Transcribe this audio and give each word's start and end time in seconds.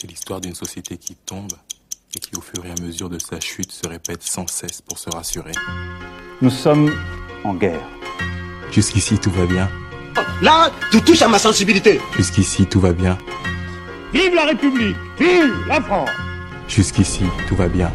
C'est 0.00 0.06
l'histoire 0.06 0.40
d'une 0.40 0.54
société 0.54 0.96
qui 0.96 1.16
tombe 1.16 1.50
et 2.14 2.20
qui, 2.20 2.36
au 2.36 2.40
fur 2.40 2.64
et 2.64 2.70
à 2.70 2.80
mesure 2.80 3.10
de 3.10 3.18
sa 3.18 3.40
chute, 3.40 3.72
se 3.72 3.88
répète 3.88 4.22
sans 4.22 4.46
cesse 4.46 4.80
pour 4.80 4.96
se 4.96 5.10
rassurer. 5.10 5.50
Nous 6.40 6.50
sommes 6.50 6.94
en 7.42 7.52
guerre. 7.52 7.84
Jusqu'ici, 8.70 9.18
tout 9.18 9.32
va 9.32 9.44
bien. 9.46 9.68
Là, 10.40 10.70
tu 10.92 11.02
touches 11.02 11.22
à 11.22 11.26
ma 11.26 11.40
sensibilité. 11.40 12.00
Jusqu'ici, 12.16 12.64
tout 12.64 12.78
va 12.78 12.92
bien. 12.92 13.18
Vive 14.12 14.36
la 14.36 14.44
République 14.44 14.96
Vive 15.18 15.52
la 15.66 15.80
France 15.80 16.10
Jusqu'ici, 16.68 17.24
tout 17.48 17.56
va 17.56 17.66
bien. 17.66 17.92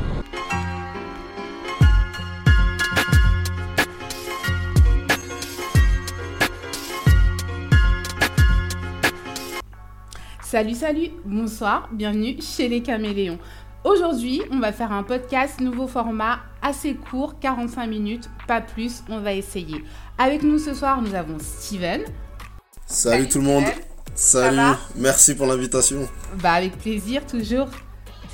Salut, 10.54 10.76
salut, 10.76 11.10
bonsoir, 11.26 11.90
bienvenue 11.92 12.38
chez 12.40 12.70
les 12.70 12.84
caméléons. 12.84 13.40
Aujourd'hui, 13.84 14.44
on 14.52 14.60
va 14.60 14.72
faire 14.72 14.92
un 14.92 15.02
podcast 15.02 15.60
nouveau 15.60 15.88
format 15.88 16.42
assez 16.62 16.94
court, 16.94 17.40
45 17.40 17.88
minutes, 17.88 18.30
pas 18.48 18.62
plus, 18.62 19.04
on 19.10 19.20
va 19.20 19.34
essayer. 19.34 19.84
Avec 20.20 20.44
nous 20.44 20.60
ce 20.60 20.76
soir, 20.76 21.02
nous 21.02 21.16
avons 21.16 21.40
Steven. 21.40 22.04
Salut, 22.86 23.28
tout 23.28 23.40
le 23.40 23.46
monde. 23.46 23.64
Salut, 24.14 24.78
merci 24.96 25.34
pour 25.34 25.48
l'invitation. 25.48 26.08
Bah 26.36 26.52
avec 26.52 26.78
plaisir 26.78 27.26
toujours. 27.26 27.70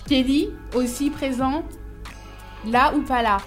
Kelly 0.05 0.49
aussi 0.75 1.11
présent. 1.11 1.63
Là 2.65 2.93
ou 2.97 3.01
pas 3.01 3.21
là? 3.21 3.37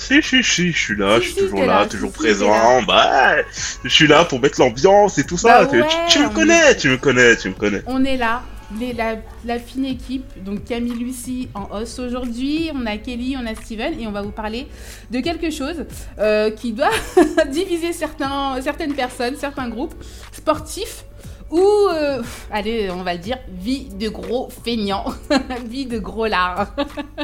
Si, 0.00 0.22
si, 0.22 0.42
si, 0.42 0.72
je 0.72 0.78
suis 0.78 0.96
là, 0.96 1.18
Si, 1.20 1.26
je 1.26 1.30
suis 1.30 1.34
si, 1.34 1.40
toujours 1.42 1.60
là, 1.66 1.80
là, 1.80 1.86
toujours 1.86 2.10
si, 2.10 2.16
présent. 2.18 2.82
Bah, 2.82 3.36
je 3.84 3.88
suis 3.88 4.06
là 4.06 4.24
pour 4.24 4.40
mettre 4.40 4.60
l'ambiance 4.60 5.18
et 5.18 5.24
tout 5.24 5.36
ça. 5.38 5.64
Bah 5.64 5.66
Tu- 5.70 5.80
ouais, 5.82 5.88
tu, 6.08 6.14
tu 6.14 6.18
me 6.20 6.26
on 6.26 6.30
connais, 6.30 6.70
est- 6.70 6.76
tu 6.76 6.88
me 6.88 6.96
connais, 6.96 7.36
tu 7.36 7.48
me 7.48 7.54
connais. 7.54 7.82
On 7.86 8.04
est 8.04 8.16
là, 8.16 8.42
les- 8.78 8.92
la, 8.92 9.16
la 9.44 9.58
fine 9.58 9.84
équipe. 9.86 10.24
Donc 10.44 10.64
Camille 10.64 10.94
Lucie 10.94 11.48
en 11.54 11.68
hausse 11.76 11.98
aujourd'hui. 11.98 12.70
On 12.74 12.86
a 12.86 12.96
Kelly, 12.96 13.36
on 13.40 13.46
a 13.46 13.54
Steven 13.54 13.98
et 14.00 14.06
on 14.06 14.12
va 14.12 14.22
vous 14.22 14.30
parler 14.32 14.66
de 15.10 15.20
quelque 15.20 15.50
chose 15.50 15.84
euh, 16.18 16.50
qui 16.50 16.72
doit 16.72 16.90
diviser 17.50 17.92
certains, 17.92 18.60
certaines 18.62 18.94
personnes, 18.94 19.36
certains 19.36 19.68
groupes 19.68 19.94
sportifs. 20.32 21.04
Ou, 21.50 21.60
euh, 21.92 22.22
allez, 22.52 22.90
on 22.92 23.02
va 23.02 23.14
le 23.14 23.18
dire, 23.18 23.36
vie 23.48 23.88
de 23.88 24.08
gros 24.08 24.48
feignants, 24.64 25.04
vie 25.66 25.84
de 25.86 25.98
gros 25.98 26.26
lards. 26.28 26.72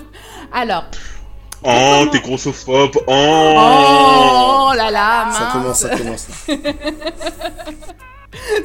Alors, 0.52 0.84
Oh, 1.64 2.06
t'es 2.12 2.20
grossophobe. 2.20 2.96
Oh. 3.06 3.10
oh 3.10 4.72
là 4.76 4.90
là, 4.90 5.24
mince. 5.26 5.36
Ça 5.38 5.48
commence, 5.52 5.78
ça 5.78 5.96
commence. 5.96 6.28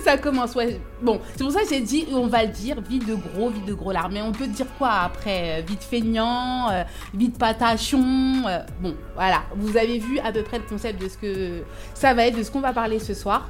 Ça 0.03 0.17
commence, 0.17 0.53
ouais. 0.56 0.81
Bon, 1.02 1.22
c'est 1.36 1.44
pour 1.44 1.52
ça 1.53 1.62
que 1.62 1.69
j'ai 1.69 1.80
dit, 1.80 2.06
on 2.12 2.28
va 2.28 2.44
le 2.44 2.50
dire, 2.50 2.81
vie 2.81 3.00
de 3.00 3.16
gros, 3.16 3.50
vie 3.50 3.62
de 3.62 3.73
gros 3.73 3.92
lard. 3.92 4.09
Mais 4.12 4.22
on 4.22 4.31
peut 4.34 4.47
dire 4.47 4.66
quoi 4.78 4.89
après? 5.06 5.59
Euh, 5.59 5.62
Vie 5.66 5.78
de 5.78 5.84
feignant, 5.84 6.69
euh, 6.69 6.84
vie 7.14 7.30
de 7.30 7.38
patachon. 7.38 8.44
euh, 8.47 8.59
bon, 8.81 8.95
voilà. 9.16 9.44
Vous 9.56 9.78
avez 9.78 9.97
vu 9.97 10.19
à 10.19 10.31
peu 10.34 10.44
près 10.44 10.58
le 10.58 10.66
concept 10.66 11.02
de 11.02 11.08
ce 11.08 11.17
que 11.17 11.64
ça 11.94 12.14
va 12.14 12.25
être, 12.25 12.38
de 12.38 12.44
ce 12.44 12.52
qu'on 12.52 12.59
va 12.59 12.73
parler 12.73 13.00
ce 13.00 13.14
soir. 13.14 13.47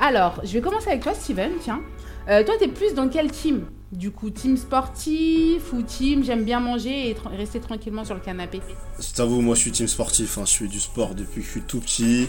Alors, 0.00 0.34
je 0.44 0.52
vais 0.52 0.60
commencer 0.60 0.88
avec 0.90 1.02
toi, 1.02 1.14
Steven, 1.14 1.52
tiens. 1.60 1.80
Euh, 2.28 2.44
toi, 2.44 2.54
t'es 2.58 2.68
plus 2.68 2.94
dans 2.94 3.08
quel 3.08 3.30
team 3.30 3.62
Du 3.90 4.10
coup, 4.10 4.30
team 4.30 4.56
sportif 4.56 5.72
ou 5.72 5.82
team 5.82 6.22
j'aime 6.24 6.44
bien 6.44 6.60
manger 6.60 7.10
et 7.10 7.14
tra- 7.14 7.36
rester 7.36 7.58
tranquillement 7.60 8.04
sur 8.04 8.14
le 8.14 8.20
canapé? 8.20 8.60
Je 8.98 9.12
t'avoue, 9.14 9.40
moi 9.40 9.54
je 9.54 9.60
suis 9.60 9.72
team 9.72 9.88
sportif. 9.88 10.38
hein. 10.38 10.44
Je 10.46 10.52
fais 10.52 10.66
du 10.68 10.80
sport 10.80 11.14
depuis 11.14 11.40
que 11.40 11.46
je 11.46 11.50
suis 11.52 11.60
tout 11.62 11.80
petit. 11.80 12.28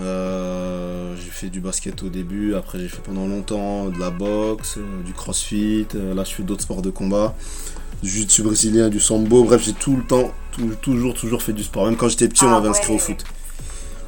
Euh, 0.00 1.14
j'ai 1.16 1.30
fait 1.30 1.48
du 1.50 1.60
basket 1.60 2.02
au 2.02 2.08
début. 2.08 2.54
Après, 2.54 2.78
j'ai 2.80 2.88
fait 2.88 3.02
pendant 3.02 3.26
longtemps 3.26 3.90
de 3.90 3.98
la 3.98 4.10
boxe, 4.10 4.78
euh, 4.78 5.02
du 5.04 5.12
crossfit. 5.12 5.86
là, 5.94 6.24
je 6.24 6.30
fais 6.32 6.42
d'autres 6.42 6.62
sports 6.62 6.82
de 6.82 6.90
combat. 6.90 7.34
Du 8.02 8.08
jiu-jitsu 8.08 8.42
brésilien, 8.42 8.88
du 8.88 8.98
sambo. 9.00 9.44
Bref, 9.44 9.62
j'ai 9.64 9.74
tout 9.74 9.96
le 9.96 10.02
temps, 10.02 10.32
tout- 10.52 10.74
toujours, 10.80 11.14
toujours 11.14 11.42
fait 11.42 11.52
du 11.52 11.62
sport. 11.62 11.84
Même 11.86 11.96
quand 11.96 12.08
j'étais 12.08 12.26
petit, 12.28 12.44
on 12.44 12.48
Ah 12.48 12.52
m'avait 12.52 12.68
inscrit 12.70 12.88
ouais. 12.90 12.96
au 12.96 12.98
foot. 12.98 13.22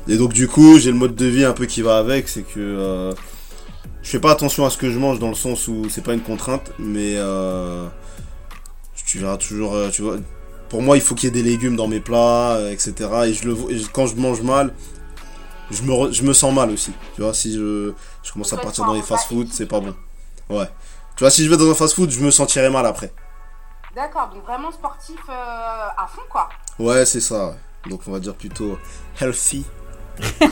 Et 0.09 0.17
donc, 0.17 0.33
du 0.33 0.49
coup, 0.49 0.79
j'ai 0.79 0.91
le 0.91 0.97
mode 0.99 1.15
de 1.15 1.27
vie 1.27 1.45
un 1.45 1.53
peu 1.53 1.67
qui 1.67 1.83
va 1.83 1.99
avec. 1.99 2.29
C'est 2.29 2.43
que. 2.43 2.55
euh, 2.59 3.13
je 4.05 4.09
fais 4.11 4.21
pas 4.21 4.31
attention 4.31 4.65
à 4.65 4.71
ce 4.71 4.77
que 4.79 4.91
je 4.91 4.99
mange 4.99 5.19
dans 5.19 5.29
le 5.31 5.35
sens 5.35 5.67
où 5.67 5.89
c'est 5.89 6.05
pas 6.05 6.13
une 6.15 6.21
contrainte, 6.23 6.71
mais 6.79 7.15
euh, 7.17 7.89
tu 9.07 9.19
verras 9.19 9.37
toujours, 9.39 9.75
euh, 9.75 9.91
tu 9.91 10.03
vois, 10.03 10.17
pour 10.69 10.83
moi 10.83 10.97
il 10.97 11.03
faut 11.03 11.15
qu'il 11.15 11.25
y 11.25 11.29
ait 11.29 11.43
des 11.43 11.49
légumes 11.49 11.75
dans 11.77 11.89
mes 11.89 12.01
plats, 12.01 12.53
euh, 12.57 12.71
etc. 12.71 12.95
Et 13.27 13.33
je 13.35 13.47
le, 13.47 13.53
vois- 13.55 13.73
et 13.73 13.81
quand 13.93 14.07
je 14.07 14.15
mange 14.17 14.43
mal, 14.43 14.73
je 15.71 15.83
me, 15.83 15.93
re- 15.93 16.13
je 16.13 16.23
me 16.23 16.33
sens 16.33 16.55
mal 16.55 16.71
aussi. 16.71 16.93
Tu 17.17 17.23
vois, 17.23 17.33
si 17.35 17.55
je, 17.55 17.93
je 18.23 18.33
commence 18.33 18.53
à 18.53 18.59
partir 18.59 18.85
dans 18.85 18.95
les 18.95 19.03
fast-food, 19.03 19.49
c'est 19.51 19.67
pas 19.67 19.81
bon. 19.81 19.95
Ouais. 20.51 20.69
Tu 21.17 21.25
vois, 21.25 21.31
si 21.31 21.45
je 21.45 21.51
vais 21.51 21.57
dans 21.57 21.71
un 21.71 21.75
fast-food, 21.75 22.11
je 22.11 22.21
me 22.21 22.31
sentirai 22.31 22.69
mal 22.71 22.85
après. 22.87 23.13
D'accord, 23.97 24.29
donc 24.35 24.45
vraiment 24.45 24.71
sportif 24.73 25.17
euh, 25.29 25.33
à 25.33 26.07
fond, 26.13 26.23
quoi. 26.31 26.49
Ouais, 26.79 27.07
c'est 27.07 27.21
ça. 27.21 27.57
Donc 27.89 28.01
on 28.07 28.13
va 28.13 28.19
dire 28.21 28.35
plutôt 28.35 28.77
healthy. 29.21 29.65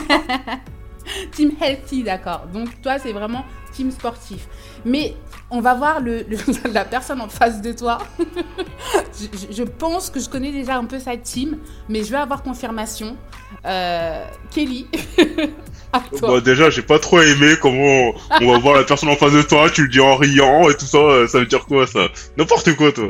Team 1.31 1.51
healthy, 1.59 2.03
d'accord. 2.03 2.47
Donc 2.53 2.81
toi, 2.81 2.99
c'est 2.99 3.13
vraiment 3.13 3.45
team 3.73 3.91
sportif. 3.91 4.47
Mais 4.85 5.15
on 5.49 5.59
va 5.61 5.73
voir 5.73 5.99
la 6.73 6.85
personne 6.85 7.21
en 7.21 7.27
face 7.27 7.61
de 7.61 7.71
toi. 7.71 7.97
je 9.49 9.63
pense 9.63 10.09
que 10.09 10.19
je 10.19 10.29
connais 10.29 10.51
déjà 10.51 10.77
un 10.77 10.85
peu 10.85 10.99
sa 10.99 11.17
team, 11.17 11.57
mais 11.89 12.03
je 12.03 12.11
vais 12.11 12.17
avoir 12.17 12.43
confirmation. 12.43 13.17
Euh, 13.65 14.25
Kelly, 14.53 14.87
à 15.93 16.01
toi. 16.19 16.33
Bah, 16.35 16.41
déjà, 16.41 16.69
j'ai 16.69 16.81
pas 16.81 16.99
trop 16.99 17.21
aimé 17.21 17.53
comment 17.61 18.11
on 18.41 18.51
va 18.51 18.57
voir 18.59 18.75
la 18.75 18.83
personne 18.83 19.07
en 19.09 19.15
face 19.15 19.31
de 19.31 19.41
toi, 19.41 19.69
tu 19.69 19.83
le 19.83 19.87
dis 19.89 19.99
en 20.01 20.15
riant 20.17 20.69
et 20.69 20.75
tout 20.75 20.85
ça, 20.85 20.97
euh, 20.97 21.27
ça 21.27 21.39
veut 21.39 21.45
dire 21.45 21.65
quoi 21.65 21.87
ça? 21.87 22.07
N'importe 22.37 22.75
quoi 22.75 22.91
toi. 22.91 23.09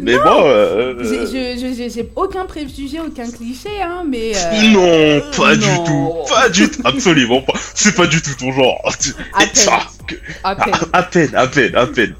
Mais 0.00 0.16
bon, 0.18 0.42
euh, 0.44 0.94
J'ai- 1.30 1.56
je- 1.58 1.88
J'ai 1.88 2.10
aucun 2.14 2.44
préjugé, 2.44 3.00
aucun 3.00 3.30
cliché, 3.30 3.80
hein, 3.82 4.04
mais... 4.06 4.32
euh, 4.36 4.62
non, 5.22 5.30
pas 5.36 5.56
du 5.56 5.66
non. 5.66 5.84
tout, 5.84 6.14
pas 6.28 6.48
du 6.50 6.68
tout, 6.70 6.82
absolument 6.84 7.40
pas. 7.42 7.54
C'est 7.74 7.94
pas 7.94 8.06
du 8.06 8.20
tout 8.20 8.34
ton 8.38 8.52
genre. 8.52 8.80
À 9.32 9.44
Et 9.44 9.46
peine. 9.46 9.68
à 10.44 10.54
peine. 10.56 10.74
à 10.92 11.02
peine, 11.02 11.34
à 11.34 11.46
peine, 11.46 11.74
à 11.76 11.86
peine. 11.86 12.14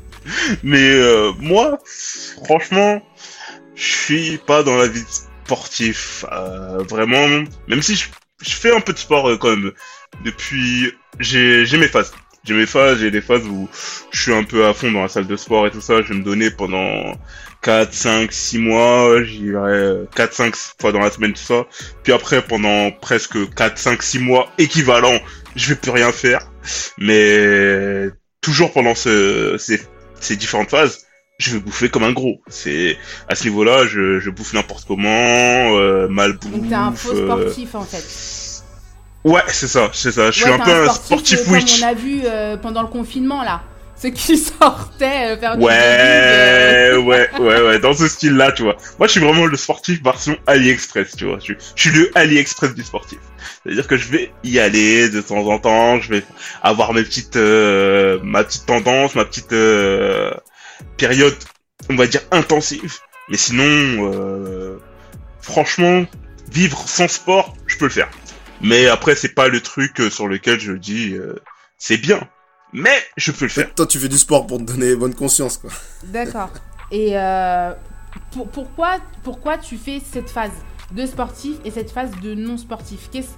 Mais 0.62 0.90
euh, 0.92 1.30
moi, 1.40 1.78
franchement, 2.44 3.02
je 3.74 3.84
suis 3.84 4.38
pas 4.38 4.62
dans 4.62 4.76
la 4.76 4.88
vie 4.88 5.04
sportive. 5.46 6.26
Euh, 6.32 6.82
vraiment, 6.88 7.28
même 7.68 7.82
si 7.82 7.94
je, 7.94 8.08
je 8.42 8.50
fais 8.50 8.74
un 8.74 8.80
peu 8.80 8.92
de 8.92 8.98
sport 8.98 9.28
euh, 9.28 9.36
quand 9.36 9.50
même. 9.50 9.72
Depuis, 10.24 10.92
j'ai 11.20 11.64
mes 11.78 11.88
phases. 11.88 12.12
J'ai 12.44 12.54
mes 12.54 12.66
phases, 12.66 13.00
j'ai 13.00 13.10
des 13.10 13.20
phases 13.20 13.44
où 13.44 13.68
je 14.12 14.20
suis 14.22 14.32
un 14.32 14.44
peu 14.44 14.66
à 14.66 14.72
fond 14.74 14.90
dans 14.90 15.02
la 15.02 15.08
salle 15.08 15.26
de 15.26 15.36
sport 15.36 15.66
et 15.66 15.70
tout 15.70 15.80
ça. 15.80 16.02
Je 16.02 16.08
vais 16.12 16.18
me 16.18 16.24
donner 16.24 16.50
pendant 16.50 17.12
4, 17.62 17.92
5, 17.92 18.32
6 18.32 18.58
mois. 18.58 19.22
J'irai 19.24 20.06
4, 20.14 20.32
5 20.32 20.56
fois 20.80 20.92
dans 20.92 21.00
la 21.00 21.10
semaine, 21.10 21.32
tout 21.32 21.42
ça. 21.42 21.64
Puis 22.02 22.12
après, 22.12 22.42
pendant 22.42 22.90
presque 22.92 23.52
4, 23.54 23.78
5, 23.78 24.02
6 24.02 24.18
mois 24.20 24.48
équivalent, 24.58 25.18
je 25.56 25.70
vais 25.70 25.74
plus 25.74 25.90
rien 25.90 26.12
faire. 26.12 26.48
Mais 26.98 28.10
toujours 28.40 28.72
pendant 28.72 28.94
ce, 28.94 29.56
ces, 29.58 29.80
ces 30.20 30.36
différentes 30.36 30.70
phases, 30.70 31.05
je 31.38 31.52
vais 31.52 31.60
bouffer 31.60 31.88
comme 31.88 32.04
un 32.04 32.12
gros. 32.12 32.40
C'est 32.48 32.96
à 33.28 33.34
ce 33.34 33.44
niveau-là, 33.44 33.86
je, 33.86 34.20
je 34.20 34.30
bouffe 34.30 34.52
n'importe 34.52 34.84
comment, 34.86 35.08
euh, 35.76 36.08
mal 36.08 36.34
bouffe. 36.34 36.52
Donc 36.52 36.68
t'es 36.68 36.74
un 36.74 36.92
faux 36.92 37.12
euh, 37.14 37.24
sportif, 37.26 37.74
en 37.74 37.82
fait. 37.84 38.04
Ouais, 39.24 39.42
c'est 39.48 39.66
ça, 39.68 39.90
c'est 39.92 40.12
ça. 40.12 40.30
Je 40.30 40.36
suis 40.40 40.44
Ouais, 40.44 40.52
un 40.52 40.58
peu 40.58 40.88
un 40.88 40.92
sportif 40.92 41.40
euh, 41.48 41.52
witch. 41.52 41.80
Comme 41.80 41.88
on 41.88 41.92
a 41.92 41.94
vu 41.94 42.20
euh, 42.24 42.56
pendant 42.56 42.82
le 42.82 42.88
confinement, 42.88 43.42
là. 43.42 43.62
Ceux 44.00 44.10
qui 44.10 44.36
sortaient 44.60 45.34
euh, 45.34 45.36
faire 45.38 45.56
du 45.56 45.64
Ouais, 45.64 45.72
jogging, 45.72 45.96
euh, 45.98 46.98
ouais, 46.98 47.28
ouais, 47.40 47.60
ouais, 47.62 47.78
dans 47.80 47.94
ce 47.94 48.06
style-là, 48.08 48.52
tu 48.52 48.62
vois. 48.62 48.76
Moi, 48.98 49.06
je 49.08 49.12
suis 49.12 49.20
vraiment 49.20 49.46
le 49.46 49.56
sportif 49.56 50.02
version 50.02 50.36
AliExpress, 50.46 51.16
tu 51.16 51.24
vois. 51.24 51.38
Je, 51.38 51.44
suis- 51.44 51.56
je 51.74 51.80
suis 51.88 51.98
le 51.98 52.10
AliExpress 52.14 52.74
du 52.74 52.82
sportif. 52.82 53.18
C'est-à-dire 53.64 53.86
que 53.86 53.96
je 53.96 54.08
vais 54.08 54.30
y 54.44 54.58
aller 54.58 55.08
de 55.08 55.20
temps 55.22 55.46
en 55.48 55.58
temps, 55.58 55.98
je 56.00 56.10
vais 56.10 56.22
avoir 56.62 56.92
mes 56.92 57.02
petites, 57.02 57.36
euh, 57.36 58.18
ma 58.22 58.44
petite 58.44 58.66
tendance, 58.66 59.14
ma 59.14 59.24
petite 59.24 59.52
euh, 59.54 60.30
période, 60.96 61.36
on 61.90 61.96
va 61.96 62.06
dire 62.06 62.22
intensive. 62.30 62.98
Mais 63.28 63.36
sinon, 63.36 63.64
euh, 64.12 64.78
franchement, 65.40 66.04
vivre 66.50 66.88
sans 66.88 67.08
sport, 67.08 67.56
je 67.66 67.76
peux 67.76 67.86
le 67.86 67.90
faire. 67.90 68.08
Mais 68.62 68.86
après, 68.88 69.14
c'est 69.14 69.34
pas 69.34 69.48
le 69.48 69.60
truc 69.60 70.00
euh, 70.00 70.10
sur 70.10 70.28
lequel 70.28 70.60
je 70.60 70.72
dis 70.72 71.14
euh, 71.14 71.34
c'est 71.78 71.98
bien. 71.98 72.20
Mais 72.72 72.96
je 73.16 73.32
peux 73.32 73.44
le 73.46 73.50
faire. 73.50 73.74
Toi, 73.74 73.86
tu 73.86 73.98
fais 73.98 74.08
du 74.08 74.18
sport 74.18 74.46
pour 74.46 74.58
te 74.58 74.62
donner 74.64 74.94
bonne 74.96 75.14
conscience, 75.14 75.58
quoi. 75.58 75.70
D'accord. 76.04 76.50
Et 76.90 77.18
euh, 77.18 77.72
pour- 78.32 78.48
pourquoi, 78.48 78.98
pourquoi 79.24 79.58
tu 79.58 79.76
fais 79.76 80.00
cette 80.12 80.30
phase 80.30 80.52
de 80.92 81.04
sportif 81.04 81.56
et 81.64 81.72
cette 81.72 81.90
phase 81.90 82.10
de 82.22 82.34
non 82.34 82.56
sportif 82.56 83.08
Qu'est-ce 83.10 83.30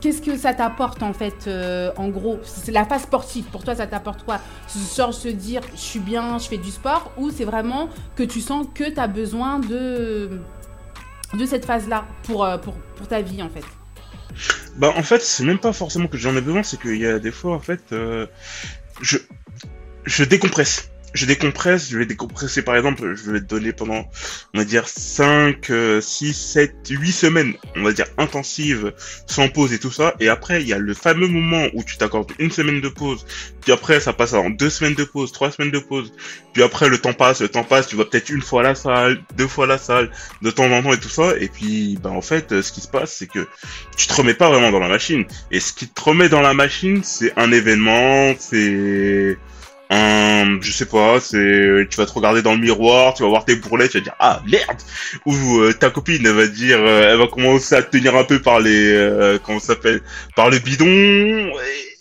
qu'est-ce 0.00 0.22
que 0.22 0.36
ça 0.36 0.54
t'apporte 0.54 1.02
en 1.02 1.12
fait 1.12 1.46
euh, 1.46 1.90
en 1.96 2.08
gros? 2.08 2.38
C'est 2.44 2.72
la 2.72 2.84
phase 2.84 3.02
sportive, 3.02 3.44
pour 3.44 3.64
toi 3.64 3.74
ça 3.74 3.86
t'apporte 3.86 4.24
quoi? 4.24 4.40
Genre 4.96 5.14
se 5.14 5.28
dire 5.28 5.62
je 5.74 5.80
suis 5.80 5.98
bien, 6.00 6.38
je 6.38 6.48
fais 6.48 6.58
du 6.58 6.70
sport 6.70 7.12
ou 7.16 7.30
c'est 7.30 7.44
vraiment 7.44 7.88
que 8.14 8.22
tu 8.22 8.40
sens 8.40 8.66
que 8.74 8.90
tu 8.90 8.98
as 8.98 9.08
besoin 9.08 9.58
de, 9.58 10.40
de 11.34 11.46
cette 11.46 11.64
phase-là 11.64 12.04
pour, 12.24 12.44
euh, 12.44 12.58
pour, 12.58 12.74
pour 12.74 13.08
ta 13.08 13.20
vie 13.20 13.42
en 13.42 13.48
fait? 13.48 13.64
Bah 14.76 14.92
en 14.96 15.02
fait, 15.02 15.22
c'est 15.22 15.44
même 15.44 15.58
pas 15.58 15.72
forcément 15.72 16.08
que 16.08 16.18
j'en 16.18 16.36
ai 16.36 16.42
besoin, 16.42 16.62
c'est 16.62 16.78
qu'il 16.78 16.98
y 16.98 17.06
a 17.06 17.18
des 17.18 17.30
fois 17.30 17.54
en 17.54 17.60
fait, 17.60 17.80
euh, 17.92 18.26
je 19.00 19.18
je 20.04 20.24
décompresse. 20.24 20.90
Je 21.16 21.26
décompresse, 21.26 21.90
je 21.90 21.98
vais 21.98 22.06
décompresser 22.06 22.62
par 22.62 22.76
exemple, 22.76 23.14
je 23.14 23.30
vais 23.30 23.40
te 23.40 23.46
donner 23.46 23.72
pendant, 23.72 24.08
on 24.54 24.58
va 24.58 24.64
dire 24.64 24.88
5, 24.88 25.70
6, 26.00 26.34
7, 26.34 26.74
8 26.88 27.12
semaines, 27.12 27.54
on 27.74 27.82
va 27.82 27.92
dire 27.92 28.06
intensives, 28.18 28.92
sans 29.26 29.48
pause 29.48 29.72
et 29.72 29.78
tout 29.78 29.90
ça. 29.90 30.14
Et 30.20 30.28
après, 30.28 30.62
il 30.62 30.68
y 30.68 30.72
a 30.72 30.78
le 30.78 30.94
fameux 30.94 31.28
moment 31.28 31.66
où 31.74 31.82
tu 31.82 31.96
t'accordes 31.96 32.32
une 32.38 32.50
semaine 32.50 32.80
de 32.80 32.88
pause, 32.88 33.26
puis 33.62 33.72
après 33.72 34.00
ça 34.00 34.12
passe 34.12 34.34
en 34.34 34.50
deux 34.50 34.70
semaines 34.70 34.94
de 34.94 35.04
pause, 35.04 35.32
trois 35.32 35.50
semaines 35.50 35.72
de 35.72 35.78
pause, 35.78 36.12
puis 36.52 36.62
après 36.62 36.88
le 36.88 36.98
temps 36.98 37.12
passe, 37.12 37.40
le 37.40 37.48
temps 37.48 37.64
passe, 37.64 37.88
tu 37.88 37.96
vas 37.96 38.04
peut-être 38.04 38.30
une 38.30 38.42
fois 38.42 38.60
à 38.60 38.64
la 38.64 38.74
salle, 38.74 39.22
deux 39.36 39.48
fois 39.48 39.64
à 39.64 39.68
la 39.68 39.78
salle, 39.78 40.10
de 40.42 40.50
temps 40.50 40.70
en 40.70 40.82
temps 40.82 40.92
et 40.92 41.00
tout 41.00 41.08
ça. 41.08 41.36
Et 41.38 41.48
puis, 41.48 41.98
bah 42.02 42.10
en 42.10 42.22
fait, 42.22 42.60
ce 42.60 42.72
qui 42.72 42.80
se 42.80 42.88
passe, 42.88 43.14
c'est 43.14 43.26
que 43.26 43.46
tu 43.96 44.06
te 44.06 44.14
remets 44.14 44.34
pas 44.34 44.48
vraiment 44.48 44.70
dans 44.70 44.78
la 44.78 44.88
machine. 44.88 45.24
Et 45.50 45.60
ce 45.60 45.72
qui 45.72 45.88
te 45.88 46.00
remet 46.00 46.28
dans 46.28 46.40
la 46.40 46.54
machine, 46.54 47.02
c'est 47.02 47.32
un 47.36 47.52
événement, 47.52 48.34
c'est 48.38 49.36
un, 49.90 50.60
je 50.60 50.72
sais 50.72 50.86
pas, 50.86 51.20
c'est, 51.20 51.86
tu 51.90 51.96
vas 51.96 52.06
te 52.06 52.12
regarder 52.12 52.42
dans 52.42 52.52
le 52.52 52.58
miroir, 52.58 53.14
tu 53.14 53.22
vas 53.22 53.28
voir 53.28 53.44
tes 53.44 53.56
bourrelets, 53.56 53.88
tu 53.88 53.98
vas 53.98 54.04
dire 54.04 54.16
ah 54.18 54.42
merde, 54.46 54.78
ou 55.24 55.34
euh, 55.58 55.72
ta 55.72 55.90
copine 55.90 56.24
elle 56.24 56.32
va 56.32 56.46
dire, 56.46 56.78
euh, 56.78 57.12
elle 57.12 57.18
va 57.18 57.28
commencer 57.28 57.74
à 57.74 57.82
te 57.82 57.96
tenir 57.96 58.16
un 58.16 58.24
peu 58.24 58.40
par 58.40 58.60
les, 58.60 58.92
euh, 58.92 59.38
comment 59.42 59.60
ça 59.60 59.74
s'appelle, 59.74 60.00
par 60.34 60.50
le 60.50 60.58
bidon, 60.58 61.52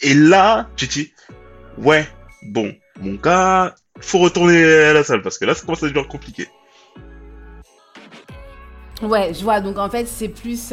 et, 0.01 0.13
là 0.13 0.67
tu 0.75 0.87
dis 0.87 1.11
ouais, 1.77 2.07
bon, 2.41 2.73
mon 3.01 3.15
gars, 3.15 3.75
faut 3.99 4.19
retourner 4.19 4.63
à 4.63 4.93
la 4.93 5.03
salle 5.03 5.21
parce 5.21 5.37
que 5.37 5.45
là 5.45 5.53
ça 5.53 5.61
commence 5.61 5.83
à 5.83 5.87
devenir 5.87 6.07
compliqué. 6.07 6.47
Ouais, 9.01 9.33
je 9.33 9.43
vois. 9.43 9.59
Donc 9.59 9.77
en 9.77 9.89
fait, 9.89 10.07
c'est 10.07 10.29
plus 10.29 10.71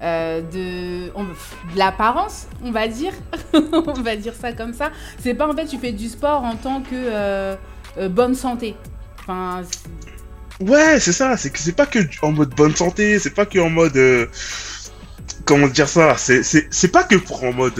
euh, 0.00 0.42
de, 0.42 1.10
l'apparence, 1.76 2.46
on 2.62 2.70
va 2.70 2.86
dire. 2.86 3.12
on 3.52 4.00
va 4.00 4.14
dire 4.14 4.34
ça 4.34 4.52
comme 4.52 4.72
ça. 4.72 4.92
C'est 5.18 5.34
pas 5.34 5.48
en 5.48 5.54
fait, 5.54 5.66
tu 5.66 5.78
fais 5.78 5.90
du 5.92 6.08
sport 6.08 6.44
en 6.44 6.54
tant 6.54 6.82
que 6.82 6.90
euh, 6.92 7.56
euh, 7.98 8.08
bonne 8.08 8.34
santé. 8.34 8.76
Enfin, 9.20 9.62
Ouais, 10.60 10.98
c'est 11.00 11.12
ça, 11.12 11.36
c'est 11.36 11.50
que 11.50 11.58
c'est 11.58 11.72
pas 11.72 11.86
que 11.86 11.98
en 12.22 12.32
mode 12.32 12.54
bonne 12.54 12.74
santé, 12.74 13.18
c'est 13.18 13.34
pas 13.34 13.46
que 13.46 13.58
en 13.60 13.70
mode 13.70 14.28
comment 15.44 15.68
dire 15.68 15.88
ça, 15.88 16.16
c'est 16.16 16.92
pas 16.92 17.04
que 17.04 17.14
pour 17.14 17.44
en 17.44 17.52
mode 17.52 17.78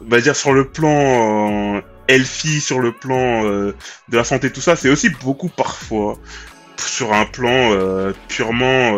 on 0.00 0.08
va 0.08 0.20
dire 0.20 0.36
sur 0.36 0.52
le 0.52 0.68
plan 0.68 1.82
healthy, 2.06 2.60
sur 2.60 2.78
le 2.78 2.92
plan 2.92 3.42
de 3.42 3.74
la 4.12 4.22
santé 4.22 4.52
tout 4.52 4.60
ça, 4.60 4.76
c'est 4.76 4.90
aussi 4.90 5.10
beaucoup 5.10 5.48
parfois 5.48 6.18
sur 6.76 7.12
un 7.12 7.26
plan 7.26 7.72
purement 8.28 8.92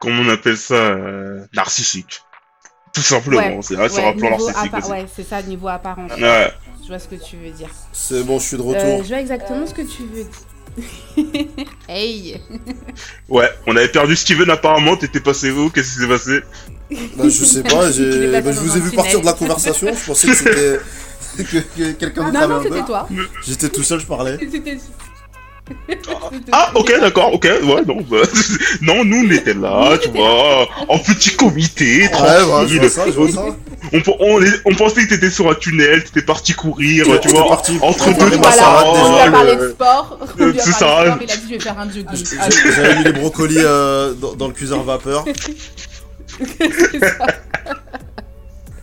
comment 0.00 0.22
on 0.22 0.28
appelle 0.30 0.56
ça 0.56 0.74
euh, 0.74 1.44
narcissique. 1.54 2.22
Tout 2.92 3.02
simplement, 3.02 3.38
ouais, 3.40 3.58
c'est 3.62 3.74
sur 3.88 4.04
un 4.04 4.10
ouais, 4.10 4.14
plan 4.16 4.30
narcissique 4.30 4.74
aussi. 4.76 4.90
ouais, 4.90 5.06
c'est 5.14 5.22
ça, 5.22 5.40
niveau 5.42 5.68
apparence. 5.68 6.10
Ouais. 6.20 6.52
Je 6.82 6.88
vois 6.88 6.98
ce 6.98 7.06
que 7.06 7.14
tu 7.14 7.36
veux 7.36 7.50
dire. 7.50 7.68
C'est 7.92 8.24
bon, 8.24 8.40
je 8.40 8.46
suis 8.46 8.56
de 8.56 8.62
Euh, 8.62 8.66
retour. 8.66 9.04
je 9.04 9.08
vois 9.08 9.20
exactement 9.20 9.64
ce 9.66 9.74
que 9.74 9.82
tu 9.82 10.02
veux 10.02 10.24
dire. 10.24 11.46
hey 11.88 12.40
Ouais, 13.28 13.48
on 13.66 13.76
avait 13.76 13.88
perdu 13.88 14.16
Steven 14.16 14.50
apparemment, 14.50 14.96
t'étais 14.96 15.20
passé 15.20 15.50
où? 15.50 15.70
Qu'est-ce 15.70 15.94
qui 15.94 16.00
s'est 16.00 16.08
passé? 16.08 16.40
Bah, 17.16 17.24
je 17.24 17.30
sais 17.30 17.62
pas, 17.62 17.70
bah, 17.86 17.90
je 17.92 18.58
vous 18.60 18.76
ai 18.76 18.80
vu 18.80 18.90
partir 18.92 19.20
de 19.20 19.26
la 19.26 19.34
conversation, 19.34 19.88
je 19.94 20.06
pensais 20.06 20.26
que 20.28 20.34
c'était... 20.34 20.80
que, 21.36 21.42
que 21.58 21.92
quelqu'un 21.92 22.24
d'autre 22.24 22.32
Non, 22.32 22.40
avait 22.40 22.54
non, 22.54 22.62
c'était 22.62 22.84
toi. 22.86 23.08
J'étais 23.46 23.68
tout 23.68 23.82
seul, 23.84 24.00
je 24.00 24.06
parlais. 24.06 24.36
C'était- 24.50 24.78
Ah, 26.52 26.70
ok, 26.74 26.92
d'accord, 27.00 27.32
ok, 27.34 27.44
ouais, 27.44 27.82
non, 27.86 28.00
bah, 28.10 28.18
non, 28.82 29.04
nous 29.04 29.26
on 29.26 29.30
était 29.30 29.54
là, 29.54 29.96
tu 30.00 30.08
vois, 30.10 30.68
en 30.88 30.98
petit 30.98 31.30
comité, 31.36 32.02
Ouais, 32.02 32.08
bah, 32.10 32.42
tranquille. 32.46 32.78
vois 32.80 32.88
ça, 32.88 33.04
je 33.06 33.12
vois 33.12 33.28
ça. 33.30 33.44
on, 33.92 34.02
on, 34.20 34.40
on, 34.66 34.74
pensait 34.74 35.04
que 35.04 35.08
t'étais 35.14 35.30
sur 35.30 35.50
un 35.50 35.54
tunnel, 35.54 36.04
t'étais 36.04 36.22
parti 36.22 36.52
courir, 36.52 37.06
tu 37.20 37.28
vois, 37.28 37.46
parti 37.48 37.78
entre 37.82 38.08
deux 38.18 38.30
trois 38.30 38.50
Voilà, 38.50 38.84
on 38.86 38.94
paroles. 38.94 39.32
parlé 39.32 39.56
de 39.56 39.68
sport. 39.70 40.18
A 40.22 40.26
c'est 40.58 40.70
ça. 40.72 40.74
sport, 40.74 41.18
il 41.20 41.30
a 41.30 41.36
dit 41.36 41.42
je 41.48 41.54
vais 41.54 41.60
faire 41.60 41.78
un 41.78 41.88
jogging. 41.90 42.06
J- 42.14 42.36
Allez. 42.40 42.56
J'avais 42.76 42.96
mis 42.96 43.04
les 43.04 43.12
brocolis 43.12 43.56
euh, 43.58 44.12
dans, 44.14 44.34
dans 44.34 44.48
le 44.48 44.54
cuiseur 44.54 44.82
vapeur. 44.82 45.24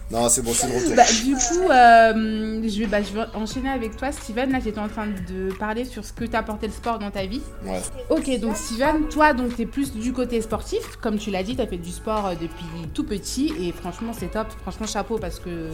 Non, 0.10 0.30
c'est 0.30 0.42
bon, 0.42 0.54
suis 0.54 0.68
de 0.68 0.74
retour. 0.74 0.96
Bah, 0.96 1.04
du 1.24 1.34
coup, 1.34 1.70
euh, 1.70 2.62
je, 2.66 2.80
vais, 2.80 2.88
bah, 2.88 3.02
je 3.02 3.14
vais 3.14 3.26
enchaîner 3.34 3.70
avec 3.70 3.98
toi, 3.98 4.12
Steven. 4.12 4.52
Là, 4.52 4.60
j'étais 4.64 4.80
en 4.80 4.88
train 4.88 5.08
de 5.08 5.54
parler 5.54 5.84
sur 5.84 6.06
ce 6.06 6.14
que 6.14 6.24
t'a 6.24 6.40
apporté 6.40 6.68
le 6.68 6.74
sport 6.74 6.98
dans 6.98 7.12
ta 7.12 7.26
vie. 7.26 7.42
Ouais. 7.66 7.82
Ok, 8.10 8.40
donc 8.40 8.56
Steven, 8.56 9.10
toi, 9.10 9.34
donc 9.34 9.56
t'es 9.56 9.66
plus 9.66 9.92
du 9.92 10.14
côté 10.14 10.42
sportif. 10.42 10.96
Comme 11.02 11.18
tu 11.18 11.30
l'as 11.30 11.44
dit, 11.44 11.58
t'as 11.58 11.68
fait 11.68 11.78
du 11.78 11.92
sport 11.92 12.28
euh, 12.28 12.34
depuis 12.42 12.66
tout 12.94 13.04
petit. 13.04 13.54
Et 13.60 13.74
franchement, 13.74 14.14
c'est 14.18 14.32
top. 14.32 14.48
Franchement, 14.62 14.88
chapeau 14.88 15.18
parce 15.18 15.40
que 15.40 15.72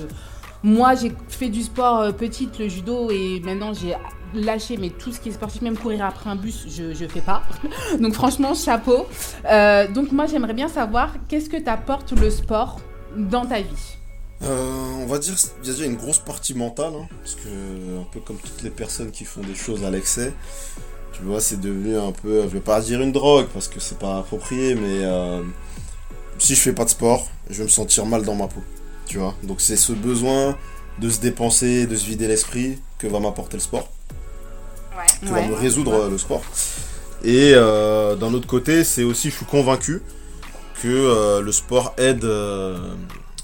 moi, 0.63 0.95
j'ai 0.95 1.11
fait 1.27 1.49
du 1.49 1.61
sport 1.61 1.99
euh, 1.99 2.11
petite, 2.11 2.57
le 2.57 2.67
judo. 2.67 3.11
Et 3.11 3.39
maintenant, 3.41 3.73
j'ai 3.73 3.95
lâché 4.33 4.77
mais 4.77 4.89
tout 4.89 5.11
ce 5.11 5.19
qui 5.19 5.29
est 5.29 5.33
sportif, 5.33 5.61
même 5.61 5.77
courir 5.77 6.05
après 6.05 6.27
un 6.27 6.35
bus, 6.35 6.65
je, 6.67 6.95
je 6.95 7.05
fais 7.05 7.21
pas. 7.21 7.43
donc 7.99 8.13
franchement, 8.13 8.55
chapeau. 8.55 9.05
Euh, 9.45 9.87
donc 9.87 10.11
moi, 10.11 10.25
j'aimerais 10.25 10.53
bien 10.53 10.69
savoir 10.69 11.13
qu'est-ce 11.27 11.51
que 11.51 11.57
t'apporte 11.57 12.13
le 12.13 12.31
sport 12.31 12.79
dans 13.15 13.45
ta 13.45 13.61
vie? 13.61 13.97
Euh, 14.45 14.81
on 14.99 15.05
va 15.05 15.19
dire 15.19 15.35
il 15.61 15.67
y 15.67 15.69
a 15.69 15.73
déjà 15.73 15.85
une 15.85 15.95
grosse 15.95 16.19
partie 16.19 16.53
mentale, 16.53 16.93
hein, 16.95 17.07
parce 17.21 17.35
que 17.35 17.99
un 18.01 18.03
peu 18.11 18.19
comme 18.19 18.37
toutes 18.37 18.61
les 18.61 18.69
personnes 18.69 19.11
qui 19.11 19.23
font 19.23 19.41
des 19.41 19.55
choses 19.55 19.83
à 19.85 19.89
l'excès, 19.89 20.33
tu 21.13 21.21
vois, 21.23 21.39
c'est 21.39 21.61
devenu 21.61 21.97
un 21.97 22.11
peu, 22.11 22.41
je 22.43 22.47
vais 22.47 22.59
pas 22.59 22.81
dire 22.81 23.01
une 23.01 23.11
drogue 23.13 23.45
parce 23.53 23.67
que 23.69 23.79
c'est 23.79 23.97
pas 23.99 24.17
approprié, 24.19 24.75
mais 24.75 25.03
euh, 25.05 25.41
si 26.39 26.55
je 26.55 26.59
fais 26.61 26.73
pas 26.73 26.83
de 26.83 26.89
sport, 26.89 27.27
je 27.49 27.59
vais 27.59 27.63
me 27.63 27.69
sentir 27.69 28.05
mal 28.05 28.23
dans 28.23 28.35
ma 28.35 28.47
peau, 28.47 28.61
tu 29.05 29.17
vois. 29.17 29.33
Donc 29.43 29.61
c'est 29.61 29.77
ce 29.77 29.93
besoin 29.93 30.57
de 30.99 31.09
se 31.09 31.19
dépenser, 31.21 31.87
de 31.87 31.95
se 31.95 32.05
vider 32.05 32.27
l'esprit 32.27 32.79
que 32.99 33.07
va 33.07 33.19
m'apporter 33.21 33.55
le 33.57 33.61
sport, 33.61 33.87
que 35.21 35.27
va 35.27 35.35
Ouais. 35.35 35.47
me 35.47 35.53
résoudre 35.53 35.93
euh, 35.93 36.09
le 36.09 36.17
sport. 36.17 36.41
Et 37.23 37.53
euh, 37.55 38.17
d'un 38.17 38.33
autre 38.33 38.47
côté, 38.47 38.83
c'est 38.83 39.03
aussi, 39.03 39.29
je 39.29 39.37
suis 39.37 39.45
convaincu 39.45 40.01
que 40.81 41.39
le 41.39 41.51
sport 41.53 41.93
aide, 41.97 42.25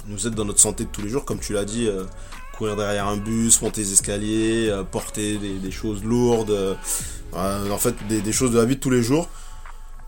nous 0.10 0.28
aide 0.28 0.36
dans 0.36 0.46
notre 0.46 0.60
santé 0.60 0.84
de 0.84 0.90
tous 0.90 1.02
les 1.02 1.10
jours, 1.10 1.26
comme 1.26 1.40
tu 1.40 1.54
l'as 1.54 1.66
dit, 1.66 1.88
euh, 1.88 2.04
courir 2.58 2.76
derrière 2.76 3.08
un 3.08 3.18
bus, 3.18 3.62
monter 3.62 3.82
les 3.82 3.94
escaliers, 3.94 4.68
euh, 4.70 4.84
porter 4.84 5.38
des, 5.38 5.54
des 5.60 5.72
choses 5.72 6.04
lourdes, 6.04 6.52
euh, 6.52 6.76
en 7.34 7.78
fait 7.78 7.96
des, 8.08 8.22
des 8.22 8.32
choses 8.32 8.52
de 8.52 8.58
la 8.58 8.66
vie 8.66 8.76
de 8.76 8.82
tous 8.82 8.90
les 8.90 9.04
jours. 9.04 9.30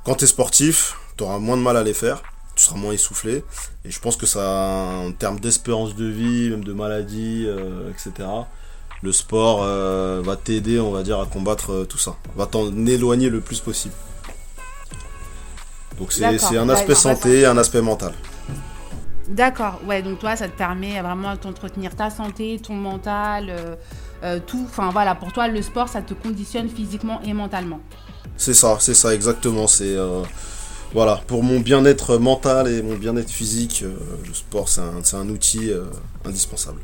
Quand 0.04 0.16
tu 0.16 0.26
es 0.26 0.28
sportif, 0.28 0.98
tu 1.18 1.24
auras 1.24 1.38
moins 1.38 1.58
de 1.58 1.62
mal 1.62 1.78
à 1.78 1.84
les 1.84 1.94
faire, 1.94 2.24
tu 2.56 2.64
seras 2.64 2.78
moins 2.78 2.94
essoufflé, 2.94 3.44
et 3.86 3.92
je 3.92 4.00
pense 4.00 4.18
que 4.18 4.26
ça, 4.26 4.42
en 4.42 5.12
termes 5.12 5.40
d'espérance 5.40 5.96
de 5.96 6.06
vie, 6.06 6.50
même 6.50 6.64
de 6.64 6.74
maladie, 6.74 7.48
etc., 7.90 8.28
le 9.04 9.12
sport 9.12 9.64
va 10.24 10.36
t'aider, 10.36 10.80
on 10.80 10.92
va 10.92 11.04
dire, 11.04 11.20
à 11.20 11.26
combattre 11.28 11.86
tout 11.88 12.00
ça, 12.00 12.16
va 12.36 12.48
t'en 12.48 12.76
éloigner 12.88 13.30
le 13.30 13.42
plus 13.42 13.60
possible. 13.60 13.94
Donc 16.00 16.12
c'est 16.12 16.58
un 16.58 16.70
aspect 16.70 16.96
santé, 16.96 17.46
un 17.46 17.58
aspect 17.58 17.82
mental. 17.82 18.14
D'accord, 19.32 19.80
ouais, 19.88 20.02
donc 20.02 20.20
toi, 20.20 20.36
ça 20.36 20.50
te 20.50 20.58
permet 20.58 21.02
vraiment 21.02 21.36
d'entretenir 21.42 21.96
ta 21.96 22.10
santé, 22.10 22.60
ton 22.62 22.74
mental, 22.74 23.48
euh, 23.50 23.76
euh, 24.24 24.40
tout. 24.46 24.66
Enfin 24.68 24.90
voilà, 24.92 25.16
pour 25.16 25.32
toi, 25.32 25.48
le 25.48 25.62
sport, 25.62 25.88
ça 25.88 26.02
te 26.02 26.14
conditionne 26.14 26.68
physiquement 26.68 27.22
et 27.24 27.32
mentalement. 27.32 27.80
C'est 28.36 28.54
ça, 28.54 28.76
c'est 28.82 28.94
ça 28.94 29.16
exactement. 29.16 29.68
C'est 29.68 29.96
euh, 29.96 30.24
voilà 30.94 31.22
pour 31.28 31.44
mon 31.44 31.62
bien-être 31.62 32.18
mental 32.18 32.68
et 32.68 32.84
mon 32.84 32.96
bien-être 32.96 33.30
physique, 33.30 33.86
le 34.28 34.34
sport 34.34 34.68
c'est 34.68 34.82
un, 34.82 35.20
un 35.20 35.30
outil 35.30 35.72
indispensable. 36.26 36.82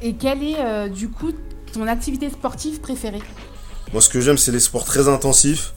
Et 0.00 0.14
quelle 0.14 0.42
est, 0.42 0.88
du 0.88 1.10
coup, 1.10 1.32
ton 1.74 1.86
activité 1.86 2.30
sportive 2.30 2.80
préférée? 2.80 3.22
Moi, 3.92 4.00
ce 4.00 4.08
que 4.08 4.22
j'aime, 4.22 4.38
c'est 4.38 4.52
les 4.52 4.60
sports 4.60 4.86
très 4.86 5.08
intensifs. 5.08 5.74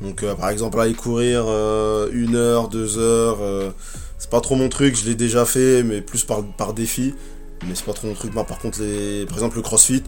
Donc, 0.00 0.24
par 0.36 0.50
exemple, 0.50 0.78
aller 0.78 0.94
courir 0.94 1.42
une 2.12 2.36
heure, 2.36 2.68
deux 2.68 2.98
heures, 2.98 3.38
c'est 4.18 4.30
pas 4.30 4.40
trop 4.40 4.56
mon 4.56 4.68
truc. 4.68 4.96
Je 4.96 5.04
l'ai 5.04 5.14
déjà 5.14 5.44
fait, 5.44 5.82
mais 5.82 6.00
plus 6.00 6.24
par, 6.24 6.72
défi. 6.74 7.14
Mais 7.66 7.74
c'est 7.74 7.84
pas 7.84 7.92
trop 7.92 8.06
mon 8.08 8.14
truc. 8.14 8.34
Moi, 8.34 8.44
par 8.44 8.58
contre, 8.58 8.80
les, 8.80 9.26
par 9.26 9.36
exemple, 9.36 9.56
le 9.56 9.62
crossfit, 9.62 10.02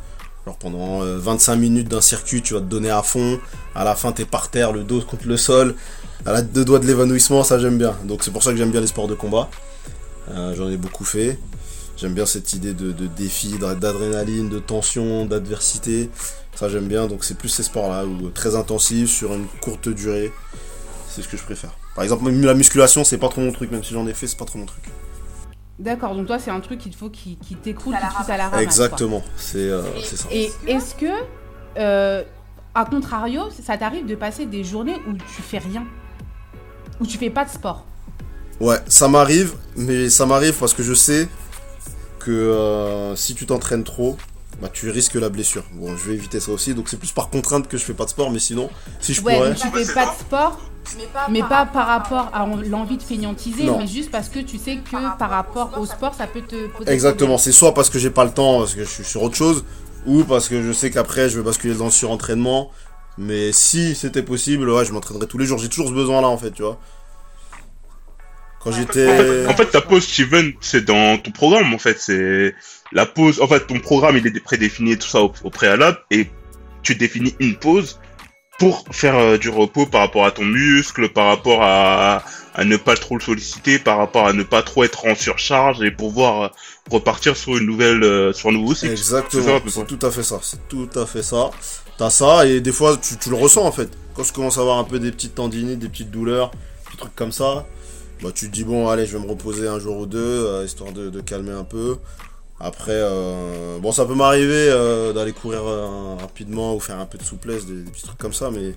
genre 0.47 0.57
pendant 0.57 1.03
euh, 1.03 1.19
25 1.19 1.57
minutes 1.57 1.89
d'un 1.89 2.01
circuit, 2.01 2.43
tu 2.43 2.55
vas 2.55 2.61
te 2.61 2.67
donner 2.67 2.91
à 2.91 3.03
fond. 3.03 3.39
À 3.75 3.85
la 3.85 3.95
fin, 3.95 4.13
t'es 4.13 4.25
par 4.25 4.51
terre, 4.51 4.73
le 4.73 4.83
dos 4.85 5.01
contre 5.01 5.27
le 5.27 5.37
sol. 5.37 5.75
À 6.25 6.33
la 6.33 6.43
deux 6.43 6.65
doigts 6.65 6.79
de 6.79 6.87
l'évanouissement, 6.87 7.45
ça 7.45 7.59
j'aime 7.59 7.79
bien. 7.79 7.97
Donc, 8.05 8.23
c'est 8.25 8.31
pour 8.31 8.43
ça 8.43 8.51
que 8.51 8.57
j'aime 8.57 8.71
bien 8.71 8.81
les 8.81 8.87
sports 8.89 9.09
de 9.09 9.15
combat. 9.15 9.49
Euh, 10.31 10.55
J'en 10.57 10.69
ai 10.69 10.77
beaucoup 10.77 11.05
fait. 11.05 11.39
J'aime 11.97 12.13
bien 12.13 12.27
cette 12.27 12.53
idée 12.53 12.75
de, 12.75 12.93
défi, 13.07 13.57
d'a- 13.59 13.75
d'adrénaline, 13.75 14.51
de 14.51 14.59
tension, 14.59 15.25
d'adversité. 15.25 16.11
Ça 16.55 16.69
j'aime 16.69 16.89
bien, 16.89 17.07
donc 17.07 17.25
c'est 17.25 17.37
plus 17.39 17.49
ces 17.49 17.63
sports-là, 17.63 18.05
où 18.07 18.29
très 18.31 18.55
intensifs, 18.55 19.11
sur 19.11 19.33
une 19.35 19.47
courte 19.63 19.89
durée. 19.89 20.33
C'est 21.09 21.23
ce 21.23 21.29
que 21.29 21.37
je 21.37 21.43
préfère. 21.43 21.71
Par 21.97 22.05
exemple, 22.05 22.25
même 22.25 22.43
la 22.45 22.55
musculation, 22.55 23.03
c'est 23.05 23.19
pas 23.19 23.29
trop 23.31 23.41
mon 23.41 23.50
truc, 23.53 23.71
même 23.73 23.83
si 23.83 23.95
j'en 23.95 24.07
ai 24.07 24.12
fait, 24.15 24.26
c'est 24.26 24.38
pas 24.38 24.45
trop 24.45 24.59
mon 24.59 24.67
truc. 24.67 24.85
D'accord, 25.79 26.15
donc 26.15 26.26
toi, 26.26 26.38
c'est 26.38 26.50
un 26.50 26.61
truc 26.61 26.79
qu'il 26.79 26.95
faut 26.95 27.11
qui, 27.11 27.37
qui 27.37 27.57
t'écroule, 27.57 27.95
qui 27.95 28.25
te 28.26 28.31
à 28.31 28.37
la 28.37 28.49
ramasse. 28.49 28.62
Exactement, 28.62 29.23
c'est 29.37 29.59
euh, 29.59 29.83
c'est 30.05 30.17
ça. 30.17 30.29
Et 30.31 30.53
est-ce 30.67 30.95
que, 30.95 31.07
euh, 31.79 32.23
à 32.75 32.85
contrario, 32.85 33.49
ça 33.62 33.76
t'arrive 33.79 34.07
de 34.07 34.15
passer 34.15 34.47
des 34.47 34.62
journées 34.62 34.97
où 35.09 35.15
tu 35.15 35.43
fais 35.43 35.59
rien? 35.59 35.85
Où 37.00 37.07
tu 37.07 37.19
fais 37.19 37.31
pas 37.31 37.45
de 37.45 37.50
sport? 37.50 37.85
Ouais, 38.61 38.79
ça 38.88 39.09
m'arrive, 39.09 39.55
mais 39.76 40.09
ça 40.09 40.25
m'arrive 40.26 40.55
parce 40.59 40.73
que 40.75 40.83
je 40.83 40.95
sais 40.95 41.29
que 42.19 42.31
euh, 42.31 43.15
si 43.17 43.35
tu 43.35 43.45
t'entraînes 43.47 43.85
trop, 43.85 44.17
bah 44.62 44.69
tu 44.73 44.88
risques 44.91 45.15
la 45.15 45.29
blessure. 45.29 45.65
Bon, 45.73 45.95
je 45.97 46.09
vais 46.09 46.15
éviter 46.15 46.41
ça 46.41 46.53
aussi, 46.53 46.75
donc 46.75 46.88
c'est 46.88 46.97
plus 46.99 47.12
par 47.12 47.29
contrainte 47.29 47.69
que 47.69 47.76
je 47.76 47.85
fais 47.85 47.93
pas 47.95 48.05
de 48.05 48.11
sport, 48.11 48.31
mais 48.31 48.38
sinon, 48.38 48.71
si 49.00 49.12
je 49.12 49.21
Ouais, 49.23 49.35
pourrais. 49.35 49.50
mais 49.50 49.57
tu 49.57 49.69
fais 49.69 49.93
pas 49.95 50.07
de 50.07 50.19
sport, 50.19 50.59
mais 51.31 51.40
pas 51.43 51.66
par 51.66 51.87
rapport 51.87 52.31
à 52.33 52.47
l'envie 52.69 52.97
de 52.97 53.02
feignantiser, 53.02 53.64
Non. 53.64 53.78
mais 53.78 53.87
juste 53.87 54.11
parce 54.11 54.28
que 54.28 54.40
tu 54.40 54.59
sais 54.59 54.76
que 54.76 55.19
par 55.19 55.31
rapport 55.31 55.78
au 55.78 55.87
sport, 55.87 56.14
ça 56.14 56.26
peut 56.26 56.43
te 56.43 56.66
poser 56.69 56.90
Exactement, 56.90 57.38
c'est 57.38 57.52
soit 57.52 57.75
parce 57.75 57.90
que 57.90 57.99
j'ai 57.99 58.11
pas 58.11 58.25
le 58.25 58.31
temps, 58.33 58.59
parce 58.59 58.75
que 58.75 58.85
je 58.85 58.88
suis 58.90 59.05
sur 59.05 59.23
autre 59.23 59.37
chose, 59.37 59.64
ou 60.07 60.25
parce 60.25 60.49
que 60.49 60.62
je 60.62 60.73
sais 60.73 60.90
qu'après 60.90 61.28
je 61.28 61.38
vais 61.38 61.45
basculer 61.45 61.75
dans 61.75 61.87
le 61.87 61.90
surentraînement. 61.90 62.71
Mais 63.19 63.50
si 63.52 63.95
c'était 63.95 64.23
possible, 64.23 64.69
ouais, 64.69 64.85
je 64.85 64.93
m'entraînerais 64.93 65.26
tous 65.26 65.38
les 65.38 65.47
jours. 65.47 65.59
J'ai 65.59 65.71
toujours 65.71 65.88
ce 65.88 65.95
besoin-là, 65.95 66.28
en 66.28 66.37
fait, 66.37 66.50
tu 66.50 66.62
vois. 66.62 66.78
Quand 68.62 68.73
j'étais. 68.73 69.47
En 69.49 69.55
fait, 69.55 69.66
ta 69.71 69.81
pause, 69.81 70.05
Steven, 70.05 70.52
c'est 70.61 70.85
dans 70.85 71.16
ton 71.19 71.31
programme, 71.31 71.73
en 71.73 71.78
fait. 71.78 71.99
C'est 71.99 72.55
la 72.93 73.07
pause. 73.07 73.40
En 73.40 73.47
fait, 73.49 73.66
ton 73.66 73.78
programme, 73.81 74.16
il 74.19 74.26
est 74.26 74.40
prédéfini 74.40 74.93
et 74.93 74.99
tout 74.99 75.09
ça 75.09 75.23
au, 75.23 75.33
au 75.45 75.50
préalable, 75.50 75.99
et 76.11 76.28
tu 76.83 76.95
définis 76.95 77.35
une 77.40 77.57
pause 77.57 77.99
pour 78.59 78.85
faire 78.91 79.17
euh, 79.17 79.39
du 79.39 79.49
repos 79.51 79.87
par 79.87 80.01
rapport 80.01 80.25
à 80.25 80.31
ton 80.31 80.45
muscle, 80.45 81.09
par 81.11 81.27
rapport 81.27 81.63
à, 81.63 82.23
à 82.55 82.65
ne 82.65 82.77
pas 82.77 82.97
trop 82.97 83.17
le 83.17 83.23
solliciter, 83.23 83.79
par 83.79 83.99
rapport 83.99 84.27
à 84.27 84.33
ne 84.33 84.43
pas 84.43 84.63
trop 84.63 84.85
être 84.85 85.07
en 85.07 85.15
surcharge 85.15 85.83
et 85.83 85.91
pouvoir 85.91 86.43
euh, 86.43 86.49
repartir 86.91 87.37
sur 87.37 87.57
une 87.57 87.67
nouvelle, 87.67 88.03
euh, 88.03 88.33
sur 88.33 88.49
un 88.49 88.53
nouveau 88.53 88.75
cycle. 88.75 88.93
Exactement, 88.93 89.61
c'est 89.69 89.87
tout 89.87 90.07
à 90.07 90.11
fait 90.11 90.23
ça. 90.23 90.39
C'est 90.43 90.67
tout 90.69 90.89
à 90.95 91.05
fait 91.07 91.23
ça. 91.23 91.51
T'as 91.99 92.11
ça, 92.11 92.47
et 92.47 92.61
des 92.61 92.73
fois, 92.73 92.97
tu, 92.97 93.17
tu 93.17 93.31
le 93.31 93.37
ressens, 93.37 93.65
en 93.65 93.73
fait. 93.73 93.89
Quand 94.15 94.23
je 94.23 94.33
commence 94.33 94.59
à 94.59 94.63
avoir 94.63 94.79
un 94.79 94.85
peu 94.85 94.99
des 94.99 95.11
petites 95.11 95.35
tendinites, 95.35 95.79
des 95.79 95.89
petites 95.89 96.11
douleurs, 96.11 96.51
des 96.91 96.97
trucs 96.99 97.15
comme 97.15 97.33
ça, 97.33 97.67
bah 98.23 98.31
tu 98.35 98.47
te 98.49 98.53
dis, 98.53 98.65
bon, 98.65 98.89
allez, 98.89 99.05
je 99.05 99.17
vais 99.17 99.23
me 99.23 99.29
reposer 99.29 99.69
un 99.69 99.79
jour 99.79 99.99
ou 99.99 100.07
deux, 100.07 100.19
euh, 100.19 100.65
histoire 100.65 100.93
de, 100.93 101.11
de 101.11 101.21
calmer 101.21 101.53
un 101.53 101.65
peu. 101.65 101.97
Après, 102.59 102.93
euh, 102.93 103.79
bon, 103.79 103.93
ça 103.93 104.07
peut 104.07 104.15
m'arriver 104.15 104.69
euh, 104.71 105.13
d'aller 105.13 105.33
courir 105.33 105.63
euh, 105.67 106.17
rapidement 106.19 106.75
ou 106.75 106.81
faire 106.81 106.99
un 106.99 107.07
peu 107.07 107.19
de 107.19 107.23
souplesse, 107.23 107.67
des, 107.67 107.83
petits 107.91 108.05
trucs 108.05 108.19
comme 108.19 108.33
ça, 108.33 108.51
mais 108.51 108.75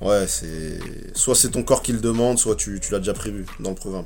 ouais, 0.00 0.26
c'est. 0.28 0.78
Soit 1.14 1.34
c'est 1.34 1.50
ton 1.50 1.64
corps 1.64 1.82
qui 1.82 1.92
le 1.92 1.98
demande, 1.98 2.38
soit 2.38 2.54
tu 2.54 2.80
l'as 2.90 2.98
déjà 2.98 3.14
prévu 3.14 3.44
dans 3.58 3.70
le 3.70 3.76
programme. 3.76 4.04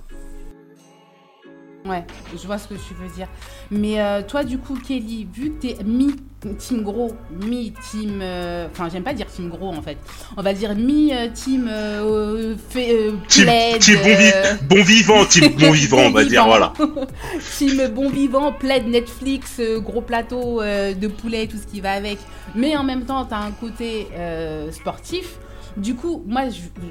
Ouais, 1.84 2.04
je 2.32 2.46
vois 2.46 2.58
ce 2.58 2.68
que 2.68 2.74
tu 2.74 2.94
veux 2.94 3.08
dire. 3.16 3.26
Mais 3.72 4.00
euh, 4.00 4.22
toi, 4.22 4.44
du 4.44 4.56
coup, 4.58 4.76
Kelly, 4.86 5.26
vu 5.34 5.50
que 5.50 5.62
t'es 5.66 5.76
mi-team 5.84 6.82
gros, 6.82 7.10
mi-team... 7.44 8.20
euh, 8.22 8.68
Enfin, 8.70 8.88
j'aime 8.88 9.02
pas 9.02 9.12
dire 9.14 9.26
team 9.26 9.48
gros, 9.48 9.68
en 9.70 9.82
fait. 9.82 9.98
On 10.36 10.42
va 10.42 10.54
dire 10.54 10.76
mi-team 10.76 11.68
euh, 11.68 12.54
fait, 12.70 12.92
euh, 12.92 13.12
Team, 13.26 13.44
plaid, 13.46 13.78
team 13.80 13.96
bon, 13.96 14.04
vi- 14.04 14.30
euh, 14.32 14.54
bon 14.68 14.82
vivant, 14.84 15.24
team 15.24 15.48
bon 15.58 15.72
vivant, 15.72 15.98
on 16.06 16.10
va 16.10 16.24
dire, 16.24 16.44
voilà. 16.46 16.72
team 17.58 17.88
bon 17.88 18.08
vivant, 18.10 18.52
plaid 18.52 18.86
Netflix, 18.86 19.60
gros 19.78 20.02
plateau 20.02 20.62
euh, 20.62 20.94
de 20.94 21.08
poulet, 21.08 21.48
tout 21.48 21.56
ce 21.58 21.66
qui 21.66 21.80
va 21.80 21.92
avec. 21.94 22.18
Mais 22.54 22.76
en 22.76 22.84
même 22.84 23.06
temps, 23.06 23.24
t'as 23.24 23.38
un 23.38 23.50
côté 23.50 24.06
euh, 24.14 24.70
sportif. 24.70 25.34
Du 25.76 25.94
coup, 25.94 26.22
moi, 26.26 26.42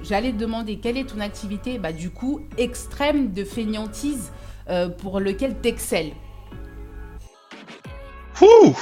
j'allais 0.03 0.31
demander 0.31 0.77
quelle 0.77 0.97
est 0.97 1.05
ton 1.05 1.19
activité, 1.19 1.77
bah, 1.77 1.91
du 1.91 2.09
coup, 2.09 2.41
extrême 2.57 3.31
de 3.31 3.43
feignantise 3.43 4.31
euh, 4.69 4.89
pour 4.89 5.19
lequel 5.19 5.55
t'excelles? 5.55 6.13
Ouh 8.41 8.75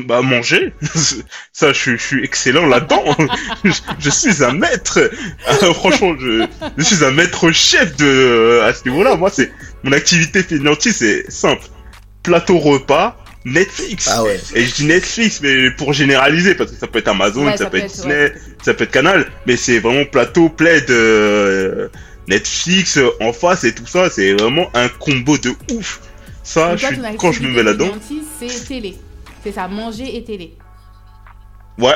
bah 0.00 0.22
manger, 0.22 0.74
ça 1.52 1.72
je, 1.72 1.96
suis- 1.96 2.24
excellent 2.24 2.66
là-dedans. 2.66 3.04
je, 3.64 4.10
suis 4.10 4.42
un 4.42 4.52
maître. 4.52 4.98
Ah, 5.46 5.54
franchement, 5.72 6.14
je, 6.18 6.48
suis 6.82 7.04
un 7.04 7.12
maître 7.12 7.52
chef 7.52 7.96
de 7.96 8.60
à 8.64 8.74
ce 8.74 8.88
niveau-là. 8.88 9.14
Moi, 9.16 9.30
c'est 9.30 9.52
mon 9.84 9.92
activité 9.92 10.42
fainéantise, 10.42 10.96
c'est 10.96 11.30
simple. 11.30 11.66
Plateau 12.24 12.58
repas, 12.58 13.16
Netflix. 13.44 14.08
Ah 14.12 14.22
ouais. 14.22 14.38
Et 14.54 14.64
je 14.66 14.74
dis 14.74 14.84
Netflix, 14.84 15.40
mais 15.40 15.70
pour 15.72 15.92
généraliser, 15.92 16.54
parce 16.54 16.70
que 16.72 16.76
ça 16.76 16.86
peut 16.86 16.98
être 16.98 17.08
Amazon, 17.08 17.46
Ouais, 17.46 17.56
ça, 17.56 17.70
peut 17.70 17.78
être 17.78 17.86
Disney, 17.86 18.28
ça 18.28 18.30
peut 18.32 18.36
être- 18.36 18.64
ça 18.64 18.74
peut 18.74 18.84
être 18.84 18.90
Canal, 18.90 19.30
mais 19.46 19.56
c'est 19.56 19.78
vraiment 19.78 20.04
plateau 20.04 20.48
plaid 20.50 20.90
euh, 20.90 21.88
Netflix 22.28 22.98
euh, 22.98 23.08
en 23.20 23.32
face 23.32 23.64
et 23.64 23.74
tout 23.74 23.86
ça, 23.86 24.10
c'est 24.10 24.34
vraiment 24.34 24.68
un 24.74 24.88
combo 24.88 25.38
de 25.38 25.54
ouf. 25.72 26.00
Ça, 26.42 26.70
Donc 26.70 26.78
je 26.78 26.86
toi, 26.86 26.92
suis, 26.94 27.02
ton 27.02 27.16
quand 27.16 27.32
je 27.32 27.42
me 27.42 27.48
mets 27.48 27.62
là-dedans, 27.62 27.92
c'est 28.38 28.66
télé. 28.66 28.96
C'est 29.42 29.52
ça, 29.52 29.68
manger 29.68 30.16
et 30.16 30.22
télé. 30.24 30.54
ouais, 31.78 31.94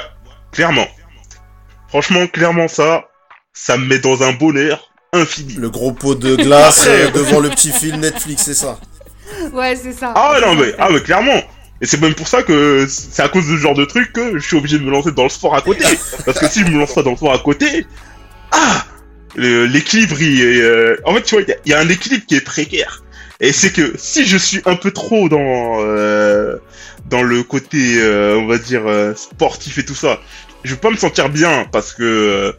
clairement. 0.52 0.86
Franchement, 1.88 2.26
clairement 2.26 2.68
ça, 2.68 3.04
ça 3.52 3.76
me 3.76 3.84
met 3.86 3.98
dans 3.98 4.22
un 4.22 4.32
bonheur 4.32 4.90
infini. 5.12 5.54
Le 5.54 5.70
gros 5.70 5.92
pot 5.92 6.14
de 6.14 6.34
glace 6.36 6.84
euh, 6.88 7.10
devant 7.10 7.40
le 7.40 7.50
petit 7.50 7.70
film 7.70 8.00
Netflix, 8.00 8.42
c'est 8.44 8.54
ça. 8.54 8.80
Ouais, 9.52 9.76
c'est 9.76 9.92
ça. 9.92 10.12
Ah 10.16 10.38
non 10.40 10.54
mais, 10.54 10.74
ah 10.78 10.88
mais 10.90 11.00
clairement. 11.00 11.42
Et 11.80 11.86
c'est 11.86 12.00
même 12.00 12.14
pour 12.14 12.28
ça 12.28 12.42
que 12.42 12.86
c'est 12.88 13.22
à 13.22 13.28
cause 13.28 13.46
de 13.48 13.56
ce 13.56 13.60
genre 13.60 13.74
de 13.74 13.84
truc 13.84 14.12
que 14.12 14.38
je 14.38 14.46
suis 14.46 14.56
obligé 14.56 14.78
de 14.78 14.84
me 14.84 14.90
lancer 14.90 15.12
dans 15.12 15.24
le 15.24 15.28
sport 15.28 15.54
à 15.54 15.60
côté. 15.60 15.84
Parce 16.24 16.38
que 16.38 16.48
si 16.48 16.60
je 16.60 16.66
me 16.70 16.78
lance 16.78 16.94
pas 16.94 17.02
dans 17.02 17.10
le 17.10 17.16
sport 17.16 17.32
à 17.34 17.38
côté, 17.38 17.86
ah, 18.52 18.84
l'équilibre, 19.36 20.20
il 20.20 20.40
est, 20.40 20.60
euh, 20.62 20.96
en 21.04 21.14
fait, 21.14 21.22
tu 21.22 21.34
vois, 21.34 21.42
il 21.42 21.48
y 21.48 21.52
a- 21.52 21.56
il 21.66 21.70
y, 21.72 21.74
a 21.74 21.80
un 21.80 21.88
équilibre 21.88 22.24
qui 22.26 22.36
est 22.36 22.40
précaire. 22.40 23.02
Et 23.40 23.52
c'est 23.52 23.72
que 23.72 23.92
si 23.98 24.24
je 24.24 24.36
suis 24.38 24.62
un 24.64 24.76
peu 24.76 24.92
trop 24.92 25.28
dans 25.28 25.76
euh, 25.80 26.56
dans 27.10 27.22
le 27.22 27.42
côté, 27.42 27.96
euh, 27.98 28.36
on 28.38 28.46
va 28.46 28.58
dire 28.58 28.82
sportif 29.16 29.76
et 29.78 29.84
tout 29.84 29.96
ça, 29.96 30.20
je 30.62 30.70
vais 30.74 30.80
pas 30.80 30.90
me 30.90 30.96
sentir 30.96 31.28
bien 31.28 31.66
parce 31.72 31.92
que 31.92 32.54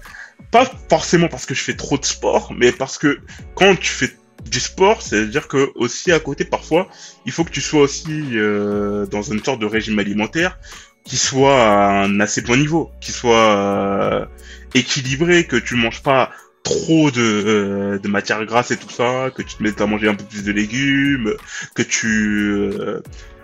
pas 0.52 0.70
forcément 0.90 1.30
parce 1.30 1.46
que 1.46 1.56
je 1.56 1.64
fais 1.64 1.76
trop 1.76 1.98
de 1.98 2.06
sport, 2.06 2.54
mais 2.56 2.72
parce 2.74 2.98
que 2.98 3.20
quand 3.56 3.76
tu 3.80 3.90
fais 3.90 4.12
du 4.50 4.60
sport, 4.60 5.02
c'est-à-dire 5.02 5.48
que 5.48 5.72
aussi 5.76 6.12
à 6.12 6.20
côté 6.20 6.46
parfois, 6.46 6.88
il 7.26 7.32
faut 7.32 7.44
que 7.44 7.52
tu 7.52 7.62
sois 7.62 7.82
aussi 7.82 8.32
euh, 8.34 9.06
dans 9.08 9.22
une 9.22 9.44
sorte 9.44 9.60
de 9.60 9.66
régime 9.66 10.00
alimentaire 10.00 10.60
qui 11.04 11.18
soit 11.18 11.62
à 11.62 12.04
un 12.04 12.20
assez 12.20 12.42
bon 12.42 12.58
niveau, 12.58 12.92
qui 13.00 13.12
soit 13.12 13.56
euh, 13.56 14.26
équilibré, 14.74 15.46
que 15.46 15.56
tu 15.56 15.76
manges 15.76 16.02
pas 16.02 16.32
trop 16.64 17.12
de, 17.12 17.22
euh, 17.22 18.00
de 18.00 18.08
matière 18.08 18.44
grasse 18.46 18.72
et 18.72 18.78
tout 18.78 18.90
ça, 18.90 19.30
que 19.34 19.44
tu 19.44 19.56
te 19.56 19.64
mettes 19.64 19.80
à 19.80 19.86
manger 19.86 20.10
un 20.10 20.16
peu 20.16 20.26
plus 20.26 20.44
de 20.44 20.52
légumes, 20.52 21.36
que 21.76 21.84
tu 21.84 22.50
euh, 22.50 23.02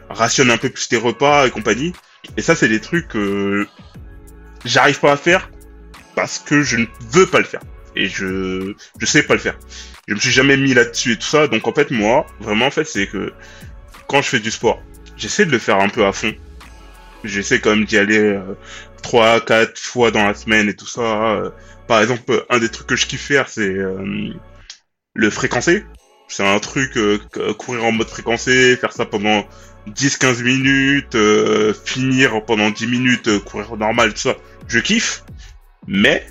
rationnes 0.10 0.50
un 0.50 0.58
peu 0.58 0.70
plus 0.70 0.90
tes 0.90 0.98
repas 0.98 1.48
et 1.48 1.52
compagnie. 1.52 1.94
Et 2.36 2.42
ça, 2.42 2.56
c'est 2.56 2.68
des 2.68 2.82
trucs 2.82 3.08
que 3.08 3.68
j'arrive 4.66 5.00
pas 5.00 5.14
à 5.14 5.18
faire 5.18 5.52
parce 6.16 6.40
que 6.40 6.64
je 6.64 6.78
ne 6.78 6.86
veux 7.12 7.28
pas 7.28 7.38
le 7.38 7.46
faire. 7.46 7.62
Et 7.96 8.08
je, 8.08 8.74
je 9.00 9.06
sais 9.06 9.24
pas 9.24 9.36
le 9.36 9.40
faire. 9.40 9.58
Je 10.12 10.16
me 10.16 10.20
suis 10.20 10.32
jamais 10.32 10.58
mis 10.58 10.74
là-dessus 10.74 11.14
et 11.14 11.16
tout 11.16 11.26
ça. 11.26 11.48
Donc 11.48 11.66
en 11.70 11.74
fait, 11.74 11.90
moi, 11.90 12.28
vraiment, 12.42 12.66
en 12.66 12.70
fait, 12.70 12.84
c'est 12.84 13.08
que 13.08 13.32
quand 14.10 14.22
je 14.22 14.28
fais 14.28 14.42
du 14.42 14.52
sport, 14.52 14.84
j'essaie 15.16 15.46
de 15.46 15.52
le 15.52 15.58
faire 15.58 15.80
un 15.80 15.88
peu 15.88 16.06
à 16.06 16.12
fond. 16.12 16.34
J'essaie 17.24 17.62
quand 17.62 17.70
même 17.70 17.86
d'y 17.86 17.98
aller 17.98 18.20
euh, 18.20 18.58
trois, 19.02 19.40
quatre 19.40 19.80
fois 19.80 20.12
dans 20.12 20.26
la 20.26 20.34
semaine 20.34 20.68
et 20.68 20.74
tout 20.76 20.86
ça. 20.86 21.32
Euh, 21.32 21.50
Par 21.88 22.02
exemple, 22.02 22.46
un 22.50 22.60
des 22.60 22.68
trucs 22.68 22.88
que 22.88 22.98
je 22.98 23.06
kiffe 23.06 23.22
faire, 23.22 23.48
c'est 23.48 23.62
euh, 23.70 24.34
le 25.14 25.30
fréquencer. 25.30 25.86
C'est 26.28 26.46
un 26.46 26.60
truc, 26.60 26.98
euh, 26.98 27.18
courir 27.58 27.86
en 27.86 27.94
mode 27.94 28.10
fréquencé, 28.10 28.76
faire 28.76 28.92
ça 28.92 29.06
pendant 29.06 29.46
10-15 29.88 30.44
minutes, 30.44 31.16
euh, 31.16 31.74
finir 31.86 32.44
pendant 32.44 32.70
10 32.70 32.86
minutes, 32.88 33.30
euh, 33.30 33.40
courir 33.40 33.78
normal, 33.78 34.12
tout 34.12 34.20
ça. 34.20 34.36
Je 34.68 34.80
kiffe. 34.80 35.24
Mais, 35.88 36.28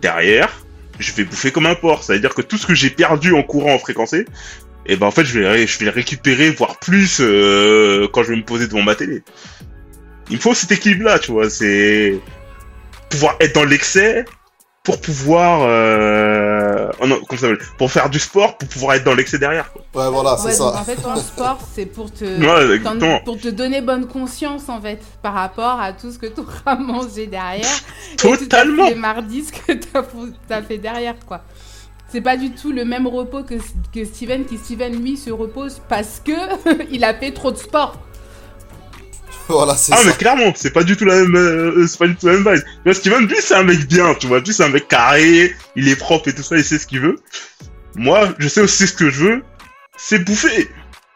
derrière, 0.00 0.64
je 1.00 1.12
vais 1.12 1.24
bouffer 1.24 1.50
comme 1.50 1.66
un 1.66 1.74
porc. 1.74 2.04
Ça 2.04 2.12
veut 2.12 2.20
dire 2.20 2.34
que 2.34 2.42
tout 2.42 2.56
ce 2.56 2.66
que 2.66 2.74
j'ai 2.74 2.90
perdu 2.90 3.34
en 3.34 3.42
courant 3.42 3.74
en 3.74 3.78
fréquencé, 3.78 4.26
et 4.86 4.96
ben 4.96 5.06
en 5.06 5.10
fait, 5.10 5.24
je 5.24 5.38
vais, 5.38 5.66
je 5.66 5.78
vais 5.78 5.84
le 5.86 5.90
récupérer, 5.90 6.50
voire 6.50 6.78
plus, 6.78 7.20
euh, 7.20 8.08
quand 8.12 8.22
je 8.22 8.30
vais 8.30 8.36
me 8.36 8.44
poser 8.44 8.66
devant 8.66 8.82
ma 8.82 8.94
télé. 8.94 9.22
Il 10.30 10.36
me 10.36 10.40
faut 10.40 10.54
cet 10.54 10.72
équilibre-là, 10.72 11.18
tu 11.18 11.32
vois. 11.32 11.50
C'est 11.50 12.18
pouvoir 13.08 13.36
être 13.40 13.54
dans 13.54 13.64
l'excès 13.64 14.24
pour 14.84 15.00
pouvoir, 15.00 15.62
euh... 15.62 16.49
oh 17.00 17.06
non, 17.06 17.16
comment 17.26 17.40
ça 17.40 17.48
s'appelle 17.48 17.66
Pour 17.78 17.90
faire 17.90 18.10
du 18.10 18.18
sport, 18.18 18.56
pour 18.58 18.68
pouvoir 18.68 18.96
être 18.96 19.04
dans 19.04 19.14
l'excès 19.14 19.38
derrière. 19.38 19.72
Quoi. 19.72 19.82
Ouais, 19.94 20.10
voilà, 20.10 20.36
c'est 20.36 20.46
Ouais, 20.46 20.52
ça. 20.52 20.66
en 20.66 20.84
fait, 20.84 20.96
ton 20.96 21.16
sport, 21.16 21.58
c'est 21.74 21.86
pour 21.86 22.12
te, 22.12 22.24
Ouais, 22.24 23.20
pour 23.24 23.38
te 23.38 23.48
donner 23.48 23.80
bonne 23.80 24.06
conscience, 24.06 24.68
en 24.68 24.80
fait, 24.80 25.00
par 25.22 25.34
rapport 25.34 25.80
à 25.80 25.92
tout 25.92 26.10
ce 26.10 26.18
que 26.18 26.26
tu 26.26 26.40
auras 26.40 26.76
mangé 26.78 27.26
derrière. 27.26 27.66
Et 28.12 28.16
tout 28.16 28.36
Totalement. 28.36 28.88
Les 28.88 28.94
mardis, 28.94 29.44
ce 29.44 29.52
que 29.52 29.72
tu 29.72 29.88
as, 30.50 30.62
fait 30.62 30.78
derrière, 30.78 31.16
quoi. 31.26 31.42
C'est 32.08 32.20
pas 32.20 32.36
du 32.36 32.50
tout 32.52 32.72
le 32.72 32.84
même 32.84 33.06
repos 33.06 33.44
que, 33.44 33.54
que 33.94 34.04
Steven, 34.04 34.44
qui 34.44 34.58
Steven, 34.58 35.00
lui, 35.00 35.16
se 35.16 35.30
repose 35.30 35.80
parce 35.88 36.20
que 36.24 36.32
il 36.90 37.04
a 37.04 37.14
fait 37.14 37.30
trop 37.32 37.52
de 37.52 37.56
sport. 37.56 37.98
Voilà, 39.50 39.76
c'est 39.76 39.92
Ah 39.92 39.98
ça. 39.98 40.04
mais 40.06 40.12
clairement, 40.12 40.52
c'est 40.54 40.72
pas 40.72 40.84
du 40.84 40.96
tout 40.96 41.04
la 41.04 41.16
même, 41.20 41.34
euh, 41.36 41.86
c'est 41.86 41.98
pas 41.98 42.06
du 42.06 42.16
tout 42.16 42.26
la 42.26 42.34
même 42.38 42.48
vibe. 42.84 42.94
Steven, 42.94 43.26
lui, 43.26 43.36
c'est 43.40 43.54
un 43.54 43.62
mec 43.64 43.86
bien, 43.86 44.14
tu 44.14 44.26
vois, 44.26 44.40
lui, 44.40 44.52
c'est 44.52 44.64
un 44.64 44.68
mec 44.68 44.88
carré, 44.88 45.54
il 45.76 45.88
est 45.88 45.96
propre 45.96 46.28
et 46.28 46.34
tout 46.34 46.42
ça, 46.42 46.56
il 46.56 46.64
sait 46.64 46.78
ce 46.78 46.86
qu'il 46.86 47.00
veut. 47.00 47.16
Moi, 47.96 48.28
je 48.38 48.48
sais 48.48 48.60
aussi 48.60 48.86
ce 48.86 48.92
que 48.92 49.10
je 49.10 49.24
veux, 49.24 49.42
c'est 49.96 50.20
bouffer. 50.24 50.68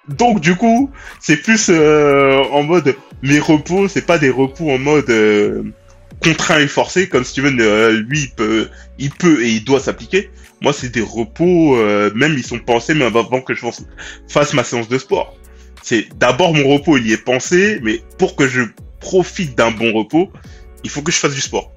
Donc, 0.08 0.40
du 0.40 0.54
coup, 0.56 0.90
c'est 1.20 1.36
plus 1.38 1.66
euh, 1.70 2.42
en 2.52 2.62
mode, 2.62 2.94
mes 3.22 3.38
repos, 3.38 3.88
c'est 3.88 4.04
pas 4.04 4.18
des 4.18 4.28
repos 4.30 4.70
en 4.70 4.78
mode 4.78 5.08
euh, 5.08 5.62
contraint 6.22 6.58
et 6.58 6.66
forcé, 6.68 7.08
comme 7.08 7.24
Steven, 7.24 7.58
euh, 7.60 7.92
lui, 8.08 8.20
il 8.20 8.30
peut, 8.32 8.68
il 8.98 9.10
peut 9.10 9.42
et 9.42 9.48
il 9.50 9.64
doit 9.64 9.80
s'appliquer. 9.80 10.30
Moi, 10.60 10.72
c'est 10.72 10.90
des 10.90 11.00
repos, 11.02 11.76
même 12.14 12.34
ils 12.38 12.46
sont 12.46 12.58
pensés, 12.58 12.94
même 12.94 13.14
avant 13.14 13.42
que 13.42 13.54
je 13.54 13.66
fasse 14.28 14.54
ma 14.54 14.64
séance 14.64 14.88
de 14.88 14.96
sport. 14.98 15.36
C'est 15.84 16.08
d'abord 16.18 16.54
mon 16.54 16.66
repos, 16.72 16.96
il 16.96 17.06
y 17.06 17.12
est 17.12 17.18
pensé, 17.18 17.78
mais 17.82 18.02
pour 18.16 18.36
que 18.36 18.48
je 18.48 18.62
profite 19.00 19.54
d'un 19.56 19.70
bon 19.70 19.92
repos, 19.92 20.30
il 20.82 20.88
faut 20.88 21.02
que 21.02 21.12
je 21.12 21.18
fasse 21.18 21.34
du 21.34 21.42
sport. 21.42 21.70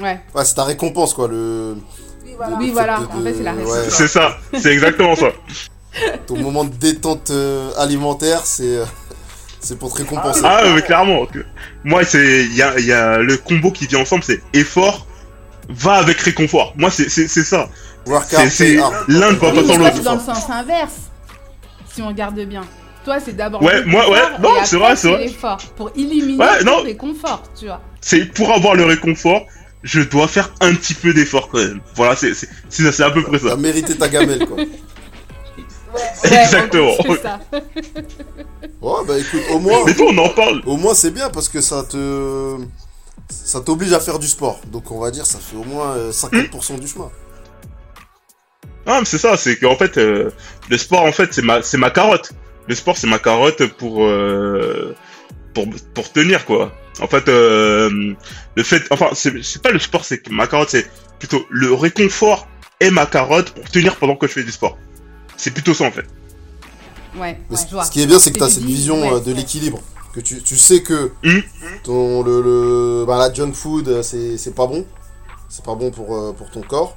Ouais. 0.00 0.18
Ouais, 0.34 0.44
c'est 0.44 0.54
ta 0.54 0.64
récompense, 0.64 1.12
quoi. 1.12 1.28
Le, 1.28 1.76
Oui, 2.24 2.66
le 2.68 2.72
voilà. 2.72 2.96
fait 2.96 3.02
de- 3.02 3.20
En 3.20 3.22
fait, 3.24 3.34
c'est 3.34 3.42
la 3.42 3.54
ouais, 3.54 3.62
réponse. 3.78 3.88
C'est 3.94 4.08
ça, 4.08 4.38
c'est 4.58 4.72
exactement 4.72 5.14
ça. 5.16 5.26
ton 6.26 6.38
moment 6.38 6.64
de 6.64 6.70
détente 6.74 7.30
euh, 7.30 7.70
alimentaire, 7.76 8.46
c'est 8.46 8.76
euh, 8.78 8.84
c'est 9.60 9.78
pour 9.78 9.92
te 9.92 9.98
récompenser. 9.98 10.40
Ah, 10.44 10.62
mais 10.74 10.80
clairement. 10.82 11.26
Moi, 11.84 12.04
c'est, 12.04 12.44
il 12.44 12.54
y 12.56 12.62
a, 12.62 12.78
il 12.78 12.86
y 12.86 12.92
a 12.92 13.18
le 13.18 13.36
combo 13.36 13.70
qui 13.70 13.86
vient 13.86 14.00
ensemble, 14.00 14.22
c'est 14.24 14.40
effort, 14.54 15.06
va 15.68 15.94
avec 15.94 16.18
réconfort. 16.20 16.72
Moi, 16.76 16.90
c'est, 16.90 17.08
c'est, 17.10 17.28
c'est 17.28 17.44
ça. 17.44 17.68
L'un 18.06 19.32
ne 19.32 19.36
va 19.36 19.50
Oui, 19.52 19.56
pas 19.66 19.72
sans 19.72 19.78
l'autre. 19.78 19.92
c'est 19.96 20.02
dans 20.02 20.14
le 20.14 20.20
sens 20.20 20.48
inverse. 20.50 20.92
Si 21.92 22.00
on 22.02 22.08
regarde 22.08 22.38
bien. 22.40 22.62
Toi, 23.06 23.20
c'est 23.24 23.34
d'abord. 23.36 23.62
Ouais, 23.62 23.80
le 23.80 23.86
moi, 23.86 24.10
ouais, 24.10 24.18
non, 24.40 24.50
et 24.60 24.64
c'est 24.66 24.76
après, 24.76 24.88
vrai, 24.88 24.96
c'est 24.96 25.08
vrai. 25.10 25.24
l'effort. 25.24 25.58
Pour 25.76 25.90
éliminer 25.96 26.36
Ouais, 26.44 26.64
non. 26.64 26.78
le 26.80 26.86
réconfort, 26.88 27.42
tu 27.58 27.66
vois. 27.66 27.80
C'est 28.02 28.24
pour 28.34 28.52
avoir 28.52 28.74
le 28.74 28.84
réconfort, 28.84 29.46
je 29.84 30.00
dois 30.00 30.26
faire 30.28 30.52
un 30.60 30.74
petit 30.74 30.92
peu 30.94 31.14
d'effort 31.14 31.48
quand 31.48 31.58
même. 31.58 31.80
Voilà, 31.94 32.16
c'est, 32.16 32.34
c'est, 32.34 32.48
c'est, 32.68 32.90
c'est 32.90 33.02
à 33.04 33.10
peu 33.10 33.22
près 33.22 33.38
T'as 33.38 33.50
ça. 33.50 33.56
mérité 33.56 33.96
ta 33.96 34.08
gamelle, 34.08 34.44
quoi. 34.44 34.56
Ouais, 34.56 34.66
Exactement. 36.42 36.92
c'est 37.00 37.22
ça. 37.22 37.40
Ouais, 38.82 38.92
bah 39.08 39.18
écoute, 39.18 39.40
au 39.52 39.58
moins, 39.58 39.84
Mais 39.86 39.94
toi, 39.94 40.06
on 40.10 40.18
en 40.18 40.28
parle. 40.28 40.60
au 40.66 40.76
moins 40.76 40.92
c'est 40.94 41.10
bien 41.10 41.30
parce 41.30 41.48
que 41.48 41.60
ça 41.60 41.82
te. 41.84 42.56
Ça 43.30 43.60
t'oblige 43.60 43.92
à 43.92 44.00
faire 44.00 44.18
du 44.18 44.26
sport. 44.28 44.60
Donc 44.66 44.90
on 44.90 45.00
va 45.00 45.10
dire, 45.10 45.24
ça 45.26 45.38
fait 45.38 45.56
au 45.56 45.64
moins 45.64 45.92
euh, 45.96 46.10
50% 46.12 46.78
du 46.78 46.86
chemin. 46.86 47.10
Ah, 48.84 48.98
mais 49.00 49.04
c'est 49.06 49.18
ça, 49.18 49.36
c'est 49.36 49.56
qu'en 49.56 49.74
fait, 49.76 49.96
euh, 49.98 50.30
le 50.68 50.76
sport, 50.78 51.02
en 51.02 51.10
fait, 51.12 51.32
c'est 51.32 51.42
ma, 51.42 51.62
c'est 51.62 51.78
ma 51.78 51.90
carotte. 51.90 52.32
Le 52.68 52.74
sport, 52.74 52.96
c'est 52.96 53.06
ma 53.06 53.18
carotte 53.18 53.64
pour, 53.78 54.04
euh, 54.04 54.94
pour, 55.54 55.66
pour 55.94 56.10
tenir, 56.12 56.44
quoi. 56.44 56.72
En 57.00 57.06
fait, 57.06 57.28
euh, 57.28 58.14
le 58.54 58.62
fait, 58.62 58.82
enfin, 58.90 59.10
c'est, 59.12 59.42
c'est 59.44 59.62
pas 59.62 59.70
le 59.70 59.78
sport, 59.78 60.04
c'est 60.04 60.18
que 60.18 60.30
ma 60.32 60.46
carotte, 60.46 60.70
c'est 60.70 60.86
plutôt 61.18 61.44
le 61.50 61.72
réconfort 61.72 62.48
est 62.80 62.90
ma 62.90 63.06
carotte 63.06 63.50
pour 63.50 63.64
tenir 63.70 63.96
pendant 63.96 64.16
que 64.16 64.26
je 64.26 64.32
fais 64.32 64.42
du 64.44 64.52
sport. 64.52 64.76
C'est 65.36 65.52
plutôt 65.52 65.74
ça, 65.74 65.84
en 65.84 65.90
fait. 65.92 66.06
Ouais, 67.16 67.38
ce- 67.50 67.66
je 67.66 67.70
vois. 67.74 67.84
ce 67.84 67.90
qui 67.90 68.02
est 68.02 68.06
bien, 68.06 68.18
c'est 68.18 68.32
que 68.32 68.38
tu 68.38 68.44
as 68.44 68.48
C'est 68.48 68.54
cette 68.56 68.64
vision 68.64 69.00
ouais, 69.00 69.14
euh, 69.16 69.20
de 69.20 69.32
l'équilibre. 69.32 69.80
Que 70.14 70.20
tu, 70.20 70.42
tu 70.42 70.56
sais 70.56 70.82
que 70.82 71.12
Mhm. 71.22 71.42
ton, 71.84 72.22
le, 72.22 72.40
le, 72.42 73.04
bah, 73.06 73.18
la 73.18 73.32
junk 73.32 73.52
food, 73.52 74.02
c'est 74.02 74.38
c'est 74.38 74.54
pas 74.54 74.66
bon. 74.66 74.86
C'est 75.48 75.64
pas 75.64 75.74
bon 75.74 75.90
pour, 75.90 76.34
pour 76.34 76.50
ton 76.50 76.62
corps. 76.62 76.96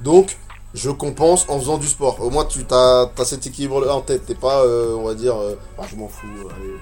Donc, 0.00 0.36
je 0.74 0.90
compense 0.90 1.46
en 1.48 1.58
faisant 1.58 1.78
du 1.78 1.86
sport. 1.88 2.20
Au 2.20 2.30
moins, 2.30 2.44
tu 2.44 2.60
as, 2.70 3.08
cet 3.24 3.46
équilibre-là 3.46 3.94
en 3.94 4.00
tête. 4.02 4.26
T'es 4.26 4.34
pas, 4.34 4.62
euh, 4.64 4.94
on 4.94 5.04
va 5.06 5.14
dire, 5.14 5.36
euh, 5.36 5.54
ah, 5.78 5.82
je 5.90 5.96
m'en 5.96 6.08
fous. 6.08 6.26
Allez. 6.56 6.74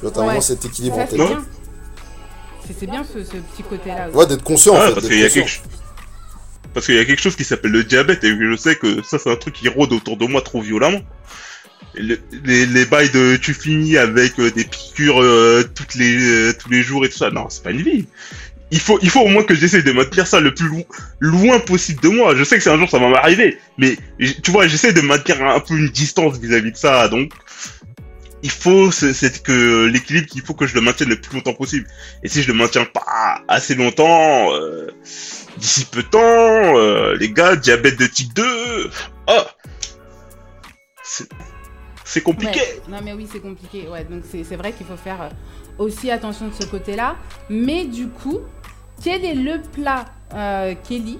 Tu 0.00 0.06
Ouais. 0.06 0.10
vraiment 0.12 0.40
cet 0.40 0.64
équilibre 0.64 0.96
Ça, 0.96 1.02
en 1.02 1.06
c'est 1.10 1.16
tête. 1.16 1.26
bien. 1.28 1.44
C'est 2.78 2.86
bien 2.86 3.04
ce, 3.04 3.22
ce 3.24 3.36
petit 3.36 3.62
côté-là. 3.62 4.10
Ouais, 4.10 4.26
d'être 4.26 4.42
conscient 4.42 4.74
en 4.74 4.78
Ah, 4.80 4.88
fait. 4.88 4.94
parce 4.94 5.06
qu'il 5.08 5.18
y 5.18 5.30
quelque 5.30 5.48
chose. 5.48 5.62
Parce 6.72 6.86
qu'il 6.86 6.94
y 6.96 6.98
a 6.98 7.04
quelque 7.04 7.20
chose 7.22 7.36
qui 7.36 7.44
s'appelle 7.44 7.70
le 7.70 7.84
diabète 7.84 8.24
et 8.24 8.30
je 8.36 8.56
sais 8.56 8.74
que 8.76 9.02
ça 9.02 9.18
c'est 9.18 9.30
un 9.30 9.36
truc 9.36 9.54
qui 9.54 9.68
rôde 9.68 9.92
autour 9.92 10.16
de 10.16 10.26
moi 10.26 10.40
trop 10.42 10.60
violemment. 10.60 11.00
Le- 11.94 12.18
les, 12.44 12.66
les 12.66 12.84
bails 12.86 13.10
de 13.10 13.36
tu 13.36 13.54
finis 13.54 13.96
avec 13.96 14.38
euh, 14.40 14.50
des 14.50 14.64
piqûres 14.64 15.22
euh, 15.22 15.62
toutes 15.74 15.94
les 15.94 16.16
euh, 16.18 16.52
tous 16.58 16.68
les 16.70 16.82
jours 16.82 17.04
et 17.04 17.08
tout 17.10 17.18
ça, 17.18 17.30
non 17.30 17.46
c'est 17.48 17.62
pas 17.62 17.70
une 17.70 17.82
vie. 17.82 18.06
Il 18.74 18.80
faut 18.80 18.98
il 19.02 19.08
faut 19.08 19.20
au 19.20 19.28
moins 19.28 19.44
que 19.44 19.54
j'essaie 19.54 19.82
de 19.84 19.92
maintenir 19.92 20.26
ça 20.26 20.40
le 20.40 20.52
plus 20.52 20.68
lo- 20.68 20.86
loin 21.20 21.60
possible 21.60 22.00
de 22.02 22.08
moi. 22.08 22.34
Je 22.34 22.42
sais 22.42 22.56
que 22.56 22.62
c'est 22.64 22.70
un 22.70 22.76
jour 22.78 22.90
ça 22.90 22.98
va 22.98 23.08
m'arriver, 23.08 23.56
mais 23.78 23.96
tu 24.42 24.50
vois 24.50 24.66
j'essaie 24.66 24.92
de 24.92 25.00
maintenir 25.00 25.36
un 25.46 25.60
peu 25.60 25.74
une 25.78 25.90
distance 25.90 26.38
vis-à-vis 26.38 26.72
de 26.72 26.76
ça, 26.76 27.06
donc 27.06 27.30
il 28.42 28.50
faut 28.50 28.90
c'est 28.90 29.42
que 29.44 29.86
l'équilibre 29.86 30.26
il 30.34 30.42
faut 30.42 30.54
que 30.54 30.66
je 30.66 30.74
le 30.74 30.80
maintienne 30.80 31.08
le 31.10 31.20
plus 31.20 31.36
longtemps 31.36 31.54
possible. 31.54 31.86
Et 32.24 32.28
si 32.28 32.42
je 32.42 32.48
le 32.48 32.54
maintiens 32.54 32.84
pas 32.84 33.42
assez 33.46 33.76
longtemps, 33.76 34.52
euh, 34.52 34.88
d'ici 35.56 35.84
peu 35.84 36.02
de 36.02 36.08
temps, 36.08 36.76
euh, 36.76 37.16
les 37.16 37.30
gars, 37.30 37.54
diabète 37.54 37.96
de 37.96 38.06
type 38.06 38.34
2, 38.34 38.90
ah, 39.28 39.46
c'est, 42.04 42.20
compliqué. 42.22 42.60
Non, 42.88 42.98
mais 43.04 43.12
oui, 43.12 43.28
c'est 43.30 43.40
compliqué. 43.40 43.86
Ouais, 43.88 44.04
donc 44.04 44.24
c'est 44.30 44.42
c'est 44.42 44.56
vrai 44.56 44.72
qu'il 44.72 44.86
faut 44.86 44.96
faire 44.96 45.22
euh, 45.22 45.28
aussi 45.78 46.10
attention 46.10 46.48
de 46.48 46.54
ce 46.54 46.66
côté-là. 46.66 47.16
Mais 47.48 47.84
du 47.84 48.08
coup, 48.08 48.40
quel 49.02 49.24
est 49.24 49.34
le 49.34 49.60
plat, 49.60 50.06
euh, 50.32 50.74
Kelly, 50.88 51.18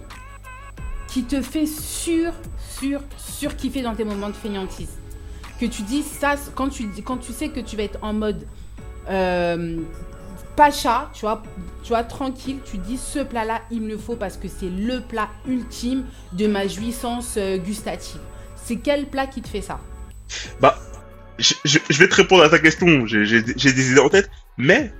qui 1.08 1.24
te 1.24 1.42
fait 1.42 1.66
sur, 1.66 2.32
sur, 2.58 3.00
sur 3.16 3.56
kiffer 3.56 3.82
dans 3.82 3.94
tes 3.94 4.04
moments 4.04 4.28
de 4.28 4.34
fainéantise 4.34 4.90
Que 5.60 5.66
tu 5.66 5.82
dis 5.82 6.02
ça, 6.02 6.34
quand 6.54 6.68
tu, 6.68 6.88
sais 7.32 7.48
que 7.48 7.60
tu 7.60 7.76
vas 7.76 7.84
être 7.84 7.98
en 8.02 8.12
mode 8.12 8.46
euh, 9.08 9.78
pacha, 10.56 11.10
tu 11.14 11.20
vois, 11.20 11.42
tu 11.82 11.88
vois, 11.88 12.04
tranquille, 12.04 12.58
tu 12.64 12.78
dis 12.78 12.96
ce 12.96 13.20
plat-là, 13.20 13.62
il 13.70 13.82
me 13.82 13.88
le 13.88 13.98
faut 13.98 14.16
parce 14.16 14.36
que 14.36 14.48
c'est 14.48 14.70
le 14.70 15.00
plat 15.00 15.28
ultime 15.46 16.04
de 16.32 16.46
ma 16.46 16.66
jouissance 16.66 17.34
euh, 17.36 17.58
gustative. 17.58 18.20
C'est 18.56 18.76
quel 18.76 19.06
plat 19.06 19.26
qui 19.26 19.42
te 19.42 19.48
fait 19.48 19.60
ça? 19.60 19.80
Bah, 20.60 20.78
je, 21.38 21.54
vais 21.98 22.08
te 22.08 22.14
répondre 22.14 22.42
à 22.42 22.48
ta 22.48 22.58
question, 22.58 23.06
j'ai 23.06 23.42
des 23.42 23.90
idées 23.92 24.00
en 24.00 24.08
tête, 24.08 24.30
mais, 24.56 24.92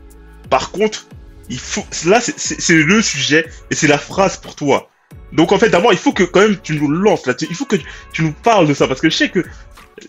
par 0.51 0.71
contre, 0.71 1.07
il 1.49 1.59
faut, 1.59 1.85
là, 2.07 2.21
c'est, 2.21 2.75
le 2.75 3.03
sujet, 3.03 3.47
et 3.71 3.75
c'est 3.75 3.87
la 3.87 3.99
phrase 3.99 4.37
pour 4.37 4.55
toi. 4.55 4.91
Donc, 5.33 5.53
en 5.53 5.59
fait, 5.59 5.69
d'abord, 5.69 5.93
il 5.93 5.99
faut 5.99 6.13
que, 6.13 6.23
quand 6.23 6.41
même, 6.41 6.59
tu 6.61 6.75
nous 6.75 6.89
lances 6.89 7.27
là-dessus, 7.27 7.47
il 7.51 7.57
faut 7.57 7.65
que 7.65 7.77
tu, 7.77 7.87
tu 8.13 8.23
nous 8.23 8.33
parles 8.33 8.67
de 8.67 8.75
ça, 8.75 8.87
parce 8.87 9.01
que 9.01 9.11
je 9.11 9.17
sais 9.17 9.29
que 9.31 9.45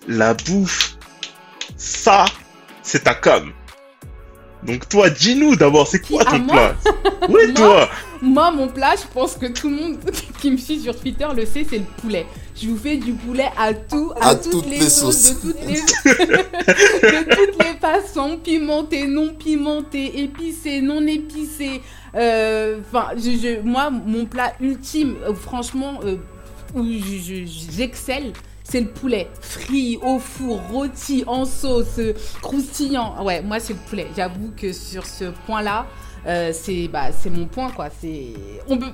la 0.08 0.34
bouffe, 0.34 0.98
ça, 1.78 2.26
c'est 2.84 3.04
ta 3.04 3.16
cam. 3.16 3.52
Donc, 4.66 4.90
toi, 4.90 5.10
dis-nous 5.10 5.56
d'abord, 5.56 5.88
c'est 5.88 6.00
quoi 6.00 6.24
ton 6.26 6.40
moi 6.40 6.54
plat 6.56 6.76
Oui, 7.30 7.42
Moi 7.48 7.54
toi 7.56 7.90
Moi, 8.22 8.52
mon 8.52 8.68
plat, 8.68 8.96
je 8.96 9.06
pense 9.14 9.36
que 9.36 9.46
tout 9.48 9.70
le 9.70 9.76
monde 9.76 9.98
qui 10.42 10.50
me 10.52 10.58
suit 10.58 10.80
sur 10.80 11.00
Twitter 11.00 11.28
le 11.36 11.46
sait, 11.46 11.66
c'est 11.70 11.78
le 11.80 11.86
poulet. 12.02 12.26
Je 12.60 12.70
vous 12.70 12.78
fais 12.78 12.98
du 12.98 13.12
poulet 13.14 13.50
à 13.58 13.74
tout, 13.74 14.12
à, 14.20 14.30
À 14.30 14.36
toutes, 14.36 14.52
toutes 14.52 14.70
les, 14.70 14.80
les 14.80 14.90
sauces, 14.90 15.18
sauces. 15.18 15.42
de 15.44 15.52
toutes 15.52 15.62
les, 15.68 15.82
de 16.06 17.36
toutes 17.36 17.64
les 17.64 17.74
façons, 17.80 18.38
pimenté, 18.44 19.08
non 19.08 19.34
pimenté, 19.34 20.22
épicé, 20.22 20.82
non 20.82 21.06
épicé. 21.06 21.82
Euh, 22.16 22.80
Enfin, 22.88 23.08
je, 23.18 23.32
je- 23.32 23.62
moi, 23.62 23.90
mon 23.90 24.26
plat 24.26 24.54
ultime, 24.62 25.16
euh, 25.28 25.34
franchement, 25.34 26.00
euh, 26.06 26.16
où 26.74 26.84
je- 26.86 27.46
je- 27.46 27.72
j'excelle, 27.76 28.32
c'est 28.68 28.82
le 28.82 28.88
poulet. 28.88 29.30
Frit, 29.40 29.98
au 30.02 30.18
four, 30.20 30.60
rôti, 30.72 31.24
en 31.28 31.46
sauce, 31.46 32.00
croustillant. 32.42 33.24
Ouais, 33.24 33.42
moi, 33.42 33.60
c'est 33.60 33.74
le 33.74 33.80
poulet. 33.80 34.08
J'avoue 34.18 34.52
que 34.60 34.74
sur 34.74 35.06
ce 35.06 35.26
point-là, 35.46 35.86
euh, 36.28 36.52
c'est 36.54 36.88
bah, 36.88 37.12
c'est 37.18 37.30
mon 37.30 37.46
point, 37.46 37.70
quoi. 37.72 37.88
C'est 38.02 38.34
on 38.68 38.78
peut, 38.78 38.88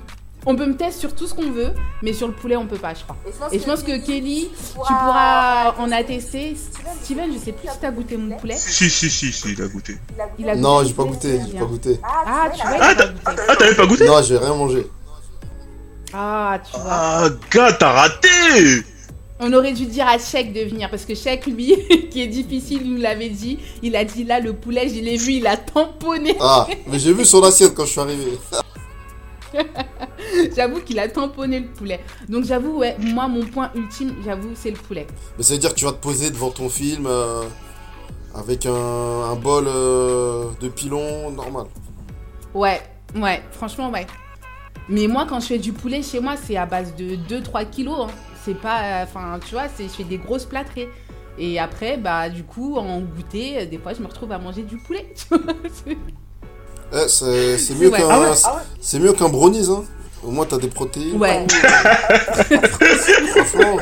on 0.44 0.54
peut 0.56 0.66
me 0.66 0.76
tester 0.76 1.00
sur 1.00 1.14
tout 1.14 1.26
ce 1.26 1.32
qu'on 1.34 1.50
veut, 1.50 1.72
mais 2.02 2.12
sur 2.12 2.26
le 2.28 2.34
poulet, 2.34 2.56
on 2.56 2.66
peut 2.66 2.76
pas, 2.76 2.92
je 2.94 3.02
crois. 3.04 3.16
Et 3.50 3.58
je 3.58 3.64
pense 3.64 3.82
que 3.82 3.96
Kelly, 4.04 4.50
tu 4.52 4.92
pourras 4.92 5.74
en 5.78 5.90
attester. 5.90 6.54
Steven, 7.02 7.32
je 7.32 7.38
sais 7.38 7.52
plus 7.52 7.68
si 7.70 7.78
t'as 7.80 7.90
goûté 7.90 8.16
mon 8.18 8.36
poulet. 8.36 8.56
Si, 8.58 8.90
si, 8.90 9.08
si, 9.08 9.32
si, 9.32 9.52
il 9.52 9.62
a 9.62 9.68
goûté. 9.68 9.96
Il 10.38 10.48
a 10.48 10.54
Non, 10.54 10.84
j'ai 10.84 10.92
pas 10.92 11.04
goûté, 11.04 11.40
j'ai 11.50 11.58
pas 11.58 11.64
goûté. 11.64 11.98
Ah, 12.04 12.50
tu 12.54 12.60
vois, 12.60 12.76
Ah, 12.80 12.94
t'as- 12.94 13.06
goûté. 13.06 13.42
Ah, 13.48 13.56
t'avais 13.56 13.74
pas 13.74 13.86
goûté 13.86 14.06
Non, 14.06 14.22
j'ai 14.22 14.36
rien 14.36 14.54
mangé. 14.54 14.86
Ah, 16.12 16.58
tu 16.62 16.72
vois. 16.78 16.82
Ah, 16.90 17.28
gars, 17.50 17.72
t'as 17.72 17.92
raté 17.92 18.28
On 19.44 19.52
aurait 19.54 19.72
dû 19.72 19.86
dire 19.86 20.06
à 20.06 20.18
Cheikh 20.18 20.52
de 20.52 20.60
venir 20.60 20.88
parce 20.88 21.04
que 21.04 21.16
Cheikh, 21.16 21.46
lui, 21.46 21.74
qui 22.10 22.22
est 22.22 22.28
difficile, 22.28 22.82
il 22.84 22.94
nous 22.94 23.00
l'avait 23.00 23.28
dit. 23.28 23.58
Il 23.82 23.96
a 23.96 24.04
dit 24.04 24.22
là, 24.22 24.38
le 24.38 24.52
poulet, 24.52 24.88
je 24.88 25.00
l'ai 25.00 25.16
vu, 25.16 25.32
il 25.32 25.46
a 25.48 25.56
tamponné. 25.56 26.36
Ah, 26.40 26.68
mais 26.86 26.98
j'ai 27.00 27.12
vu 27.12 27.24
son 27.24 27.42
assiette 27.42 27.74
quand 27.74 27.84
je 27.84 27.90
suis 27.90 28.00
arrivé. 28.00 28.38
J'avoue 30.56 30.80
qu'il 30.80 30.98
a 30.98 31.08
tamponné 31.08 31.60
le 31.60 31.66
poulet. 31.66 32.00
Donc 32.28 32.44
j'avoue, 32.44 32.78
ouais, 32.78 32.96
moi, 33.00 33.26
mon 33.28 33.44
point 33.44 33.70
ultime, 33.74 34.14
j'avoue, 34.24 34.50
c'est 34.54 34.70
le 34.70 34.76
poulet. 34.76 35.06
Mais 35.36 35.42
ça 35.44 35.54
veut 35.54 35.60
dire 35.60 35.70
que 35.70 35.78
tu 35.78 35.84
vas 35.84 35.92
te 35.92 36.00
poser 36.00 36.30
devant 36.30 36.50
ton 36.50 36.68
film 36.68 37.06
euh, 37.06 37.42
avec 38.34 38.64
un, 38.64 38.72
un 38.72 39.34
bol 39.34 39.64
euh, 39.66 40.44
de 40.60 40.68
pilon 40.68 41.30
normal. 41.32 41.66
Ouais, 42.54 42.80
ouais, 43.16 43.42
franchement, 43.50 43.90
ouais. 43.90 44.06
Mais 44.88 45.06
moi, 45.06 45.26
quand 45.28 45.40
je 45.40 45.46
fais 45.46 45.58
du 45.58 45.72
poulet 45.72 46.02
chez 46.02 46.20
moi, 46.20 46.34
c'est 46.42 46.56
à 46.56 46.64
base 46.66 46.94
de 46.96 47.16
2-3 47.28 47.68
kilos. 47.70 48.06
hein. 48.08 48.12
C'est 48.44 48.54
pas. 48.60 48.82
euh, 48.82 49.04
Enfin, 49.04 49.38
tu 49.46 49.54
vois, 49.54 49.64
c'est- 49.76 49.84
je 49.84 49.88
fais 49.92 50.04
des 50.04 50.18
grosses 50.18 50.44
plâtrées. 50.46 50.88
Et 51.38 51.58
après, 51.58 51.96
bah, 51.96 52.28
du 52.28 52.42
coup, 52.44 52.76
en 52.76 53.00
goûter, 53.00 53.58
euh, 53.62 53.66
des 53.66 53.78
fois, 53.78 53.94
je 53.94 54.00
me 54.02 54.06
retrouve 54.06 54.32
à 54.32 54.38
manger 54.38 54.62
du 54.62 54.76
poulet. 54.76 55.12
tu 55.16 55.24
vois, 55.28 55.38
c'est- 55.84 55.96
Eh, 56.94 57.08
c'est 57.58 57.74
mieux 57.74 57.88
Ouais. 57.90 57.98
qu'un 57.98 58.08
Ah 58.10 58.20
ouais, 58.20 58.98
mieux 58.98 59.12
qu'un 59.14 59.28
brownies, 59.30 59.68
hein. 59.70 59.84
Au 60.24 60.30
moins 60.30 60.44
t'as 60.46 60.58
des 60.58 60.68
protéines. 60.68 61.16
Ouais. 61.16 61.44
Franchement, 63.34 63.76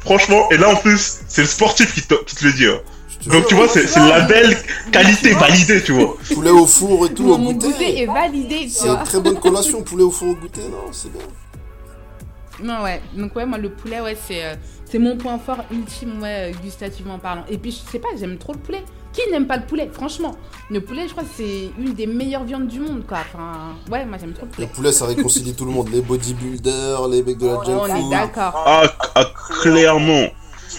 Franchement, 0.00 0.48
et 0.50 0.56
là 0.56 0.70
en 0.70 0.76
plus, 0.76 1.18
c'est 1.28 1.42
le 1.42 1.46
sportif 1.48 1.92
qui 1.94 2.02
te, 2.02 2.14
qui 2.24 2.34
te 2.36 2.44
le 2.46 2.52
dit. 2.52 2.66
hein. 2.66 2.78
Donc 3.26 3.46
tu 3.48 3.54
vois, 3.54 3.68
c'est 3.68 3.86
c'est 3.86 4.00
le 4.00 4.08
label 4.08 4.56
qualité 4.90 5.34
validé, 5.34 5.82
tu 5.82 5.92
vois. 5.92 6.16
poulet 6.32 6.48
au 6.50 6.66
four 6.66 7.04
et 7.06 7.12
tout 7.12 7.28
au 7.30 7.36
mon 7.36 7.52
goûter. 7.52 7.66
goûter 7.66 8.02
est 8.02 8.06
validé, 8.06 8.60
tu 8.62 8.70
C'est 8.70 8.88
une 8.88 9.02
très 9.04 9.20
bonne 9.20 9.38
collation, 9.38 9.82
poulet 9.82 10.04
au 10.04 10.10
four 10.10 10.28
au 10.30 10.34
goûter, 10.34 10.62
non, 10.62 10.90
c'est 10.92 11.12
bien. 11.12 11.20
Non, 12.62 12.82
ouais. 12.82 13.00
Donc, 13.16 13.34
ouais, 13.36 13.46
moi, 13.46 13.58
le 13.58 13.70
poulet, 13.70 14.00
ouais, 14.00 14.16
c'est 14.26 14.44
euh, 14.44 14.54
c'est 14.84 14.98
mon 14.98 15.16
point 15.16 15.38
fort 15.38 15.64
ultime, 15.70 16.20
ouais, 16.22 16.52
euh, 16.52 16.58
gustativement 16.62 17.18
parlant. 17.18 17.44
Et 17.48 17.58
puis, 17.58 17.70
je 17.70 17.90
sais 17.90 17.98
pas, 17.98 18.08
j'aime 18.18 18.38
trop 18.38 18.52
le 18.52 18.58
poulet. 18.58 18.82
Qui 19.12 19.28
n'aime 19.32 19.48
pas 19.48 19.56
le 19.56 19.64
poulet 19.66 19.90
Franchement, 19.92 20.36
le 20.70 20.80
poulet, 20.80 21.08
je 21.08 21.12
crois 21.12 21.24
que 21.24 21.30
c'est 21.36 21.70
une 21.78 21.94
des 21.94 22.06
meilleures 22.06 22.44
viandes 22.44 22.68
du 22.68 22.78
monde, 22.78 23.04
quoi. 23.08 23.18
Enfin, 23.20 23.74
ouais, 23.90 24.04
moi, 24.04 24.18
j'aime 24.20 24.32
trop 24.32 24.46
le 24.46 24.50
Le 24.50 24.54
poulet. 24.54 24.66
poulet, 24.68 24.92
ça 24.92 25.06
réconcilie 25.06 25.52
tout 25.54 25.64
le 25.64 25.72
monde. 25.72 25.88
Les 25.90 26.00
bodybuilders, 26.00 27.08
les 27.08 27.22
mecs 27.22 27.38
de 27.38 27.46
la 27.48 27.54
junk 27.64 27.78
On 27.80 27.86
est 28.06 28.10
d'accord. 28.10 28.52
Ah, 28.64 28.82
ah, 29.16 29.24
clairement. 29.62 30.26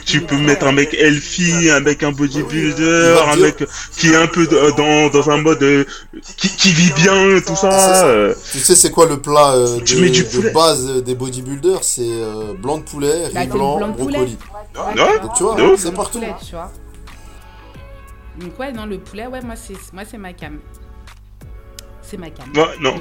Tu 0.06 0.21
peux 0.21 0.38
mettre 0.38 0.65
un 0.65 0.71
mec 0.71 0.93
healthy, 0.93 1.69
un 1.69 1.80
mec 1.82 2.01
un 2.04 2.12
bodybuilder, 2.12 3.15
un 3.27 3.36
mec 3.36 3.63
qui 3.97 4.10
est 4.12 4.15
un 4.15 4.27
peu 4.27 4.47
de- 4.47 4.75
dans, 4.77 5.10
dans 5.10 5.30
un 5.30 5.38
mode 5.38 5.62
euh, 5.63 5.86
qui, 6.38 6.49
qui 6.49 6.71
vit 6.71 6.91
bien, 6.93 7.39
tout 7.45 7.56
ça. 7.56 8.08
euh. 8.08 8.34
Tu 8.51 8.60
sais, 8.60 8.75
c'est 8.75 8.91
quoi 8.91 9.06
le 9.08 9.19
plat 9.21 9.54
euh, 9.54 9.80
Tu 9.86 9.95
de, 9.95 10.01
mets 10.01 10.10
du 10.10 10.23
de 10.23 10.49
base 10.54 10.86
euh, 10.89 11.01
des 11.01 11.15
bodybuilders? 11.15 11.84
C'est 11.84 12.01
euh, 12.08 12.54
blanc 12.58 12.77
de 12.77 12.84
poulet, 12.84 13.27
riz 13.27 13.34
Bah, 13.34 13.45
blanc, 13.45 13.77
blanc 13.77 13.88
de 13.89 13.93
poulet. 13.97 14.17
brocoli. 14.17 14.38
Ouais, 14.95 15.19
Donc, 15.21 15.34
tu 15.36 15.43
vois, 15.43 15.58
c'est 15.77 15.93
partout. 15.93 16.19
poulet, 16.19 16.34
tu 16.45 16.51
vois. 16.51 16.71
Donc, 18.39 18.58
ouais, 18.60 18.71
non, 18.71 18.86
le 18.86 18.97
poulet, 18.97 19.27
ouais, 19.27 19.41
moi, 19.41 19.56
c'est 19.56 19.73
moi, 19.93 20.04
c'est 20.10 20.17
ma 20.17 20.34
cam. 20.34 20.58
C'est 22.01 22.17
ma 22.17 22.30
cam. 22.30 22.45
Ouais, 22.56 22.75
non. 22.80 22.95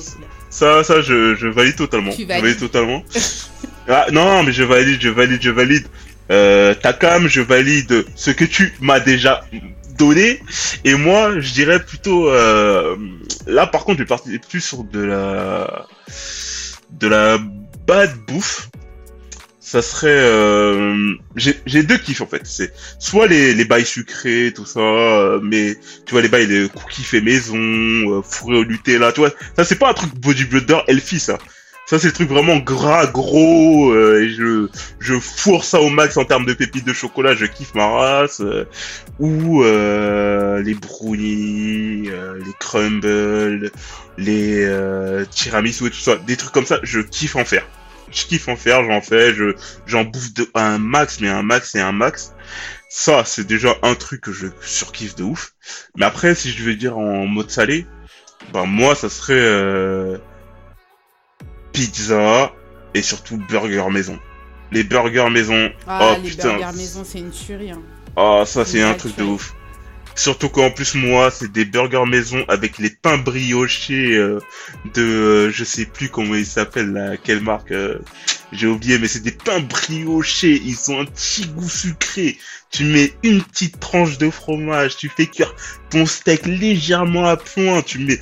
Ça, 0.51 0.83
ça, 0.85 1.01
je, 1.01 1.35
je 1.37 1.47
valide 1.47 1.77
totalement. 1.77 2.11
Tu 2.13 2.23
Je 2.23 2.27
valides. 2.27 2.45
valide 2.45 2.59
totalement. 2.59 3.03
ah, 3.89 4.07
non, 4.13 4.43
mais 4.43 4.53
je 4.53 4.65
valide, 4.65 5.01
je 5.01 5.09
valide, 5.09 5.41
je 5.41 5.51
valide. 5.51 5.87
Euh, 6.31 6.75
ta 6.75 6.93
cam, 6.93 7.29
je 7.29 7.41
valide 7.41 8.05
ce 8.15 8.31
que 8.31 8.45
tu 8.45 8.73
m'as 8.81 9.01
déjà 9.01 9.45
donné. 9.99 10.41
Et 10.85 10.95
moi, 10.95 11.41
je 11.41 11.53
dirais 11.53 11.81
plutôt, 11.85 12.29
euh, 12.29 12.97
là, 13.47 13.67
par 13.67 13.85
contre, 13.85 13.99
je 13.99 14.05
vais 14.05 14.09
partir 14.09 14.41
plus 14.49 14.61
sur 14.61 14.85
de 14.85 15.01
la, 15.01 15.87
de 16.91 17.09
la 17.09 17.39
bad 17.87 18.11
bouffe. 18.27 18.69
Ça 19.61 19.83
serait, 19.83 20.09
euh, 20.09 21.15
j'ai 21.37 21.83
deux 21.85 21.99
kiffs 21.99 22.23
en 22.23 22.27
fait. 22.27 22.41
C'est 22.45 22.73
soit 22.99 23.29
les 23.29 23.55
les 23.55 23.65
bails 23.65 23.87
sucrés, 23.87 24.53
tout 24.53 24.67
ça, 24.67 24.81
euh, 24.81 25.39
mais 25.41 25.77
tu 26.07 26.13
vois 26.13 26.23
les 26.23 26.29
bails 26.29 26.49
de 26.49 26.67
cookies 26.67 27.05
fait 27.05 27.21
maison, 27.21 27.57
euh, 27.57 28.21
fourré 28.21 28.57
au 28.57 28.65
Nutella, 28.65 29.13
tu 29.13 29.21
vois. 29.21 29.31
Ça 29.57 29.65
c'est 29.65 29.79
pas 29.79 29.91
un 29.91 29.95
truc 29.95 30.13
bodybuilder 30.17 30.81
healthy 30.89 31.21
ça. 31.21 31.39
Ça 31.91 31.99
c'est 31.99 32.07
le 32.07 32.13
truc 32.13 32.29
vraiment 32.29 32.59
gras, 32.59 33.09
gros, 33.09 33.91
euh, 33.91 34.23
et 34.23 34.29
je 34.31 34.69
je 35.01 35.19
fourre 35.19 35.65
ça 35.65 35.81
au 35.81 35.89
max 35.89 36.17
en 36.17 36.25
termes 36.25 36.47
de 36.47 36.53
pépites 36.53 36.87
de 36.87 36.93
chocolat, 36.93 37.35
je 37.35 37.47
kiffe 37.47 37.75
ma 37.75 37.89
race. 37.89 38.41
euh, 38.41 38.65
ou 39.19 39.65
euh, 39.65 40.63
les 40.63 40.75
brownies, 40.75 42.09
euh, 42.11 42.39
les 42.39 42.53
crumbles, 42.61 43.73
les 44.19 44.65
euh, 44.67 45.25
tiramisu 45.33 45.87
et 45.87 45.91
tout 45.91 45.99
ça, 45.99 46.15
des 46.15 46.37
trucs 46.37 46.53
comme 46.53 46.65
ça, 46.65 46.79
je 46.85 47.01
kiffe 47.01 47.35
en 47.35 47.45
faire. 47.45 47.67
Je 48.13 48.25
kiffe 48.25 48.47
en 48.47 48.55
faire, 48.55 48.85
j'en 48.85 49.01
fais, 49.01 49.35
je 49.35 49.57
j'en 49.87 50.05
bouffe 50.05 50.33
de 50.33 50.49
un 50.55 50.79
max, 50.79 51.19
mais 51.21 51.29
un 51.29 51.43
max 51.43 51.75
et 51.75 51.81
un 51.81 51.91
max. 51.91 52.35
Ça, 52.89 53.25
c'est 53.25 53.49
déjà 53.49 53.75
un 53.83 53.97
truc 53.97 54.21
que 54.21 54.33
je 54.33 54.47
surkiffe 54.61 55.17
de 55.17 55.25
ouf. 55.25 55.55
Mais 55.97 56.07
après, 56.07 56.37
si 56.37 56.53
je 56.53 56.63
veux 56.63 56.77
dire 56.77 56.97
en 56.99 57.27
mode 57.27 57.51
salé, 57.51 57.85
ben 58.53 58.67
moi, 58.67 58.95
ça 58.95 59.09
serait 59.09 59.35
euh, 59.35 60.19
pizza 61.73 62.53
et 62.95 63.03
surtout 63.03 63.37
burger 63.49 63.85
maison. 63.91 64.19
Les 64.73 64.85
burgers 64.85 65.31
maison, 65.31 65.71
Ah, 65.87 66.13
oh 66.17 66.21
les 66.23 66.31
putain, 66.31 66.57
burgers 66.57 66.77
maison, 66.77 67.03
c'est 67.05 67.19
une 67.19 67.31
tuerie. 67.31 67.71
hein. 67.73 67.83
ah 68.17 68.45
ça 68.47 68.65
c'est 68.65 68.83
un 68.83 68.95
truc 68.95 69.17
de 69.17 69.25
ouf. 69.25 69.55
Surtout 70.17 70.49
qu'en 70.49 70.71
plus 70.71 70.97
moi, 70.97 71.31
c'est 71.31 71.51
des 71.51 71.65
burgers 71.65 72.05
maison 72.07 72.45
avec 72.49 72.79
les 72.79 72.91
pains 72.91 73.17
briochés 73.17 74.17
euh, 74.17 74.39
de, 74.95 75.03
euh, 75.03 75.51
je 75.51 75.65
sais 75.65 75.87
plus 75.87 76.09
comment 76.09 76.35
ils 76.35 76.45
s'appellent 76.45 76.93
là, 76.93 77.17
quelle 77.17 77.41
marque, 77.41 77.71
euh, 77.71 77.99
j'ai 78.53 78.67
oublié, 78.67 78.99
mais 78.99 79.07
c'est 79.09 79.23
des 79.23 79.31
pains 79.31 79.61
briochés. 79.61 80.61
Ils 80.65 80.91
ont 80.91 81.01
un 81.01 81.05
petit 81.05 81.47
goût 81.47 81.69
sucré. 81.69 82.37
Tu 82.71 82.85
mets 82.85 83.13
une 83.23 83.43
petite 83.43 83.81
tranche 83.81 84.19
de 84.19 84.29
fromage, 84.31 84.97
tu 84.97 85.09
fais 85.09 85.27
cuire 85.27 85.55
ton 85.91 86.05
steak 86.07 86.45
légèrement 86.47 87.27
à 87.27 87.37
point, 87.37 87.81
tu 87.83 88.01
mets 88.01 88.21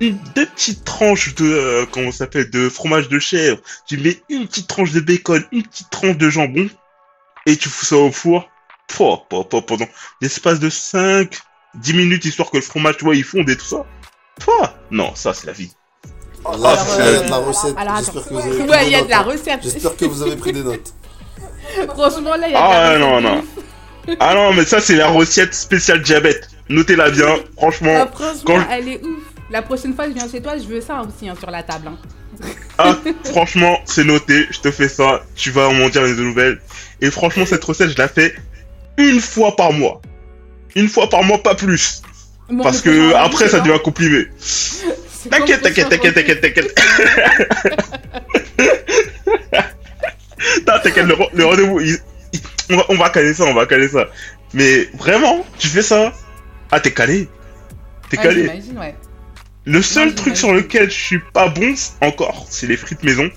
une, 0.00 0.18
deux 0.34 0.46
petites 0.46 0.84
tranches 0.84 1.34
de, 1.34 1.44
euh, 1.44 1.86
comment 1.90 2.10
ça 2.10 2.18
s'appelle, 2.18 2.50
de 2.50 2.68
fromage 2.68 3.08
de 3.08 3.18
chèvre, 3.18 3.58
tu 3.86 3.98
mets 3.98 4.20
une 4.28 4.46
petite 4.46 4.66
tranche 4.66 4.92
de 4.92 5.00
bacon, 5.00 5.44
une 5.52 5.62
petite 5.62 5.90
tranche 5.90 6.16
de 6.16 6.30
jambon, 6.30 6.68
et 7.46 7.56
tu 7.56 7.68
fous 7.68 7.84
ça 7.86 7.96
au 7.96 8.10
four, 8.12 8.48
Pouah, 8.88 9.24
pouah, 9.28 9.44
pouah, 9.48 9.62
pendant 9.62 9.86
l'espace 10.20 10.58
de 10.58 10.68
5, 10.68 11.36
10 11.76 11.94
minutes, 11.94 12.24
histoire 12.24 12.50
que 12.50 12.56
le 12.56 12.62
fromage, 12.62 12.96
tu 12.96 13.04
vois, 13.04 13.14
il 13.14 13.22
fonde 13.22 13.48
et 13.48 13.56
tout 13.56 13.64
ça. 13.64 13.84
Pouah, 14.40 14.74
non, 14.90 15.14
ça, 15.14 15.32
c'est 15.32 15.46
la 15.46 15.52
vie. 15.52 15.70
Là, 16.44 16.50
Alors, 16.70 16.86
il 16.98 16.98
y 16.98 17.02
a 17.02 17.04
euh, 17.06 17.22
de 17.22 17.30
la 17.30 17.36
recette. 17.36 17.76
J'espère 17.78 18.24
que 18.24 18.32
vous 18.34 18.40
avez 18.40 18.58
pris 18.58 18.68
Ouais, 18.68 18.80
des 18.80 18.86
il 18.86 18.90
y 18.90 18.94
a 18.94 18.98
de 18.98 19.02
notes, 19.02 19.10
la 19.10 19.18
hein. 19.18 19.22
recette. 19.22 19.62
J'espère 19.62 19.96
que 19.96 20.04
vous 20.06 20.22
avez 20.22 20.36
pris 20.36 20.52
des 20.52 20.62
notes. 20.64 20.94
Franchement, 21.88 22.34
là, 22.34 22.48
il 22.48 22.52
y 22.52 22.56
a 22.56 22.58
de 22.58 22.64
Ah, 22.64 22.92
la 22.92 22.98
non, 22.98 23.16
recette. 23.16 23.30
non. 24.08 24.16
Ah 24.18 24.34
non, 24.34 24.52
mais 24.54 24.64
ça, 24.64 24.80
c'est 24.80 24.96
la 24.96 25.08
recette 25.08 25.54
spéciale 25.54 26.02
diabète. 26.02 26.48
Notez-la 26.68 27.10
bien, 27.10 27.26
Ah, 27.28 27.48
franchement. 27.58 28.06
franchement, 28.12 28.42
Quand- 28.44 28.66
elle 28.70 28.88
est 28.88 29.04
ouf. 29.04 29.22
La 29.50 29.62
prochaine 29.62 29.94
fois 29.94 30.04
que 30.06 30.12
je 30.12 30.16
viens 30.16 30.28
chez 30.28 30.40
toi, 30.40 30.56
je 30.56 30.64
veux 30.64 30.80
ça 30.80 31.02
aussi 31.02 31.28
hein, 31.28 31.34
sur 31.38 31.50
la 31.50 31.62
table. 31.62 31.88
hein. 31.88 31.98
Ah, 32.78 32.96
franchement, 33.24 33.78
c'est 33.84 34.04
noté, 34.04 34.46
je 34.50 34.60
te 34.60 34.70
fais 34.70 34.88
ça, 34.88 35.22
tu 35.34 35.50
vas 35.50 35.70
m'en 35.70 35.88
dire 35.88 36.02
les 36.04 36.14
nouvelles. 36.14 36.60
Et 37.00 37.10
franchement, 37.10 37.44
cette 37.44 37.64
recette, 37.64 37.90
je 37.90 37.98
la 37.98 38.08
fais 38.08 38.34
une 38.96 39.20
fois 39.20 39.56
par 39.56 39.72
mois. 39.72 40.00
Une 40.76 40.88
fois 40.88 41.08
par 41.10 41.22
mois, 41.24 41.42
pas 41.42 41.54
plus. 41.54 42.00
Bon, 42.48 42.62
Parce 42.62 42.80
que 42.80 43.12
après, 43.14 43.48
ça 43.48 43.60
devient 43.60 43.78
comprimé. 43.82 44.26
c'est 44.38 45.28
T'inquiète, 45.28 45.62
t'inquiète, 45.62 45.88
t'inquiète, 45.90 46.14
t'inquiète, 46.14 46.40
t'inquiète. 46.40 46.74
Non, 50.66 50.74
t'inquiète, 50.82 51.06
le, 51.06 51.14
re- 51.14 51.28
le 51.34 51.44
rendez-vous, 51.44 51.80
il- 51.80 51.98
on, 52.70 52.76
va, 52.76 52.84
on 52.88 52.94
va 52.96 53.10
caler 53.10 53.34
ça, 53.34 53.44
on 53.44 53.54
va 53.54 53.66
caler 53.66 53.88
ça. 53.88 54.06
Mais 54.54 54.88
vraiment, 54.94 55.44
tu 55.58 55.68
fais 55.68 55.82
ça. 55.82 56.12
Ah, 56.70 56.80
t'es 56.80 56.92
calé. 56.92 57.28
T'es 58.08 58.16
Ouais, 58.16 58.22
calé. 58.22 58.42
j'imagine, 58.42 58.78
ouais. 58.78 58.94
Le 59.66 59.82
seul 59.82 60.08
Ouais, 60.08 60.14
truc 60.14 60.36
sur 60.36 60.52
lequel 60.52 60.90
je 60.90 60.98
suis 60.98 61.18
pas 61.18 61.48
bon 61.48 61.74
encore, 62.00 62.46
c'est 62.48 62.66
les 62.66 62.76
frites 62.76 63.02
maison. 63.02 63.30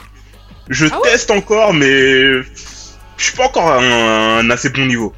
Je 0.70 0.86
Ah 0.92 1.00
ouais 1.02 1.12
teste 1.12 1.32
encore, 1.32 1.74
mais 1.74 2.42
je 2.42 2.44
suis 3.18 3.36
pas 3.36 3.46
encore 3.46 3.70
à 3.70 3.80
un, 3.80 4.38
un 4.40 4.50
assez 4.50 4.70
bon 4.70 4.86
niveau. 4.86 5.14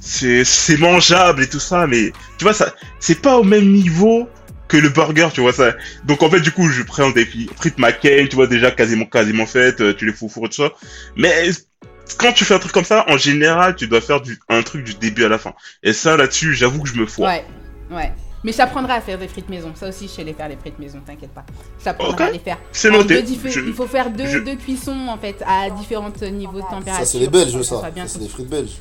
C'est 0.00 0.44
c'est 0.44 0.78
mangeable 0.78 1.42
et 1.42 1.48
tout 1.48 1.60
ça, 1.60 1.86
mais 1.86 2.12
tu 2.38 2.44
vois 2.44 2.54
ça, 2.54 2.72
c'est 3.00 3.20
pas 3.20 3.36
au 3.36 3.44
même 3.44 3.70
niveau 3.70 4.28
que 4.68 4.76
le 4.76 4.88
burger, 4.90 5.28
tu 5.34 5.40
vois 5.40 5.52
ça. 5.52 5.74
Donc 6.04 6.22
en 6.22 6.30
fait 6.30 6.40
du 6.40 6.52
coup, 6.52 6.68
je 6.68 6.82
prends 6.82 7.10
des 7.10 7.26
frites 7.56 7.78
McCain, 7.78 8.26
tu 8.28 8.36
vois 8.36 8.46
déjà 8.46 8.70
quasiment 8.70 9.06
quasiment 9.06 9.46
faites, 9.46 9.80
euh, 9.80 9.94
tu 9.94 10.06
les 10.06 10.12
fous 10.12 10.26
au 10.26 10.28
four 10.28 10.46
et 10.46 10.48
tout 10.50 10.62
ça. 10.62 10.72
Mais 11.16 11.50
quand 12.18 12.32
tu 12.32 12.44
fais 12.44 12.54
un 12.54 12.58
truc 12.58 12.72
comme 12.72 12.84
ça, 12.84 13.04
en 13.08 13.16
général, 13.18 13.76
tu 13.76 13.86
dois 13.86 14.00
faire 14.00 14.20
du, 14.20 14.38
un 14.48 14.62
truc 14.62 14.84
du 14.84 14.94
début 14.94 15.24
à 15.24 15.28
la 15.28 15.38
fin. 15.38 15.54
Et 15.82 15.92
ça 15.92 16.16
là-dessus, 16.16 16.54
j'avoue 16.54 16.82
que 16.82 16.88
je 16.88 16.94
me 16.94 17.06
foire. 17.06 17.32
Ouais, 17.32 17.44
ouais. 17.94 18.12
Mais 18.44 18.52
je 18.52 18.56
t'apprendrai 18.58 18.92
à 18.94 19.00
faire 19.00 19.18
des 19.18 19.26
frites 19.28 19.48
maison. 19.48 19.72
Ça 19.74 19.88
aussi, 19.88 20.06
je 20.06 20.12
sais 20.12 20.24
les 20.24 20.32
faire, 20.32 20.48
les 20.48 20.56
frites 20.56 20.78
maison, 20.78 21.00
t'inquiète 21.04 21.32
pas. 21.32 21.44
Je 21.78 21.84
t'apprendrai 21.84 22.14
Ok. 22.14 22.20
à 22.20 22.30
les 22.30 22.38
faire. 22.38 22.58
C'est 22.72 22.90
noté. 22.90 23.20
deux 23.20 23.22
diffé- 23.22 23.50
Je- 23.50 23.60
Il 23.60 23.72
faut 23.72 23.86
faire 23.86 24.10
deux, 24.10 24.26
je- 24.26 24.38
deux 24.38 24.54
cuissons, 24.56 25.08
en 25.08 25.18
fait, 25.18 25.42
à 25.46 25.70
différents 25.70 26.12
niveaux 26.30 26.58
de 26.60 26.62
température. 26.62 26.94
Ça, 26.94 27.04
c'est 27.04 27.18
les 27.18 27.28
Belges, 27.28 27.60
ça. 27.62 27.80
Ça, 27.80 27.90
c'est 28.06 28.18
les 28.20 28.28
frites 28.28 28.48
belges. 28.48 28.76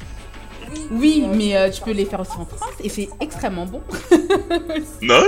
Oui, 0.91 1.25
mais 1.33 1.55
euh, 1.55 1.69
tu 1.71 1.81
peux 1.81 1.91
les 1.91 2.03
faire 2.05 2.19
aussi 2.19 2.33
en 2.37 2.45
France 2.45 2.69
et 2.83 2.89
c'est 2.89 3.07
extrêmement 3.21 3.65
bon. 3.65 3.81
Non? 5.01 5.23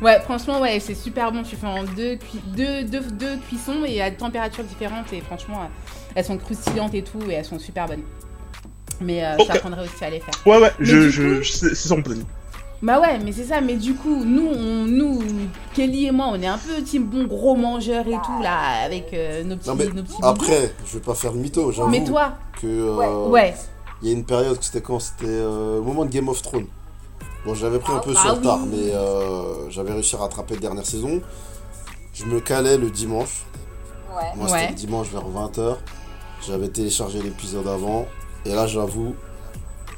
Ouais, 0.00 0.20
franchement, 0.20 0.60
ouais, 0.60 0.80
c'est 0.80 0.94
super 0.94 1.30
bon. 1.30 1.42
Tu 1.42 1.56
fais 1.56 1.66
en 1.66 1.84
deux, 1.84 2.18
deux, 2.56 2.84
deux, 2.84 3.00
deux 3.00 3.36
cuissons 3.48 3.84
et 3.86 4.00
à 4.00 4.10
des 4.10 4.16
températures 4.16 4.64
différentes. 4.64 5.12
Et 5.12 5.20
franchement, 5.20 5.62
euh, 5.62 5.66
elles 6.14 6.24
sont 6.24 6.38
croustillantes 6.38 6.94
et 6.94 7.02
tout 7.02 7.20
et 7.28 7.34
elles 7.34 7.44
sont 7.44 7.58
super 7.58 7.86
bonnes. 7.86 8.02
Mais 9.00 9.24
euh, 9.24 9.34
Ok. 9.34 9.46
je 9.48 9.52
t'apprendrai 9.52 9.84
aussi 9.84 10.04
à 10.04 10.10
les 10.10 10.20
faire. 10.20 10.34
Ouais, 10.46 10.58
ouais, 10.60 10.70
Mais 10.78 10.86
je, 10.86 11.10
je, 11.10 11.22
coup- 11.22 11.42
je- 11.42 11.52
c'est 11.52 11.74
son 11.74 12.00
planning. 12.02 12.24
Bah 12.84 13.00
ouais, 13.00 13.18
mais 13.18 13.32
c'est 13.32 13.44
ça. 13.44 13.60
Mais 13.60 13.76
du 13.76 13.94
coup, 13.94 14.24
nous, 14.24 14.46
on, 14.46 14.84
nous, 14.84 15.22
Kelly 15.74 16.06
et 16.06 16.10
moi, 16.10 16.26
on 16.32 16.40
est 16.40 16.46
un 16.46 16.58
peu 16.58 16.82
team 16.82 17.04
bon 17.04 17.24
gros 17.24 17.54
mangeurs 17.56 18.06
et 18.06 18.12
tout 18.24 18.42
là, 18.42 18.84
avec 18.84 19.12
euh, 19.14 19.42
nos 19.42 19.56
petits, 19.56 19.68
Non, 19.70 19.74
mais 19.74 19.86
nos 19.86 20.02
petits 20.02 20.16
bidons. 20.16 20.28
Après, 20.28 20.74
je 20.86 20.94
vais 20.98 21.02
pas 21.04 21.14
faire 21.14 21.32
le 21.32 21.38
mytho, 21.38 21.72
j'avoue. 21.72 21.88
Mais 21.88 22.04
toi, 22.04 22.32
que 22.60 22.66
euh, 22.66 23.28
ouais. 23.28 23.54
il 24.02 24.08
y 24.08 24.10
a 24.10 24.14
une 24.14 24.24
période, 24.24 24.58
c'était 24.60 24.82
quand? 24.82 24.98
C'était 25.00 25.24
euh, 25.26 25.78
au 25.80 25.82
moment 25.82 26.04
de 26.04 26.10
Game 26.10 26.28
of 26.28 26.42
Thrones. 26.42 26.66
Bon, 27.46 27.54
j'avais 27.54 27.78
pris 27.78 27.92
un 27.92 27.98
peu 28.00 28.12
Ah 28.16 28.20
sur 28.20 28.32
le 28.32 28.38
oui. 28.38 28.42
tard, 28.44 28.60
mais 28.66 28.92
euh, 28.94 29.70
j'avais 29.70 29.92
réussi 29.92 30.14
à 30.16 30.18
rattraper 30.18 30.54
la 30.54 30.60
dernière 30.60 30.86
saison. 30.86 31.20
Je 32.12 32.24
me 32.26 32.40
calais 32.40 32.76
le 32.76 32.90
dimanche. 32.90 33.44
Moi, 34.36 34.46
c'était 34.46 34.52
Ouais. 34.52 34.68
le 34.68 34.74
dimanche 34.74 35.08
vers 35.10 35.24
20h. 35.28 35.76
J'avais 36.46 36.68
téléchargé 36.68 37.20
l'épisode 37.22 37.66
avant. 37.66 38.06
Et 38.44 38.54
là, 38.54 38.66
j'avoue, 38.66 39.14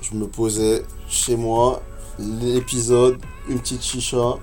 je 0.00 0.16
me 0.16 0.26
posais 0.26 0.84
chez 1.08 1.36
moi, 1.36 1.82
l'épisode, 2.18 3.18
une 3.48 3.58
petite 3.60 3.82
chicha 3.82 4.36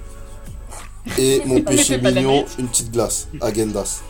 et 1.18 1.42
mon 1.46 1.62
péché 1.62 1.98
mignon, 2.00 2.46
une 2.60 2.68
petite 2.68 2.92
glace, 2.92 3.28
Agendas. 3.42 4.02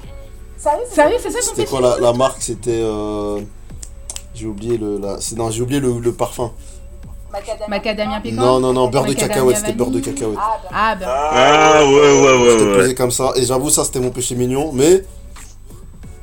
Sérieux, 0.57 1.17
c'est 1.21 1.31
ça 1.31 1.39
ton 1.39 1.45
C'était 1.45 1.65
quoi 1.65 1.81
la, 1.81 1.99
la 1.99 2.13
marque? 2.13 2.41
C'était. 2.41 2.71
euh, 2.81 3.41
J'ai 4.33 4.45
oublié 4.45 4.77
le. 4.77 4.97
La... 4.97 5.19
c'est- 5.19 5.35
Non, 5.35 5.51
j'ai 5.51 5.61
oublié 5.61 5.79
le, 5.81 5.99
le 5.99 6.13
parfum. 6.13 6.51
Macadamia 7.67 8.21
piquant 8.21 8.35
Non, 8.41 8.59
non, 8.59 8.73
non, 8.73 8.87
beurre 8.89 9.03
de 9.03 9.09
Macadamia 9.09 9.27
cacahuète. 9.33 9.57
C'était 9.57 9.73
beurre 9.73 9.89
de 9.91 9.99
cacahuète. 9.99 10.37
Ah, 10.71 10.95
bah. 10.95 11.05
Ah, 11.07 11.83
ouais, 11.83 11.91
ouais, 11.91 12.21
ouais, 12.21 12.49
J'étais 12.51 12.63
ouais. 12.63 12.75
posé 12.75 12.87
ouais. 12.89 12.95
comme 12.95 13.11
ça. 13.11 13.33
Et 13.35 13.43
j'avoue, 13.45 13.69
ça, 13.69 13.83
c'était 13.83 13.99
mon 13.99 14.11
péché 14.11 14.35
mignon. 14.35 14.71
Mais. 14.71 15.03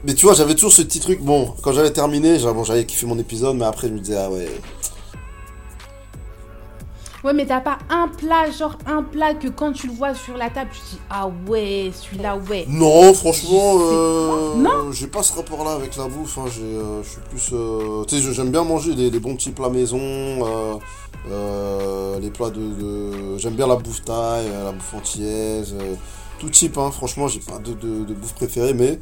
mais 0.04 0.14
tu 0.14 0.24
vois, 0.24 0.34
j'avais 0.34 0.54
toujours 0.54 0.72
ce 0.72 0.82
petit 0.82 1.00
truc. 1.00 1.20
Bon, 1.20 1.52
quand 1.62 1.72
j'avais 1.72 1.92
terminé, 1.92 2.38
j'avais 2.38 2.54
bon, 2.54 2.64
j'avais 2.64 2.86
kiffé 2.86 3.04
mon 3.06 3.18
épisode, 3.18 3.56
mais 3.56 3.64
après, 3.66 3.88
je 3.88 3.92
me 3.92 3.98
disais, 3.98 4.16
ah 4.16 4.30
ouais. 4.30 4.48
Ouais, 7.22 7.34
mais 7.34 7.44
t'as 7.44 7.60
pas 7.60 7.76
un 7.90 8.08
plat, 8.08 8.50
genre 8.50 8.78
un 8.86 9.02
plat 9.02 9.34
que 9.34 9.48
quand 9.48 9.72
tu 9.72 9.88
le 9.88 9.92
vois 9.92 10.14
sur 10.14 10.38
la 10.38 10.48
table, 10.48 10.70
tu 10.72 10.80
te 10.80 10.86
dis 10.92 10.98
ah 11.10 11.28
ouais, 11.48 11.90
celui-là, 11.92 12.38
ouais. 12.48 12.64
Non, 12.66 13.12
franchement, 13.12 13.76
euh, 13.78 14.54
Non 14.56 14.90
j'ai 14.92 15.06
pas 15.06 15.22
ce 15.22 15.34
rapport-là 15.34 15.72
avec 15.72 15.96
la 15.96 16.08
bouffe. 16.08 16.38
hein, 16.38 16.46
j'ai, 16.50 16.62
euh, 16.62 17.02
je 17.02 17.08
suis 17.10 17.20
plus. 17.28 17.50
euh, 17.52 18.04
tu 18.04 18.18
sais, 18.20 18.32
j'aime 18.32 18.50
bien 18.50 18.64
manger 18.64 18.94
des, 18.94 19.10
des 19.10 19.20
bons 19.20 19.34
petits 19.36 19.50
plats 19.50 19.68
maison, 19.68 19.98
euh, 20.00 20.74
euh, 21.30 22.18
les 22.20 22.30
plats 22.30 22.48
de. 22.50 22.60
de- 22.60 23.36
J'aime 23.38 23.54
bien 23.54 23.66
la 23.66 23.76
bouffe 23.76 24.02
taille, 24.02 24.46
euh, 24.48 24.64
la 24.64 24.72
bouffe 24.72 24.94
antillaise, 24.94 25.74
tout 26.38 26.48
type. 26.48 26.78
Hein, 26.78 26.90
franchement, 26.90 27.28
j'ai 27.28 27.40
pas 27.40 27.58
de, 27.58 27.74
de, 27.74 28.04
de 28.04 28.14
bouffe 28.14 28.32
préférée, 28.34 28.72
mais 28.72 28.98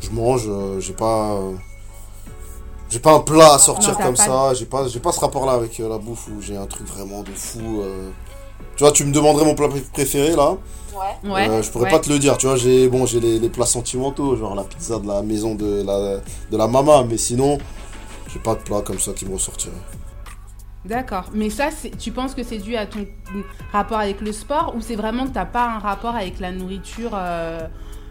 je 0.00 0.10
mange. 0.10 0.48
j'ai 0.78 0.92
pas. 0.92 1.36
J'ai 2.88 2.98
pas 3.00 3.14
un 3.14 3.20
plat 3.20 3.54
à 3.54 3.58
sortir 3.58 3.92
Non, 3.98 4.04
comme 4.06 4.16
pas 4.16 4.22
ça. 4.26 4.54
J'ai 4.54 4.66
pas, 4.66 4.86
j'ai 4.88 5.00
pas 5.00 5.12
ce 5.12 5.20
rapport-là 5.20 5.52
avec 5.52 5.78
euh, 5.80 5.88
la 5.88 5.98
bouffe 5.98 6.28
où 6.28 6.40
j'ai 6.40 6.56
un 6.56 6.66
truc 6.66 6.86
vraiment 6.86 7.22
de 7.22 7.30
fou. 7.32 7.80
euh. 7.82 8.10
Tu 8.76 8.84
vois, 8.84 8.92
tu 8.92 9.04
me 9.04 9.12
demanderais 9.12 9.44
mon 9.44 9.54
plat 9.54 9.68
pré- 9.68 9.80
préféré 9.92 10.36
là. 10.36 10.56
Ouais. 11.24 11.48
Euh, 11.48 11.62
je 11.62 11.70
pourrais 11.70 11.84
ouais. 11.86 11.90
pas 11.90 11.98
te 11.98 12.08
le 12.08 12.18
dire, 12.18 12.38
tu 12.38 12.46
vois, 12.46 12.56
j'ai 12.56 12.88
bon, 12.88 13.04
j'ai 13.04 13.20
les, 13.20 13.38
les 13.38 13.48
plats 13.50 13.66
sentimentaux, 13.66 14.34
genre 14.36 14.54
la 14.54 14.64
pizza 14.64 14.98
de 14.98 15.06
la 15.06 15.20
maison 15.22 15.54
de 15.54 15.82
la, 15.84 16.20
de 16.50 16.56
la 16.56 16.66
maman, 16.68 17.04
mais 17.04 17.18
sinon, 17.18 17.58
j'ai 18.32 18.38
pas 18.38 18.54
de 18.54 18.60
plat 18.60 18.80
comme 18.80 18.98
ça 18.98 19.12
qui 19.12 19.26
me 19.26 19.34
ressortirait. 19.34 19.72
D'accord. 20.86 21.24
Mais 21.34 21.50
ça, 21.50 21.70
c'est- 21.70 21.90
tu 21.98 22.12
penses 22.12 22.34
que 22.34 22.42
c'est 22.44 22.58
dû 22.58 22.76
à 22.76 22.86
ton 22.86 23.06
rapport 23.72 23.98
avec 23.98 24.20
le 24.20 24.32
sport 24.32 24.72
ou 24.76 24.80
c'est 24.80 24.94
vraiment 24.94 25.24
que 25.26 25.32
t'as 25.32 25.44
pas 25.44 25.66
un 25.68 25.78
rapport 25.80 26.14
avec 26.14 26.38
la 26.38 26.52
nourriture, 26.52 27.10
euh, 27.14 27.66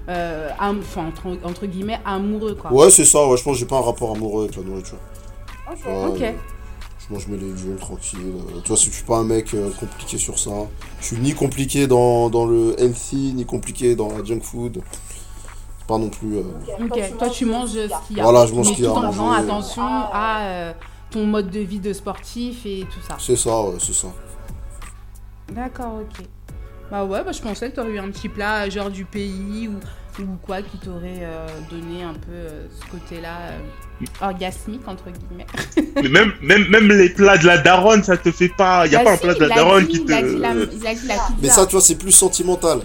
euh, 0.09 0.49
am- 0.59 0.81
entre, 0.97 1.37
entre 1.43 1.65
guillemets, 1.65 1.99
amoureux, 2.05 2.55
quoi. 2.55 2.71
Ouais, 2.73 2.89
c'est 2.89 3.05
ça, 3.05 3.27
ouais, 3.27 3.37
je 3.37 3.43
pense 3.43 3.53
que 3.53 3.59
j'ai 3.59 3.65
pas 3.65 3.77
un 3.77 3.81
rapport 3.81 4.11
amoureux 4.15 4.43
avec 4.45 4.55
la 4.57 4.63
nourriture. 4.63 4.97
Ok. 5.71 5.77
Ouais, 5.85 6.05
Ok. 6.07 6.19
ouais. 6.19 6.35
Je 7.07 7.13
mange 7.13 7.27
mes 7.27 7.37
légumes 7.37 7.75
tranquille. 7.77 8.19
euh, 8.23 8.61
Tu 8.63 8.67
vois, 8.69 8.77
si 8.77 8.87
je 8.89 8.95
suis 8.95 9.03
pas 9.03 9.17
un 9.17 9.23
mec 9.23 9.53
euh, 9.53 9.69
compliqué 9.79 10.17
sur 10.17 10.39
ça, 10.39 10.51
je 10.99 11.05
suis 11.05 11.17
ni 11.17 11.33
compliqué 11.33 11.85
dans, 11.85 12.29
dans 12.31 12.45
le 12.47 12.75
healthy, 12.79 13.33
ni 13.35 13.45
compliqué 13.45 13.95
dans 13.95 14.07
la 14.09 14.23
junk 14.23 14.39
food. 14.41 14.81
Pas 15.87 15.99
non 15.99 16.09
plus. 16.09 16.37
euh, 16.37 16.43
Ok. 16.83 17.17
Toi, 17.19 17.29
tu 17.29 17.45
manges 17.45 17.69
ce 17.73 18.07
qu'il 18.07 18.17
y 18.17 18.19
a. 18.19 18.23
Voilà, 18.23 18.47
je 18.47 18.53
mange 18.55 18.69
ce 18.69 18.73
qu'il 18.73 18.85
y 18.85 18.87
a 18.87 18.91
tout 18.91 18.97
à 18.97 19.05
en 19.07 19.11
faisant 19.11 19.25
manger. 19.25 19.43
attention 19.43 19.83
à 19.83 20.41
euh, 20.45 20.73
ton 21.11 21.25
mode 21.27 21.51
de 21.51 21.59
vie 21.59 21.79
de 21.79 21.93
sportif 21.93 22.65
et 22.65 22.87
tout 22.91 23.01
ça. 23.07 23.17
C'est 23.19 23.35
ça, 23.35 23.61
ouais, 23.61 23.75
c'est 23.79 23.93
ça. 23.93 24.07
D'accord, 25.51 25.99
ok. 26.01 26.25
Bah 26.91 27.03
ouais, 27.03 27.23
bah 27.23 27.31
je 27.31 27.41
pensais 27.41 27.69
que 27.71 27.75
t'aurais 27.75 27.89
eu 27.91 27.99
un 27.99 28.09
petit 28.11 28.29
plat 28.29 28.69
genre 28.69 28.91
du 28.91 29.05
pays 29.05 29.67
ou, 29.67 30.21
ou 30.21 30.37
quoi 30.45 30.61
qui 30.61 30.77
t'aurait 30.77 31.19
euh, 31.21 31.47
donné 31.69 32.03
un 32.03 32.13
peu 32.13 32.31
euh, 32.31 32.67
ce 32.79 32.91
côté-là 32.91 33.37
euh, 33.51 34.05
orgasmique 34.21 34.87
entre 34.87 35.05
guillemets. 35.09 35.47
Mais 35.95 36.09
même, 36.09 36.31
même, 36.41 36.67
même 36.69 36.87
les 36.87 37.09
plats 37.09 37.37
de 37.39 37.47
la 37.47 37.57
daronne, 37.57 38.03
ça 38.03 38.17
te 38.17 38.31
fait 38.31 38.49
pas. 38.49 38.85
Y 38.87 38.95
a 38.95 38.99
Bah 38.99 39.03
pas 39.05 39.13
un 39.13 39.17
plat 39.17 39.33
de 39.33 39.39
la 39.39 39.45
il 39.47 39.51
a 39.51 39.55
daronne 39.55 39.85
dit- 39.87 39.91
qui 39.99 40.03
il 40.05 40.13
a 40.13 40.21
dit 40.21 40.37
la- 40.37 40.53
te. 40.53 40.57
il 40.75 40.87
a 40.87 40.93
dit 40.95 41.07
la 41.07 41.13
pizza. 41.15 41.23
Mais 41.41 41.49
ça, 41.49 41.65
tu 41.65 41.71
vois, 41.71 41.81
c'est 41.81 41.95
plus 41.95 42.11
sentimental. 42.11 42.81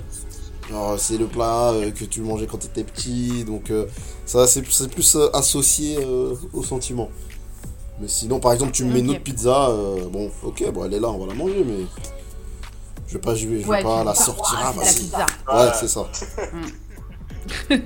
Genre, 0.70 0.98
c'est 0.98 1.18
le 1.18 1.26
plat 1.26 1.70
euh, 1.72 1.90
que 1.90 2.04
tu 2.04 2.20
mangeais 2.22 2.46
quand 2.46 2.58
t'étais 2.58 2.84
petit, 2.84 3.44
donc 3.44 3.70
euh, 3.70 3.86
ça, 4.24 4.46
c'est 4.46 4.64
c'est 4.70 4.90
plus 4.90 5.16
euh, 5.16 5.28
associé 5.34 5.98
euh, 6.00 6.34
au 6.52 6.62
sentiment. 6.62 7.10
Mais 8.00 8.08
sinon, 8.08 8.38
par 8.40 8.52
exemple, 8.54 8.72
tu 8.72 8.84
me 8.84 8.92
mets 8.94 9.00
une 9.00 9.10
Ok. 9.10 9.16
autre 9.16 9.24
pizza, 9.24 9.68
euh, 9.68 10.06
bon, 10.10 10.30
ok, 10.44 10.70
bon, 10.72 10.84
elle 10.86 10.94
est 10.94 11.00
là, 11.00 11.08
on 11.10 11.18
va 11.18 11.26
la 11.26 11.34
manger, 11.34 11.64
mais 11.66 11.84
je 13.10 13.14
vais 13.14 13.20
pas, 13.20 13.34
je 13.34 13.48
vais, 13.48 13.56
je 13.58 13.64
vais 13.64 13.68
Ouais, 13.68 13.82
pas 13.82 14.00
tu- 14.00 14.06
la 14.06 14.14
sortir, 14.14 14.58
ah, 14.62 14.64
la 14.64 14.70
vas-y. 14.82 14.94
pizza. 14.94 15.26
Ouais, 15.52 15.70
c'est 15.74 15.88
ça. 15.88 16.06
Ouais, 17.70 17.80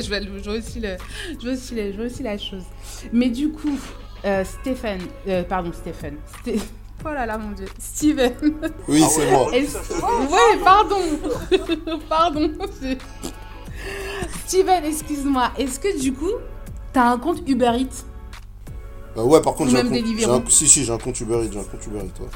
je, 0.00 0.08
vois, 0.08 0.20
je, 0.20 0.28
vois 0.48 0.54
aussi 0.58 0.80
le, 0.80 0.96
je, 1.38 1.44
vois 1.44 1.52
aussi 1.52 1.74
le- 1.74 1.92
je 1.92 1.96
vois 1.96 2.06
aussi 2.06 2.22
la 2.22 2.38
chose. 2.38 2.62
Mais 3.12 3.28
du 3.28 3.50
coup, 3.50 3.76
euh, 4.24 4.44
Stéphane, 4.44 5.00
euh, 5.28 5.42
pardon, 5.42 5.72
Stéphane. 5.72 6.16
Sté- 6.42 6.60
Oh 7.04 7.08
là 7.08 7.24
là, 7.26 7.36
mon 7.38 7.52
dieu. 7.52 7.66
Steven. 7.78 8.32
Oui, 8.86 9.02
c'est 9.10 9.30
moi. 9.30 9.50
Ouais, 9.50 10.58
pardon. 10.62 11.00
pardon. 12.08 12.50
Steven, 14.46 14.84
excuse-moi. 14.84 15.50
Est-ce 15.58 15.80
que 15.80 15.98
du 16.00 16.12
coup, 16.12 16.32
t'as 16.92 17.10
un 17.10 17.18
compte 17.18 17.42
Uber 17.48 17.72
Eats? 17.78 18.04
Euh, 19.16 19.22
ouais, 19.24 19.40
par 19.42 19.54
contre, 19.54 19.70
j'ai 19.70 19.78
un, 19.78 19.82
compte, 19.88 20.46
un- 20.46 20.50
si, 20.50 20.68
si, 20.68 20.84
j'ai 20.84 20.92
un 20.92 20.98
compte 20.98 21.18
Uber 21.20 21.42
Eats, 21.44 21.52
j'ai 21.52 21.58
un 21.60 21.64
compte 21.64 21.86
Uber 21.86 21.98
Eats, 22.00 22.20
ouais. 22.22 22.28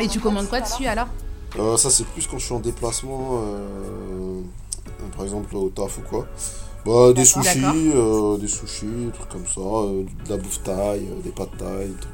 Et 0.00 0.08
tu 0.08 0.20
commandes 0.20 0.48
quoi 0.48 0.60
dessus 0.60 0.86
alors 0.86 1.06
Euh, 1.58 1.76
ça, 1.76 1.90
c'est 1.90 2.04
plus 2.06 2.26
quand 2.26 2.38
je 2.38 2.44
suis 2.46 2.54
en 2.54 2.60
déplacement, 2.60 3.40
euh, 3.42 3.58
euh, 4.12 4.40
par 5.16 5.24
exemple 5.24 5.54
au 5.56 5.68
taf 5.68 5.98
ou 5.98 6.02
quoi. 6.02 6.26
Bah, 6.86 7.12
des 7.12 7.24
sushis, 7.24 7.92
euh, 7.94 8.36
des 8.38 8.48
sushis, 8.48 8.86
des 8.86 9.12
trucs 9.12 9.28
comme 9.28 9.46
ça, 9.46 9.60
euh, 9.60 10.02
de 10.24 10.30
la 10.30 10.36
bouffe 10.36 10.62
taille, 10.62 11.08
euh, 11.10 11.22
des 11.22 11.30
pâtes 11.30 11.56
taille. 11.58 11.92
tout- 12.00 12.08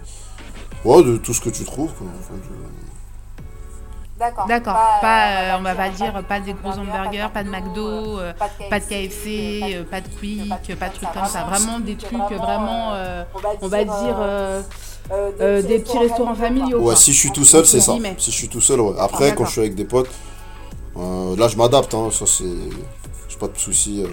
Ouais, 0.88 1.02
de 1.02 1.16
tout 1.16 1.32
ce 1.34 1.40
que 1.40 1.50
tu 1.50 1.64
trouves, 1.64 1.92
quoi. 1.94 2.06
Enfin, 2.20 2.34
je- 2.42 4.18
D'accord. 4.18 4.46
D'accord. 4.48 4.74
Pas, 5.00 5.26
euh, 5.54 5.56
on 5.58 5.62
va 5.62 5.74
pas 5.76 5.90
dire, 5.90 6.24
pas 6.26 6.40
des 6.40 6.52
gros 6.52 6.72
hamburgers, 6.72 7.28
pas 7.32 7.44
de 7.44 7.50
McDo, 7.50 8.18
euh, 8.18 8.32
pas 8.68 8.80
de 8.80 8.84
KFC, 8.84 9.60
euh, 9.76 9.84
pas 9.84 10.00
de 10.00 10.08
Quick, 10.08 10.76
pas 10.76 10.88
de 10.88 10.94
trucs 10.94 11.12
comme 11.12 11.24
ça. 11.26 11.44
Vraiment 11.44 11.78
des 11.78 11.96
trucs 11.96 12.18
vraiment, 12.18 12.94
euh, 12.94 13.22
on 13.62 13.68
va 13.68 13.84
dire, 13.84 14.16
euh, 15.10 15.30
euh, 15.40 15.62
des 15.62 15.78
petits 15.78 15.98
restaurants 15.98 16.34
familiaux. 16.34 16.80
Ouais, 16.80 16.96
si 16.96 17.12
je 17.12 17.18
suis 17.18 17.30
tout 17.32 17.44
seul, 17.44 17.64
c'est 17.66 17.80
ça. 17.80 17.92
guillemets. 17.92 18.14
Si 18.18 18.30
je 18.30 18.36
suis 18.36 18.48
tout 18.48 18.60
seul, 18.60 18.80
ouais. 18.80 18.94
Après, 18.98 19.34
quand 19.34 19.44
je 19.46 19.52
suis 19.52 19.60
avec 19.60 19.74
des 19.74 19.84
potes, 19.84 20.10
euh, 20.96 21.36
là, 21.36 21.48
je 21.48 21.56
m'adapte, 21.56 21.94
hein. 21.94 22.08
Ça, 22.12 22.26
c'est. 22.26 22.44
J'ai 23.28 23.36
pas 23.38 23.48
de 23.48 23.56
soucis. 23.58 24.02
euh. 24.02 24.08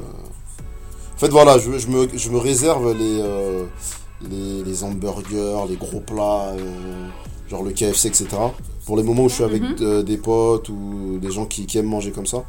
En 1.16 1.18
fait, 1.18 1.30
voilà, 1.30 1.58
je, 1.58 1.78
je 1.78 1.88
me, 1.88 2.08
je 2.14 2.30
me 2.30 2.38
réserve 2.38 2.92
les, 2.94 3.20
euh, 3.22 3.64
les, 4.30 4.64
les 4.64 4.84
hamburgers, 4.84 5.64
les 5.70 5.76
gros 5.78 6.02
plats, 6.02 6.50
euh, 6.58 7.08
genre 7.50 7.64
le 7.64 7.72
KFC, 7.72 8.08
etc. 8.10 8.28
Pour 8.86 8.98
les 8.98 9.04
moments 9.04 9.24
où 9.24 9.30
je 9.30 9.36
suis 9.36 9.44
avec 9.44 9.62
Mhm. 9.64 10.04
des 10.04 10.18
potes 10.18 10.70
ou 10.70 11.18
des 11.22 11.32
gens 11.32 11.46
qui, 11.46 11.66
qui 11.66 11.78
aiment 11.78 11.88
manger 11.88 12.12
comme 12.12 12.26
ça. 12.26 12.44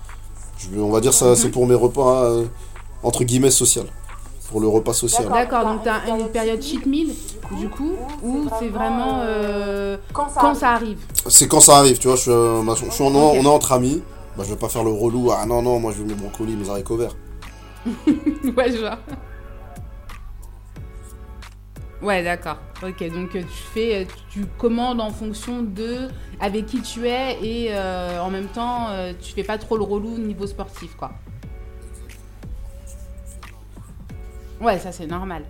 Je, 0.58 0.78
on 0.80 0.90
va 0.90 1.00
dire 1.00 1.14
ça, 1.14 1.26
Mhm. 1.30 1.36
c'est 1.36 1.48
pour 1.50 1.66
mes 1.66 1.74
repas, 1.76 2.24
euh, 2.24 2.44
entre 3.02 3.22
guillemets, 3.24 3.50
social. 3.50 3.86
Pour 4.50 4.60
le 4.60 4.68
repas 4.68 4.92
social. 4.92 5.28
D'accord, 5.28 5.64
donc 5.64 5.82
t'as 5.82 6.06
une 6.08 6.28
période 6.28 6.62
cheat 6.62 6.86
meal, 6.86 7.08
du 7.58 7.68
coup, 7.68 7.92
où 8.22 8.46
c'est 8.58 8.68
vraiment 8.68 9.20
euh, 9.22 9.96
quand 10.12 10.54
ça 10.54 10.70
arrive. 10.70 10.98
C'est 11.26 11.48
quand 11.48 11.60
ça 11.60 11.78
arrive, 11.78 11.98
tu 11.98 12.06
vois, 12.06 12.16
je 12.16 12.22
suis, 12.22 12.30
euh, 12.30 12.62
ma- 12.62 12.74
je 12.74 12.88
suis 12.90 13.02
en- 13.02 13.14
on 13.14 13.34
est 13.34 13.46
entre 13.46 13.72
amis, 13.72 14.02
bah 14.36 14.44
je 14.44 14.50
vais 14.50 14.58
pas 14.58 14.68
faire 14.68 14.84
le 14.84 14.92
relou, 14.92 15.30
ah 15.32 15.44
non, 15.46 15.62
non, 15.62 15.80
moi 15.80 15.92
je 15.92 15.98
veux 15.98 16.04
mes 16.04 16.14
brocolis, 16.14 16.54
mes 16.54 16.70
haricots 16.70 16.96
verts. 16.96 17.16
ouais, 17.86 18.72
je 18.72 18.78
vois. 18.78 18.98
Ouais, 22.02 22.22
d'accord. 22.22 22.58
Ok, 22.86 22.98
donc 23.10 23.34
euh, 23.34 23.40
tu 23.42 23.62
fais, 23.74 24.02
euh, 24.02 24.04
tu 24.30 24.44
commandes 24.58 25.00
en 25.00 25.10
fonction 25.10 25.62
de 25.62 26.08
avec 26.40 26.66
qui 26.66 26.82
tu 26.82 27.08
es 27.08 27.38
et 27.42 27.68
euh, 27.70 28.20
en 28.20 28.30
même 28.30 28.46
temps, 28.48 28.88
euh, 28.90 29.12
tu 29.20 29.32
fais 29.32 29.42
pas 29.44 29.56
trop 29.58 29.76
le 29.78 29.82
relou 29.82 30.18
niveau 30.18 30.46
sportif, 30.46 30.94
quoi. 30.96 31.12
Ouais, 34.60 34.78
ça 34.78 34.92
c'est 34.92 35.06
normal. 35.06 35.42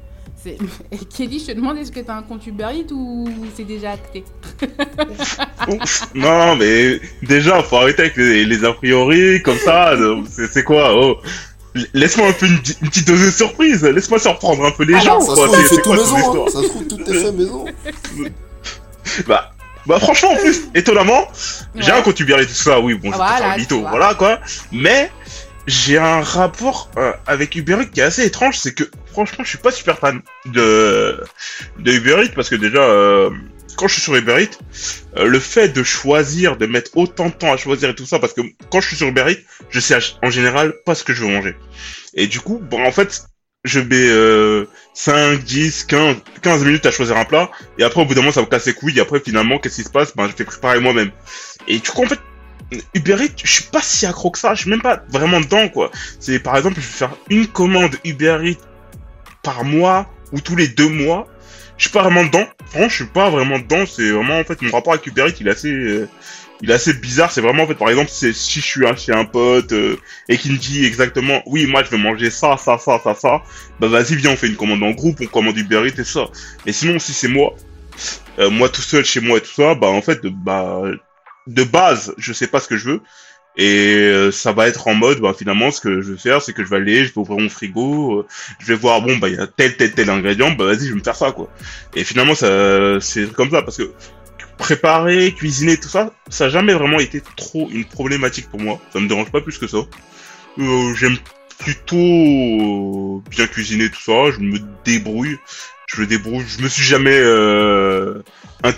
C'est- 0.42 0.58
Et 0.92 0.98
Kelly, 0.98 1.38
je 1.40 1.46
te 1.46 1.52
demande 1.52 1.78
est-ce 1.78 1.92
que 1.92 2.00
t'as 2.00 2.14
un 2.14 2.22
compte 2.22 2.46
Uber 2.46 2.68
Eats 2.74 2.92
ou 2.92 3.28
c'est 3.56 3.64
déjà 3.64 3.92
acté 3.92 4.24
Ouf. 5.68 6.08
Non, 6.14 6.56
mais 6.56 7.00
déjà, 7.22 7.62
faut 7.62 7.76
arrêter 7.76 8.02
avec 8.02 8.16
les, 8.16 8.44
les 8.44 8.64
a 8.64 8.72
priori, 8.72 9.42
comme 9.42 9.58
ça. 9.58 9.92
C'est 10.30 10.46
c'est 10.52 10.64
quoi 10.64 10.92
oh. 10.94 11.16
Laisse-moi 11.92 12.28
un 12.28 12.32
peu 12.32 12.46
une, 12.46 12.54
une 12.54 12.88
petite 12.88 13.06
dose 13.06 13.26
de 13.26 13.30
surprise. 13.30 13.84
Laisse-moi 13.84 14.18
surprendre 14.18 14.64
un 14.64 14.70
peu 14.70 14.84
les 14.84 14.98
gens. 15.00 15.20
ça 15.20 15.30
se 15.30 15.34
quoi. 15.34 15.46
trouve, 15.46 15.58
il 15.60 15.62
C'est- 15.62 15.68
fait 15.68 15.74
c'est 15.76 15.82
tout 15.82 15.88
quoi 15.90 15.96
ton 15.98 16.02
maison, 16.02 16.16
hein. 16.16 16.20
histoire 16.20 16.48
ça 16.50 16.62
se 16.62 16.68
trouve, 16.68 16.86
tout 16.86 17.00
est 17.00 17.14
fait 17.14 17.32
maison. 17.32 17.64
Bah, 19.26 19.52
bah 19.86 19.98
franchement, 20.00 20.30
en 20.32 20.36
plus, 20.36 20.62
étonnamment, 20.74 21.28
j'ai 21.76 21.92
un 21.92 22.02
compte 22.02 22.18
Uber 22.18 22.36
et 22.40 22.46
tout 22.46 22.52
ça, 22.52 22.80
oui, 22.80 22.94
bon, 22.94 23.10
Voilà, 23.10 23.36
faire 23.36 23.50
un 23.52 23.56
mytho, 23.58 23.80
voilà 23.88 24.14
quoi. 24.14 24.40
Mais 24.72 25.10
j'ai 25.66 25.98
un 25.98 26.20
rapport 26.20 26.90
euh, 26.96 27.12
avec 27.26 27.54
Uber 27.56 27.78
Eats 27.80 27.86
qui 27.86 28.00
est 28.00 28.04
assez 28.04 28.24
étrange, 28.24 28.58
c'est 28.58 28.74
que 28.74 28.84
franchement, 29.06 29.44
je 29.44 29.48
suis 29.48 29.58
pas 29.58 29.72
super 29.72 29.98
fan 29.98 30.20
de, 30.46 31.20
de 31.78 31.92
Uber 31.92 32.22
Eats 32.24 32.32
parce 32.34 32.48
que 32.48 32.54
déjà, 32.54 32.82
euh, 32.82 33.30
quand 33.76 33.88
je 33.88 33.94
suis 33.94 34.02
sur 34.02 34.14
Uber 34.14 34.42
Eats, 34.42 34.58
euh, 35.16 35.26
le 35.26 35.38
fait 35.38 35.68
de 35.68 35.82
choisir, 35.82 36.56
de 36.56 36.66
mettre 36.66 36.96
autant 36.96 37.28
de 37.28 37.34
temps 37.34 37.52
à 37.52 37.56
choisir 37.56 37.90
et 37.90 37.94
tout 37.94 38.06
ça, 38.06 38.18
parce 38.18 38.32
que 38.32 38.42
quand 38.70 38.80
je 38.80 38.88
suis 38.88 38.96
sur 38.96 39.08
Uber 39.08 39.24
Eats, 39.28 39.42
je 39.70 39.80
sais 39.80 39.98
en 40.22 40.30
général 40.30 40.74
pas 40.84 40.94
ce 40.94 41.04
que 41.04 41.12
je 41.12 41.22
veux 41.22 41.30
manger. 41.30 41.56
Et 42.14 42.26
du 42.26 42.40
coup, 42.40 42.58
bon, 42.58 42.84
en 42.84 42.92
fait, 42.92 43.24
je 43.64 43.80
mets 43.80 44.08
euh, 44.08 44.66
5, 44.94 45.42
10, 45.42 45.84
15, 45.84 46.16
15 46.42 46.64
minutes 46.64 46.86
à 46.86 46.90
choisir 46.90 47.16
un 47.16 47.24
plat, 47.24 47.50
et 47.78 47.82
après, 47.82 48.00
au 48.00 48.04
bout 48.04 48.14
d'un 48.14 48.20
moment, 48.20 48.32
ça 48.32 48.40
me 48.40 48.46
casse 48.46 48.66
les 48.66 48.72
couilles, 48.72 48.98
et 48.98 49.00
après, 49.00 49.20
finalement, 49.20 49.58
qu'est-ce 49.58 49.76
qui 49.76 49.84
se 49.84 49.90
passe? 49.90 50.14
Ben, 50.16 50.28
je 50.28 50.32
fais 50.32 50.44
préparer 50.44 50.80
moi-même. 50.80 51.10
Et 51.66 51.78
du 51.78 51.90
coup, 51.90 52.04
en 52.04 52.08
fait, 52.08 52.20
Uber 52.94 53.16
Eats, 53.24 53.36
je 53.44 53.50
suis 53.50 53.64
pas 53.64 53.80
si 53.82 54.06
accro 54.06 54.30
que 54.30 54.38
ça, 54.38 54.54
je 54.54 54.62
suis 54.62 54.70
même 54.70 54.82
pas 54.82 55.02
vraiment 55.08 55.40
dedans, 55.40 55.68
quoi. 55.68 55.90
C'est, 56.18 56.40
par 56.40 56.56
exemple, 56.56 56.76
je 56.76 56.86
vais 56.86 56.92
faire 56.92 57.16
une 57.30 57.46
commande 57.46 57.96
Uber 58.04 58.56
par 59.42 59.64
mois, 59.64 60.10
ou 60.32 60.40
tous 60.40 60.56
les 60.56 60.68
deux 60.68 60.88
mois, 60.88 61.28
je 61.76 61.84
suis 61.84 61.92
pas 61.92 62.02
vraiment 62.02 62.24
dedans. 62.24 62.46
Franchement, 62.66 62.88
je 62.88 62.94
suis 62.94 63.04
pas 63.04 63.30
vraiment 63.30 63.58
dedans, 63.58 63.84
c'est 63.86 64.10
vraiment, 64.10 64.40
en 64.40 64.44
fait, 64.44 64.60
mon 64.62 64.70
rapport 64.72 64.94
avec 64.94 65.06
Uber 65.06 65.28
Eats, 65.28 65.36
il 65.40 65.46
est 65.46 65.52
assez, 65.52 65.70
euh, 65.70 66.08
il 66.62 66.70
est 66.70 66.74
assez 66.74 66.94
bizarre. 66.94 67.30
C'est 67.30 67.40
vraiment 67.40 67.64
en 67.64 67.66
fait, 67.66 67.74
par 67.74 67.88
exemple, 67.88 68.10
si 68.10 68.32
je 68.32 68.32
suis 68.32 68.82
chez 68.96 69.12
un 69.12 69.24
pote 69.24 69.72
euh, 69.72 69.96
et 70.28 70.36
qu'il 70.36 70.52
me 70.52 70.58
dit 70.58 70.84
exactement, 70.84 71.42
oui, 71.46 71.66
moi 71.66 71.82
je 71.84 71.90
vais 71.90 71.98
manger 71.98 72.30
ça, 72.30 72.56
ça, 72.56 72.78
ça, 72.78 73.00
ça, 73.02 73.14
ça. 73.14 73.42
Bah 73.78 73.88
vas-y, 73.88 74.16
viens, 74.16 74.30
on 74.30 74.36
fait 74.36 74.48
une 74.48 74.56
commande 74.56 74.82
en 74.82 74.90
groupe, 74.90 75.18
on 75.22 75.26
commande 75.26 75.56
Uber 75.56 75.86
Eats 75.86 76.00
et 76.00 76.04
ça. 76.04 76.26
Mais 76.64 76.72
sinon, 76.72 76.98
si 76.98 77.12
c'est 77.12 77.28
moi, 77.28 77.54
euh, 78.38 78.50
moi 78.50 78.68
tout 78.68 78.82
seul 78.82 79.04
chez 79.04 79.20
moi 79.20 79.38
et 79.38 79.40
tout 79.40 79.52
ça, 79.54 79.74
bah 79.74 79.88
en 79.88 80.02
fait, 80.02 80.20
bah 80.26 80.82
de 81.46 81.64
base, 81.64 82.14
je 82.18 82.32
sais 82.32 82.46
pas 82.46 82.60
ce 82.60 82.68
que 82.68 82.76
je 82.76 82.90
veux. 82.90 83.00
Et 83.58 83.94
euh, 83.94 84.30
ça 84.30 84.52
va 84.52 84.68
être 84.68 84.86
en 84.86 84.94
mode, 84.94 85.20
bah 85.20 85.34
finalement, 85.36 85.70
ce 85.70 85.80
que 85.80 86.02
je 86.02 86.12
vais 86.12 86.18
faire, 86.18 86.42
c'est 86.42 86.52
que 86.52 86.62
je 86.62 86.68
vais 86.68 86.76
aller, 86.76 87.04
je 87.06 87.14
vais 87.14 87.18
ouvrir 87.18 87.38
mon 87.38 87.48
frigo, 87.48 88.20
euh, 88.20 88.26
je 88.58 88.66
vais 88.66 88.74
voir, 88.74 89.00
bon, 89.00 89.16
bah 89.16 89.30
il 89.30 89.36
y 89.36 89.38
a 89.38 89.46
tel, 89.46 89.76
tel, 89.78 89.92
tel 89.92 90.10
ingrédient, 90.10 90.50
bah 90.50 90.66
vas-y, 90.66 90.80
je 90.86 90.90
vais 90.90 90.98
me 90.98 91.02
faire 91.02 91.16
ça, 91.16 91.32
quoi. 91.32 91.50
Et 91.94 92.04
finalement, 92.04 92.34
ça, 92.34 93.00
c'est 93.00 93.32
comme 93.32 93.50
ça, 93.50 93.62
parce 93.62 93.78
que 93.78 93.94
préparer, 94.58 95.32
cuisiner, 95.32 95.76
tout 95.76 95.88
ça, 95.88 96.12
ça 96.28 96.46
a 96.46 96.48
jamais 96.48 96.74
vraiment 96.74 96.98
été 96.98 97.22
trop 97.36 97.68
une 97.70 97.84
problématique 97.84 98.48
pour 98.50 98.60
moi. 98.60 98.80
Ça 98.92 99.00
me 99.00 99.08
dérange 99.08 99.30
pas 99.30 99.40
plus 99.40 99.58
que 99.58 99.66
ça. 99.66 99.78
Euh, 100.58 100.94
J'aime 100.94 101.16
plutôt 101.58 103.22
bien 103.30 103.46
cuisiner, 103.46 103.90
tout 103.90 104.00
ça. 104.00 104.30
Je 104.32 104.40
me 104.40 104.58
débrouille. 104.84 105.38
Je 105.86 106.00
me 106.00 106.06
débrouille. 106.06 106.44
Je 106.46 106.62
me 106.62 106.68
suis 106.68 106.82
jamais 106.82 107.16
euh, 107.16 108.22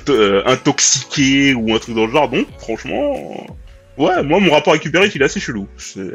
euh, 0.08 0.42
intoxiqué 0.46 1.54
ou 1.54 1.74
un 1.74 1.78
truc 1.78 1.94
dans 1.94 2.06
le 2.06 2.12
genre. 2.12 2.28
Donc, 2.28 2.46
franchement, 2.58 3.46
ouais, 3.96 4.22
moi, 4.22 4.40
mon 4.40 4.52
rapport 4.52 4.72
avec 4.74 4.84
Uber 4.84 5.00
Eats, 5.06 5.12
il 5.14 5.22
est 5.22 5.24
assez 5.24 5.40
chelou. 5.40 5.66
Euh, 5.96 6.12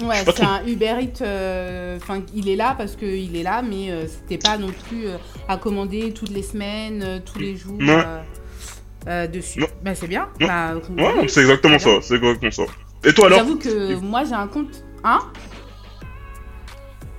Ouais, 0.00 0.14
c'est 0.24 0.44
un 0.44 0.64
Uber 0.64 0.94
Eats. 1.00 1.96
Enfin, 1.96 2.22
il 2.32 2.48
est 2.48 2.54
là 2.54 2.76
parce 2.78 2.94
qu'il 2.94 3.34
est 3.36 3.42
là, 3.42 3.62
mais 3.62 4.06
c'était 4.06 4.38
pas 4.38 4.56
non 4.56 4.68
plus 4.88 5.06
à 5.48 5.56
commander 5.56 6.12
toutes 6.12 6.30
les 6.30 6.44
semaines, 6.44 7.20
tous 7.26 7.40
les 7.40 7.56
jours 7.56 7.78
Ouais. 7.80 9.26
dessus. 9.26 9.60
Ouais. 9.62 9.68
Bah, 9.82 9.96
c'est 9.96 10.06
bien. 10.06 10.28
Ouais. 10.40 10.46
Bah, 10.46 10.74
ouais, 10.96 11.26
c'est 11.26 11.40
exactement 11.40 11.80
ça. 11.80 11.98
C'est 12.00 12.14
exactement 12.14 12.52
ça. 12.52 12.62
Et 13.04 13.12
toi 13.12 13.26
alors 13.26 13.38
J'avoue 13.38 13.56
que 13.58 13.94
moi 13.96 14.22
j'ai 14.24 14.34
un 14.34 14.46
compte. 14.46 14.84
Hein? 15.04 15.18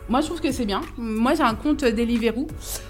Moi 0.09 0.21
je 0.21 0.25
trouve 0.25 0.41
que 0.41 0.51
c'est 0.51 0.65
bien. 0.65 0.81
Moi 0.97 1.35
j'ai 1.35 1.43
un 1.43 1.53
compte 1.53 1.85
Deliveroo 1.85 2.47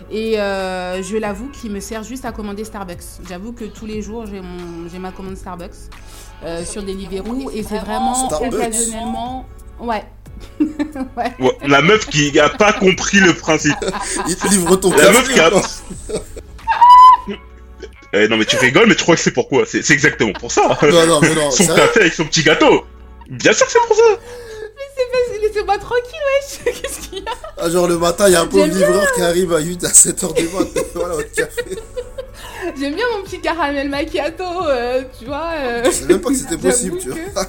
et 0.10 0.39
euh, 0.39 1.03
je 1.03 1.17
l'avoue 1.17 1.49
qu'il 1.49 1.71
me 1.71 1.82
sert 1.82 2.03
juste 2.03 2.23
à 2.23 2.32
commander 2.32 2.63
Starbucks. 2.63 3.03
J'avoue 3.27 3.51
que 3.51 3.65
tous 3.65 3.86
les 3.86 4.01
jours 4.01 4.25
j'ai 4.25 4.39
mon 4.39 4.88
j'ai 4.91 4.99
ma 4.99 5.12
commande 5.12 5.36
Starbucks 5.36 5.71
euh, 6.45 6.63
sur 6.63 6.82
Deliveroo 6.82 7.51
et 7.53 7.63
c'est 7.63 7.79
vraiment 7.79 8.27
Starbucks 8.27 8.53
occasionnellement. 8.53 9.45
Ouais. 9.79 10.05
ouais. 10.62 11.34
Ouais, 11.39 11.58
la 11.67 11.82
meuf 11.82 12.08
qui 12.08 12.39
a 12.39 12.47
pas 12.47 12.71
compris 12.71 13.19
le 13.19 13.34
principe. 13.34 13.75
Il 14.27 14.38
te 14.38 14.47
livre 14.47 14.77
ton 14.77 14.91
La 14.91 15.12
meuf 15.12 15.34
qui 15.34 15.39
a-. 15.39 15.51
Eh, 18.12 18.27
non 18.27 18.38
mais 18.38 18.45
tu 18.45 18.58
rigoles, 18.58 18.88
mais 18.88 18.95
tu 18.95 19.03
crois 19.03 19.15
que 19.15 19.21
c'est 19.21 19.34
pourquoi 19.34 19.65
C'est 19.67 19.84
c'est 19.84 19.93
exactement 19.93 20.34
pour 20.34 20.51
ça. 20.51 20.79
Non, 20.82 21.05
non, 21.05 21.21
mais 21.21 21.36
non, 21.36 21.51
son 21.51 21.67
café 21.67 22.01
avec 22.01 22.13
son 22.13 22.25
petit 22.25 22.41
gâteau. 22.41 22.84
Bien 23.29 23.53
sûr 23.53 23.67
que 23.67 23.71
c'est 23.71 23.79
pour 23.88 23.95
ça. 23.95 24.03
Laissez-moi 25.42 25.78
tranquille, 25.78 26.20
wesh. 26.66 26.74
Qu'est-ce 26.82 27.08
qu'il 27.10 27.20
y 27.20 27.28
a 27.28 27.32
Ah, 27.58 27.70
genre 27.70 27.88
le 27.88 27.98
matin, 27.98 28.28
il 28.28 28.34
y 28.34 28.36
a 28.36 28.42
un 28.42 28.48
pauvre 28.48 28.66
livreur 28.66 29.06
qui 29.14 29.22
arrive 29.22 29.54
à 29.54 29.60
8 29.60 29.84
à 29.84 29.90
7 29.90 30.24
heures 30.24 30.34
du 30.34 30.44
matin. 30.50 30.82
voilà 30.96 31.16
votre 31.16 31.32
café. 31.32 31.78
J'aime 32.80 32.96
bien 32.96 33.06
mon 33.16 33.24
petit 33.24 33.40
caramel 33.42 33.90
macchiato, 33.90 34.44
euh, 34.68 35.04
tu 35.18 35.26
vois. 35.26 35.52
euh. 35.56 35.82
Je 35.86 35.92
savais 35.92 36.14
même 36.14 36.22
pas 36.22 36.30
que 36.30 36.36
c'était 36.36 36.58
possible, 36.70 36.98
tu 37.00 37.10
vois. 37.10 37.46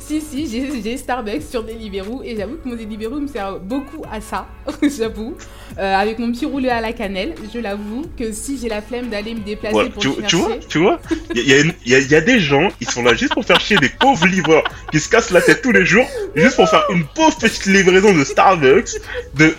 Si, 0.00 0.20
si, 0.20 0.80
j'ai 0.82 0.96
Starbucks 0.96 1.42
sur 1.48 1.62
Deliveroo 1.62 2.22
et 2.24 2.34
j'avoue 2.36 2.56
que 2.56 2.68
mon 2.68 2.74
Deliveroo 2.74 3.20
me 3.20 3.28
sert 3.28 3.60
beaucoup 3.60 4.02
à 4.10 4.20
ça, 4.20 4.48
j'avoue. 4.98 5.36
Euh, 5.78 5.94
avec 5.94 6.18
mon 6.18 6.32
petit 6.32 6.46
roulé 6.46 6.68
à 6.68 6.80
la 6.80 6.92
cannelle, 6.92 7.34
je 7.54 7.60
l'avoue 7.60 8.02
que 8.18 8.32
si 8.32 8.58
j'ai 8.58 8.68
la 8.68 8.82
flemme 8.82 9.08
d'aller 9.08 9.34
me 9.34 9.40
déplacer 9.40 9.88
pour 9.90 10.02
tu, 10.02 10.08
tu 10.26 10.36
vois, 10.36 10.56
tu 10.68 10.78
vois, 10.78 11.00
il 11.36 11.48
y 11.48 11.52
a, 11.54 11.60
une- 11.60 11.74
y 11.86 11.94
a- 11.94 12.00
y 12.00 12.14
a 12.16 12.20
des 12.20 12.40
gens, 12.40 12.68
ils 12.80 12.90
sont 12.90 13.02
là 13.04 13.14
juste 13.14 13.34
pour 13.34 13.44
faire 13.44 13.60
chier 13.60 13.76
des 13.76 13.88
pauvres 13.90 14.26
livreurs 14.26 14.64
qui 14.90 14.98
se 14.98 15.08
cassent 15.08 15.30
la 15.30 15.42
tête 15.42 15.62
tous 15.62 15.70
les 15.72 15.84
jours, 15.86 16.06
juste 16.34 16.56
pour 16.56 16.68
faire 16.68 16.84
une 16.90 17.04
pauvre 17.14 17.36
petite 17.38 17.66
livraison 17.66 18.12
de 18.12 18.24
Starbucks. 18.24 18.90
De, 19.34 19.54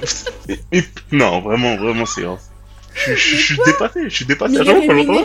et- 0.49 0.60
et- 0.73 0.84
non, 1.13 1.39
vraiment, 1.41 1.77
vraiment, 1.77 2.06
c'est. 2.06 2.23
Je, 3.08 3.14
je- 3.16 3.36
je 3.38 3.44
suis 3.44 3.58
dépassé, 3.66 4.00
je 4.06 4.16
suis 4.16 4.26
dépassé. 4.26 4.54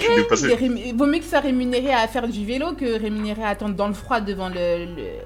je 0.00 0.04
suis 0.04 0.14
dépassé. 0.16 0.92
vaut 0.96 1.06
mieux 1.06 1.18
que 1.18 1.24
ça 1.24 1.40
rémunéré 1.40 1.92
à 1.92 2.06
faire 2.08 2.28
du 2.28 2.44
vélo 2.46 2.72
que 2.72 3.00
rémunéré 3.00 3.42
à 3.42 3.48
attendre 3.48 3.74
dans 3.74 3.88
le 3.88 3.94
froid 3.94 4.20
devant 4.20 4.48
le, 4.48 4.84
le- 4.86 5.18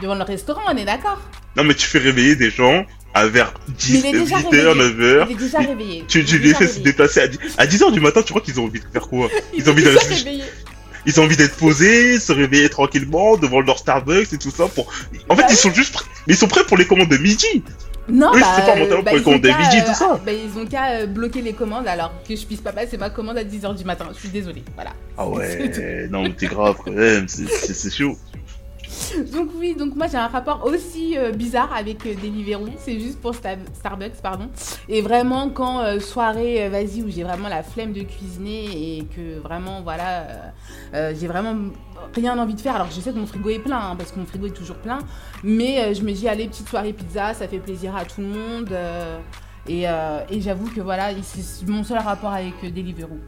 devant 0.00 0.14
le 0.14 0.22
restaurant, 0.22 0.62
on 0.72 0.76
est 0.76 0.84
d'accord? 0.84 1.20
Non, 1.56 1.64
mais 1.64 1.74
tu 1.74 1.86
fais 1.86 1.98
réveiller 1.98 2.36
des 2.36 2.50
gens 2.50 2.84
à 3.12 3.26
vers 3.26 3.52
Mais 3.68 3.74
10, 3.74 3.98
il 3.98 4.06
est 4.06 4.12
déjà 4.12 4.36
8h, 4.36 4.50
réveillé. 4.50 4.74
9h. 4.74 5.26
Il 5.28 5.32
est 5.32 5.38
déjà 5.38 5.58
réveillé. 5.58 6.04
Tu, 6.06 6.22
les 6.22 6.54
fais 6.54 6.68
se 6.68 6.78
déplacer 6.78 7.20
à 7.20 7.26
10, 7.28 7.38
à 7.58 7.66
10h 7.66 7.92
du 7.92 8.00
matin, 8.00 8.22
tu 8.22 8.32
crois 8.32 8.40
qu'ils 8.42 8.60
ont 8.60 8.64
envie 8.64 8.78
de 8.80 8.86
faire 8.92 9.08
quoi? 9.08 9.28
Il 9.52 9.58
Ils 9.60 9.68
ont 9.68 9.72
envie 9.72 9.82
déjà 9.82 9.98
d'aller- 9.98 10.14
réveillé. 10.14 10.44
Ils 11.06 11.18
ont 11.18 11.24
envie 11.24 11.36
d'être 11.36 11.56
posés, 11.56 12.20
se 12.20 12.30
réveiller 12.32 12.68
tranquillement 12.68 13.36
devant 13.38 13.60
leur 13.62 13.78
Starbucks 13.78 14.32
et 14.34 14.38
tout 14.38 14.50
ça 14.50 14.66
pour. 14.68 14.86
En 15.30 15.34
fait, 15.34 15.42
Bah 15.42 15.48
ils 15.50 15.56
sont 15.56 15.72
juste, 15.72 15.94
prêts- 15.94 16.04
mais 16.26 16.34
ils 16.34 16.36
sont 16.36 16.46
prêts 16.46 16.62
pour 16.64 16.76
les 16.76 16.86
commandes 16.86 17.08
de 17.08 17.16
midi. 17.16 17.62
Non, 18.10 18.32
Eux, 18.34 18.40
bah, 18.40 18.46
c'est 18.56 18.66
pas 18.66 18.76
mon 18.76 18.84
euh, 18.84 19.02
bah, 19.02 19.10
pour 19.22 19.32
euh, 19.32 19.38
tout 19.86 19.94
ça. 19.94 20.20
bah, 20.24 20.32
ils 20.32 20.58
ont 20.60 20.66
qu'à 20.66 20.90
euh, 21.00 21.06
bloquer 21.06 21.42
les 21.42 21.52
commandes 21.52 21.86
alors 21.86 22.12
que 22.28 22.34
je 22.36 22.44
puisse 22.46 22.60
pas 22.60 22.72
passer 22.72 22.96
ma 22.98 23.10
commande 23.10 23.38
à 23.38 23.44
10h 23.44 23.76
du 23.76 23.84
matin. 23.84 24.06
Je 24.12 24.18
suis 24.18 24.28
désolée. 24.28 24.64
Voilà. 24.74 24.90
Ah 25.16 25.28
ouais, 25.28 26.08
non, 26.10 26.22
mais 26.22 26.32
t'es 26.32 26.46
grave 26.46 26.76
quand 26.84 26.92
même, 26.92 27.28
c'est- 27.28 27.90
chaud. 27.90 28.16
Donc 29.32 29.50
oui, 29.56 29.74
donc 29.78 29.94
moi 29.96 30.06
j'ai 30.08 30.16
un 30.16 30.26
rapport 30.26 30.64
aussi 30.66 31.16
euh, 31.16 31.30
bizarre 31.32 31.72
avec 31.74 32.04
euh, 32.06 32.14
Deliveroo, 32.14 32.68
c'est 32.78 32.98
juste 32.98 33.20
pour 33.20 33.32
Sta- 33.32 33.56
Starbucks, 33.74 34.20
pardon. 34.22 34.48
Et 34.88 35.00
vraiment 35.00 35.48
quand 35.48 35.80
euh, 35.80 36.00
soirée, 36.00 36.64
euh, 36.64 36.70
vas-y, 36.70 37.02
où 37.02 37.08
j'ai 37.08 37.22
vraiment 37.22 37.48
la 37.48 37.62
flemme 37.62 37.92
de 37.92 38.02
cuisiner 38.02 38.98
et 38.98 39.04
que 39.04 39.38
vraiment, 39.40 39.82
voilà, 39.82 40.20
euh, 40.20 40.36
euh, 40.94 41.14
j'ai 41.18 41.28
vraiment 41.28 41.56
rien 42.14 42.38
envie 42.38 42.54
de 42.54 42.60
faire. 42.60 42.74
Alors 42.74 42.88
je 42.90 43.00
sais 43.00 43.12
que 43.12 43.18
mon 43.18 43.26
frigo 43.26 43.50
est 43.50 43.58
plein, 43.58 43.90
hein, 43.90 43.96
parce 43.96 44.12
que 44.12 44.18
mon 44.18 44.26
frigo 44.26 44.46
est 44.46 44.50
toujours 44.50 44.76
plein, 44.76 44.98
mais 45.42 45.80
euh, 45.80 45.94
je 45.94 46.02
me 46.02 46.12
dis, 46.12 46.28
allez, 46.28 46.48
petite 46.48 46.68
soirée 46.68 46.92
pizza, 46.92 47.34
ça 47.34 47.48
fait 47.48 47.58
plaisir 47.58 47.94
à 47.96 48.04
tout 48.04 48.20
le 48.20 48.28
monde. 48.28 48.68
euh, 48.72 49.18
et 49.68 49.86
euh, 49.88 50.20
et 50.30 50.40
j'avoue 50.40 50.70
que 50.70 50.80
voilà, 50.80 51.10
c'est 51.22 51.68
mon 51.68 51.84
seul 51.84 51.98
rapport 51.98 52.32
avec 52.32 52.54
Deliveroo. 52.74 53.18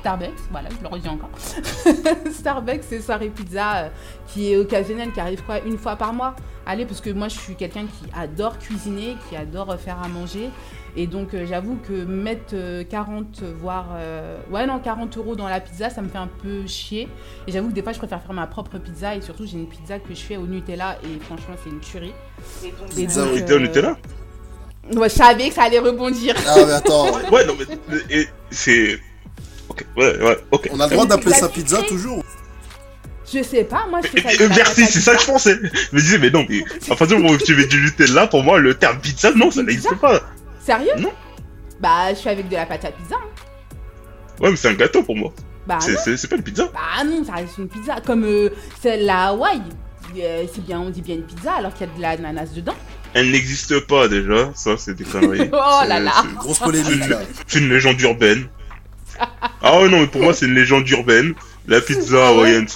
Starbucks, 0.00 0.30
voilà, 0.50 0.68
je 0.68 0.82
le 0.82 0.88
redis 0.88 1.08
encore. 1.08 1.30
Starbucks, 2.30 2.82
c'est 2.82 3.00
soirée 3.00 3.30
pizza 3.30 3.88
qui 4.26 4.52
est 4.52 4.58
occasionnelle, 4.58 5.10
qui 5.12 5.20
arrive 5.20 5.42
quoi 5.42 5.60
une 5.60 5.78
fois 5.78 5.96
par 5.96 6.12
mois. 6.12 6.36
Allez, 6.66 6.84
parce 6.84 7.00
que 7.00 7.08
moi 7.08 7.28
je 7.28 7.38
suis 7.38 7.54
quelqu'un 7.54 7.86
qui 7.86 8.10
adore 8.14 8.58
cuisiner, 8.58 9.16
qui 9.28 9.36
adore 9.36 9.74
faire 9.78 9.98
à 10.02 10.08
manger. 10.08 10.50
Et 10.96 11.06
donc 11.08 11.34
euh, 11.34 11.44
j'avoue 11.44 11.76
que 11.88 11.92
mettre 12.04 12.54
euh, 12.54 12.84
40, 12.84 13.42
voire... 13.60 13.88
euh, 13.96 14.38
ouais 14.50 14.64
non, 14.66 14.78
40 14.78 15.16
euros 15.18 15.34
dans 15.34 15.48
la 15.48 15.58
pizza, 15.60 15.90
ça 15.90 16.02
me 16.02 16.08
fait 16.08 16.18
un 16.18 16.28
peu 16.42 16.66
chier. 16.68 17.08
Et 17.48 17.52
j'avoue 17.52 17.68
que 17.70 17.74
des 17.74 17.82
fois 17.82 17.92
je 17.92 17.98
préfère 17.98 18.22
faire 18.22 18.32
ma 18.32 18.46
propre 18.46 18.78
pizza. 18.78 19.16
Et 19.16 19.20
surtout 19.20 19.44
j'ai 19.44 19.58
une 19.58 19.68
pizza 19.68 19.98
que 19.98 20.14
je 20.14 20.20
fais 20.20 20.36
au 20.36 20.46
Nutella. 20.46 20.98
Et 21.02 21.18
franchement 21.24 21.56
c'est 21.64 21.70
une 21.70 21.80
tuerie. 21.80 22.12
Et 22.64 22.72
Pizza 22.94 23.24
donc, 23.24 23.32
au 23.32 23.36
Pizza 23.36 23.54
au 23.56 23.58
Nutella 23.58 23.96
Ouais, 24.94 25.08
je 25.08 25.14
savais 25.14 25.48
que 25.48 25.54
ça 25.54 25.62
allait 25.64 25.78
rebondir. 25.78 26.34
Ah, 26.46 26.56
mais 26.66 26.72
attends, 26.74 27.06
Ouais, 27.32 27.44
non, 27.46 27.54
mais 27.58 27.96
et- 28.10 28.28
c'est. 28.50 28.98
Ok, 29.68 29.84
ouais, 29.96 30.22
ouais, 30.22 30.38
ok. 30.52 30.68
on 30.72 30.78
a 30.78 30.86
le 30.86 30.92
droit 30.92 31.06
d'appeler 31.06 31.32
ça 31.34 31.48
pizza 31.48 31.82
toujours 31.88 32.22
Je 33.32 33.42
sais 33.42 33.64
pas, 33.64 33.86
moi 33.90 34.00
je 34.04 34.08
fais 34.08 34.36
ça. 34.36 34.48
merci, 34.48 34.84
c'est 34.86 35.00
ça 35.00 35.12
que 35.14 35.20
je 35.20 35.24
pizza. 35.24 35.32
pensais. 35.32 35.58
Je 35.90 35.96
me 35.96 36.00
disais, 36.00 36.18
mais 36.18 36.30
non, 36.30 36.44
mais 36.48 36.62
à 36.90 36.94
partir 36.96 37.16
du 37.16 37.22
moment 37.22 37.34
où 37.34 37.38
tu 37.38 37.56
mets 37.56 37.66
du 37.66 37.80
Nutella, 37.82 38.26
pour 38.26 38.44
moi, 38.44 38.58
le 38.58 38.74
terme 38.74 39.00
pizza, 39.00 39.32
non, 39.34 39.50
ça 39.50 39.62
n'existe 39.62 39.88
pizza 39.88 40.00
pas. 40.00 40.20
Sérieux 40.64 40.92
Non. 40.98 41.12
Bah 41.80 42.10
je 42.10 42.16
fais 42.20 42.30
avec 42.30 42.48
de 42.48 42.54
la 42.54 42.66
pâte 42.66 42.84
à 42.84 42.90
pizza. 42.92 43.16
hein. 43.16 43.74
Ouais, 44.40 44.50
mais 44.50 44.56
c'est 44.56 44.68
un 44.68 44.74
gâteau 44.74 45.02
pour 45.02 45.16
moi. 45.16 45.32
Bah 45.66 45.78
C'est- 45.80 45.92
non. 45.92 45.98
C'est 46.04 46.16
c'est 46.16 46.28
pas 46.28 46.36
une 46.36 46.42
pizza. 46.42 46.68
Bah 46.72 47.04
non, 47.04 47.24
ça 47.24 47.34
reste 47.34 47.58
une 47.58 47.68
pizza. 47.68 47.96
Comme 48.04 48.24
euh, 48.24 48.50
celle 48.80 49.08
à 49.08 49.28
Hawaï. 49.28 49.60
Euh, 50.18 50.44
c'est 50.52 50.64
bien, 50.64 50.80
on 50.80 50.90
dit 50.90 51.02
bien 51.02 51.16
une 51.16 51.22
pizza 51.24 51.54
alors 51.54 51.72
qu'il 51.74 51.86
y 51.86 51.90
a 51.90 51.96
de 51.96 52.00
l'ananas 52.02 52.46
dedans. 52.54 52.74
Elle 53.14 53.30
n'existe 53.30 53.80
pas 53.86 54.06
déjà, 54.08 54.50
ça 54.54 54.76
c'est 54.76 54.94
des 54.94 55.04
conneries. 55.04 55.48
Oh 55.52 55.86
là 55.88 55.98
là. 56.00 56.12
c'est- 56.22 56.34
Grosse 56.34 56.58
polémique 56.58 57.08
là. 57.08 57.20
C'est 57.46 57.58
une 57.60 57.68
légende 57.70 58.00
urbaine. 58.00 58.46
Ah 59.62 59.80
ouais, 59.80 59.88
non, 59.88 60.00
mais 60.00 60.06
pour 60.08 60.22
moi, 60.22 60.34
c'est 60.34 60.46
une 60.46 60.54
légende 60.54 60.88
urbaine. 60.90 61.34
La 61.66 61.80
pizza 61.80 62.28
hawaïenne, 62.28 62.66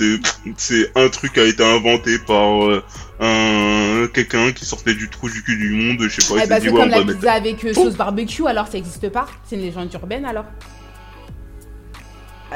c'est, 0.57 0.91
un 0.95 1.09
truc 1.11 1.35
qui 1.35 1.41
a 1.41 1.45
été 1.45 1.63
inventé 1.63 2.19
par 2.19 2.65
euh, 2.65 2.83
un, 3.21 4.07
quelqu'un 4.15 4.53
qui 4.53 4.65
sortait 4.65 4.95
du 4.95 5.11
trou 5.11 5.29
du 5.29 5.43
cul 5.43 5.59
du 5.59 5.71
monde, 5.71 6.09
je 6.09 6.21
sais 6.21 6.35
pas, 6.35 6.41
Eh 6.43 6.47
bah 6.47 6.57
c'est 6.59 6.71
ouais, 6.71 6.81
comme 6.81 6.89
la 6.89 7.01
mettre. 7.05 7.13
pizza 7.19 7.33
avec 7.33 7.63
euh, 7.67 7.75
sauce 7.75 7.97
barbecue 7.97 8.47
alors 8.47 8.67
ça 8.67 8.79
existe 8.79 9.11
pas. 9.11 9.27
C'est 9.45 9.57
une 9.57 9.63
légende 9.63 9.93
urbaine 9.93 10.25
alors. 10.25 10.47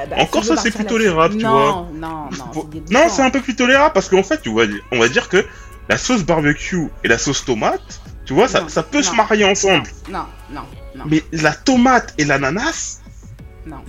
Eh 0.03 0.09
bah, 0.09 0.17
Encore 0.21 0.43
ça, 0.43 0.57
c'est 0.57 0.71
plus 0.71 0.87
tolérable, 0.87 1.37
tu 1.37 1.45
non, 1.45 1.51
vois. 1.51 1.89
Non, 1.93 2.31
non, 2.31 2.31
Non, 2.55 2.65
dégoûtant. 2.65 3.09
c'est 3.11 3.23
un 3.23 3.31
peu 3.31 3.41
plus 3.43 3.55
tolérable 3.55 3.93
parce 3.93 4.09
qu'en 4.09 4.23
fait, 4.23 4.41
tu 4.41 4.49
vois, 4.49 4.65
on 4.91 4.99
va 4.99 5.09
dire 5.09 5.29
que 5.29 5.45
la 5.91 5.99
sauce 5.99 6.23
barbecue 6.25 6.89
et 7.05 7.09
la 7.09 7.19
sauce 7.19 7.45
tomate, 7.45 8.01
tu 8.25 8.33
vois, 8.33 8.49
ça, 8.49 8.63
Non, 8.63 8.69
ça 8.71 8.83
peut 8.83 9.03
se 9.03 9.11
non. 9.11 9.17
marier 9.17 9.45
ensemble. 9.45 9.87
Non, 10.11 10.25
non, 10.51 10.63
non. 10.97 11.05
Mais 11.11 11.23
la 11.33 11.53
tomate 11.53 12.15
et 12.17 12.25
l'ananas, 12.25 13.02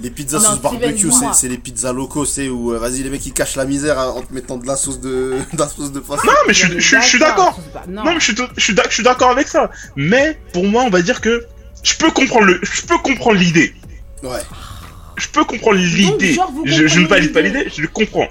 Les 0.02 0.12
pizzas 0.12 0.38
Non, 0.38 0.44
sauce 0.46 0.62
barbecue, 0.62 1.12
c'est 1.12 1.34
c'est 1.34 1.48
les 1.48 1.58
pizzas 1.58 1.94
locaux, 1.94 2.26
c'est 2.26 2.48
où, 2.48 2.74
euh, 2.74 2.78
vas-y, 2.78 3.02
les 3.04 3.10
mecs 3.10 3.26
ils 3.26 3.34
cachent 3.34 3.56
la 3.56 3.66
misère 3.66 3.98
hein, 4.00 4.14
en 4.16 4.22
te 4.22 4.32
mettant 4.34 4.58
de 4.58 4.68
la 4.68 4.76
sauce 4.76 5.00
de, 5.00 5.38
de 5.54 5.58
la 5.60 5.68
sauce 5.68 5.92
de 5.92 6.00
poisson. 6.00 6.28
non, 6.28 6.34
mais 6.48 6.54
je, 6.54 6.66
suis- 6.68 6.80
je, 6.80 6.88
suis- 6.88 7.02
je 7.02 7.08
suis 7.08 7.20
d'accord. 7.20 7.60
Non, 7.88 8.04
Non, 8.04 8.14
mais 8.14 8.20
je 8.20 8.32
suis, 8.58 8.76
je 8.96 9.02
d'accord 9.02 9.32
avec 9.32 9.48
ça. 9.48 9.72
Mais 9.96 10.40
pour 10.54 10.66
moi, 10.66 10.84
on 10.84 10.90
va 10.90 11.02
dire 11.02 11.22
que 11.22 11.46
je 11.82 11.96
peux 11.96 12.12
comprendre 12.12 12.46
le, 12.46 12.60
je 12.62 12.82
peux 12.84 12.98
comprendre 13.00 13.38
l'idée. 13.40 13.74
Ouais. 14.22 14.40
je 15.18 15.28
peux 15.30 15.44
comprendre 15.44 15.78
l'idée. 15.80 16.38
Je, 16.66 16.88
je 16.88 17.00
ne 17.00 17.08
valide 17.08 17.34
pas 17.34 17.42
l'idée 17.42 17.60
l'idée, 17.64 17.72
je 17.76 17.82
le 17.82 17.88
comprends. 17.88 18.28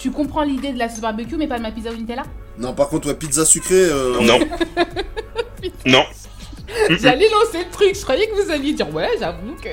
Tu 0.00 0.10
comprends 0.10 0.42
l'idée 0.42 0.72
de 0.72 0.78
la 0.78 0.88
sauce 0.88 1.00
barbecue, 1.00 1.36
mais 1.36 1.48
pas 1.48 1.58
de 1.58 1.62
ma 1.62 1.70
pizza 1.72 1.90
au 1.90 1.94
Nutella? 1.94 2.22
Non, 2.58 2.72
par 2.72 2.88
contre, 2.88 3.08
ouais, 3.08 3.14
pizza 3.14 3.44
sucrée. 3.44 3.74
euh, 3.74 4.20
Non. 4.20 4.38
non, 5.86 6.04
J'allais 7.00 7.28
lancer 7.30 7.58
le 7.64 7.70
truc, 7.70 7.94
je 7.94 8.02
croyais 8.02 8.26
que 8.26 8.34
vous 8.42 8.50
alliez 8.50 8.72
dire 8.72 8.92
ouais, 8.94 9.08
j'avoue 9.18 9.54
que. 9.62 9.68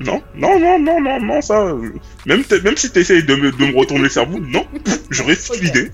non, 0.04 0.22
non, 0.34 0.58
non, 0.58 0.78
non, 0.78 1.00
non, 1.00 1.20
non, 1.20 1.40
ça. 1.40 1.64
Même, 2.26 2.42
même 2.64 2.76
si 2.76 2.90
t'essayes 2.90 3.24
de 3.24 3.34
me, 3.34 3.50
de 3.52 3.66
me 3.66 3.76
retourner 3.78 4.04
le 4.04 4.10
cerveau, 4.10 4.38
non, 4.38 4.64
je 5.10 5.22
reste 5.22 5.58
l'idée. 5.60 5.90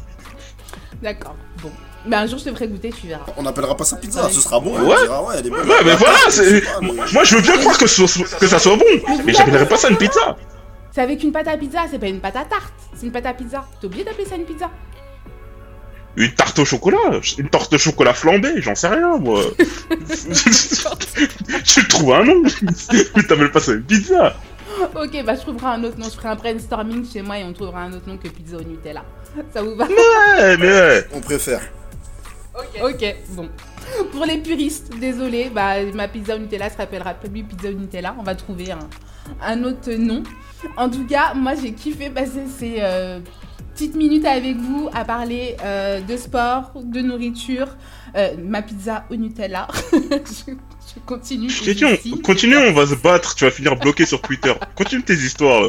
D'accord, 1.02 1.36
bon. 1.62 1.70
Mais 2.06 2.16
un 2.16 2.26
jour 2.26 2.38
je 2.38 2.44
te 2.44 2.50
ferai 2.52 2.66
goûter, 2.68 2.90
tu 2.90 3.06
verras. 3.06 3.24
On 3.36 3.46
appellera 3.46 3.76
pas 3.76 3.84
ça 3.84 3.96
pizza, 3.96 4.24
Ouais. 4.24 4.30
ce 4.32 4.40
sera 4.40 4.58
bon. 4.60 4.72
Ouais. 4.72 4.94
On 4.98 5.02
dira, 5.02 5.22
ouais, 5.24 5.34
elle 5.38 5.46
est 5.46 5.50
bonne. 5.50 5.68
Ouais, 5.68 5.76
mais 5.84 5.94
voilà, 5.94 6.18
c'est. 6.30 6.60
pas, 6.62 6.80
mais- 6.80 6.92
Moi, 7.12 7.24
je 7.24 7.36
veux 7.36 7.42
bien 7.42 7.56
croire 7.58 7.78
que, 7.78 7.86
ce 7.86 8.06
soit- 8.06 8.38
que 8.38 8.46
ça 8.46 8.58
soit 8.58 8.76
bon, 8.76 8.84
mais 9.24 9.32
j'appellerais 9.32 9.68
pas 9.68 9.76
ça 9.76 9.88
une 9.88 9.96
pizza. 9.96 10.36
C'est 10.90 11.00
avec 11.00 11.22
une 11.22 11.32
pâte 11.32 11.48
à 11.48 11.56
pizza, 11.56 11.80
c'est 11.90 11.98
pas 11.98 12.08
une 12.08 12.20
pâte 12.20 12.36
à 12.36 12.44
tarte, 12.44 12.74
c'est 12.94 13.06
une 13.06 13.12
pâte 13.12 13.26
à 13.26 13.32
pizza. 13.34 13.64
T'as 13.80 13.86
oublié 13.86 14.04
d'appeler 14.04 14.26
ça 14.26 14.36
une 14.36 14.44
pizza 14.44 14.70
Une 16.16 16.30
tarte 16.32 16.58
au 16.58 16.66
chocolat, 16.66 16.98
une 17.38 17.48
tarte 17.48 17.72
au 17.72 17.78
chocolat 17.78 18.12
flambé, 18.12 18.60
j'en 18.60 18.74
sais 18.74 18.88
rien, 18.88 19.16
moi. 19.16 19.40
tu 21.64 21.88
trouves 21.88 22.12
un 22.12 22.24
nom, 22.24 22.42
mais 22.92 23.22
t'appelles 23.22 23.50
pas 23.50 23.60
ça 23.60 23.72
une 23.72 23.82
pizza. 23.82 24.36
Ok, 24.94 25.24
bah 25.24 25.34
je 25.34 25.40
trouverai 25.40 25.66
un 25.66 25.84
autre 25.84 25.98
nom, 25.98 26.04
je 26.04 26.16
ferai 26.16 26.28
un 26.28 26.34
brainstorming 26.34 27.10
chez 27.10 27.22
moi 27.22 27.38
et 27.38 27.44
on 27.44 27.52
trouvera 27.52 27.82
un 27.82 27.92
autre 27.92 28.06
nom 28.06 28.18
que 28.18 28.28
pizza 28.28 28.56
au 28.56 28.62
Nutella. 28.62 29.04
Ça 29.54 29.62
vous 29.62 29.74
va? 29.74 29.86
Ouais, 29.86 30.56
mais 30.58 30.70
ouais. 30.70 31.06
On 31.14 31.20
préfère. 31.20 31.62
Ok, 32.82 33.16
bon. 33.30 33.48
Pour 34.12 34.26
les 34.26 34.38
puristes, 34.38 34.90
désolé, 34.98 35.50
bah 35.54 35.82
ma 35.94 36.08
pizza 36.08 36.36
au 36.36 36.38
Nutella 36.38 36.68
se 36.68 36.76
rappellera 36.76 37.14
plus 37.14 37.42
pizza 37.42 37.70
au 37.70 37.72
Nutella. 37.72 38.14
On 38.18 38.22
va 38.22 38.34
trouver 38.34 38.72
un, 38.72 38.80
un 39.42 39.64
autre 39.64 39.90
nom. 39.92 40.22
En 40.76 40.90
tout 40.90 41.06
cas, 41.06 41.32
moi 41.34 41.52
j'ai 41.54 41.72
kiffé 41.72 42.10
passer 42.10 42.42
ces 42.58 42.76
euh, 42.80 43.20
petites 43.74 43.94
minutes 43.96 44.24
avec 44.26 44.56
vous 44.56 44.88
à 44.92 45.04
parler 45.04 45.56
euh, 45.64 46.00
de 46.00 46.16
sport, 46.16 46.72
de 46.82 47.00
nourriture, 47.00 47.68
euh, 48.16 48.36
ma 48.42 48.62
pizza 48.62 49.04
au 49.10 49.16
Nutella. 49.16 49.66
je, 49.92 50.52
je 50.52 51.00
continue. 51.06 51.48
Je 51.50 51.64
t'ai 51.64 51.74
dit, 51.74 51.84
on- 52.12 52.16
continue, 52.18 52.56
on 52.56 52.72
va 52.72 52.86
se 52.86 52.94
battre, 52.94 53.34
tu 53.34 53.44
vas 53.44 53.50
finir 53.50 53.76
bloqué 53.76 54.04
sur 54.06 54.20
Twitter. 54.20 54.52
Continue 54.76 55.02
tes 55.02 55.14
histoires. 55.14 55.62
là. 55.62 55.68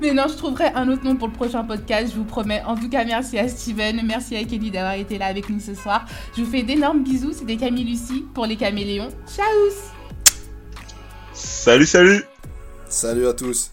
Mais 0.00 0.12
non, 0.12 0.24
je 0.28 0.34
trouverai 0.36 0.66
un 0.74 0.88
autre 0.88 1.04
nom 1.04 1.16
pour 1.16 1.28
le 1.28 1.34
prochain 1.34 1.62
podcast, 1.64 2.12
je 2.12 2.16
vous 2.18 2.24
promets. 2.24 2.62
En 2.66 2.74
tout 2.76 2.88
cas, 2.88 3.04
merci 3.04 3.38
à 3.38 3.48
Steven, 3.48 4.00
merci 4.04 4.36
à 4.36 4.44
Kelly 4.44 4.70
d'avoir 4.70 4.94
été 4.94 5.18
là 5.18 5.26
avec 5.26 5.48
nous 5.50 5.60
ce 5.60 5.74
soir. 5.74 6.06
Je 6.36 6.42
vous 6.42 6.50
fais 6.50 6.62
d'énormes 6.62 7.02
bisous, 7.02 7.32
c'était 7.32 7.56
Camille 7.56 7.84
Lucie 7.84 8.24
pour 8.34 8.46
les 8.46 8.56
caméléons. 8.56 9.08
Ciao 9.26 9.44
Salut, 11.32 11.86
salut. 11.86 12.22
Salut 12.88 13.26
à 13.28 13.32
tous. 13.32 13.70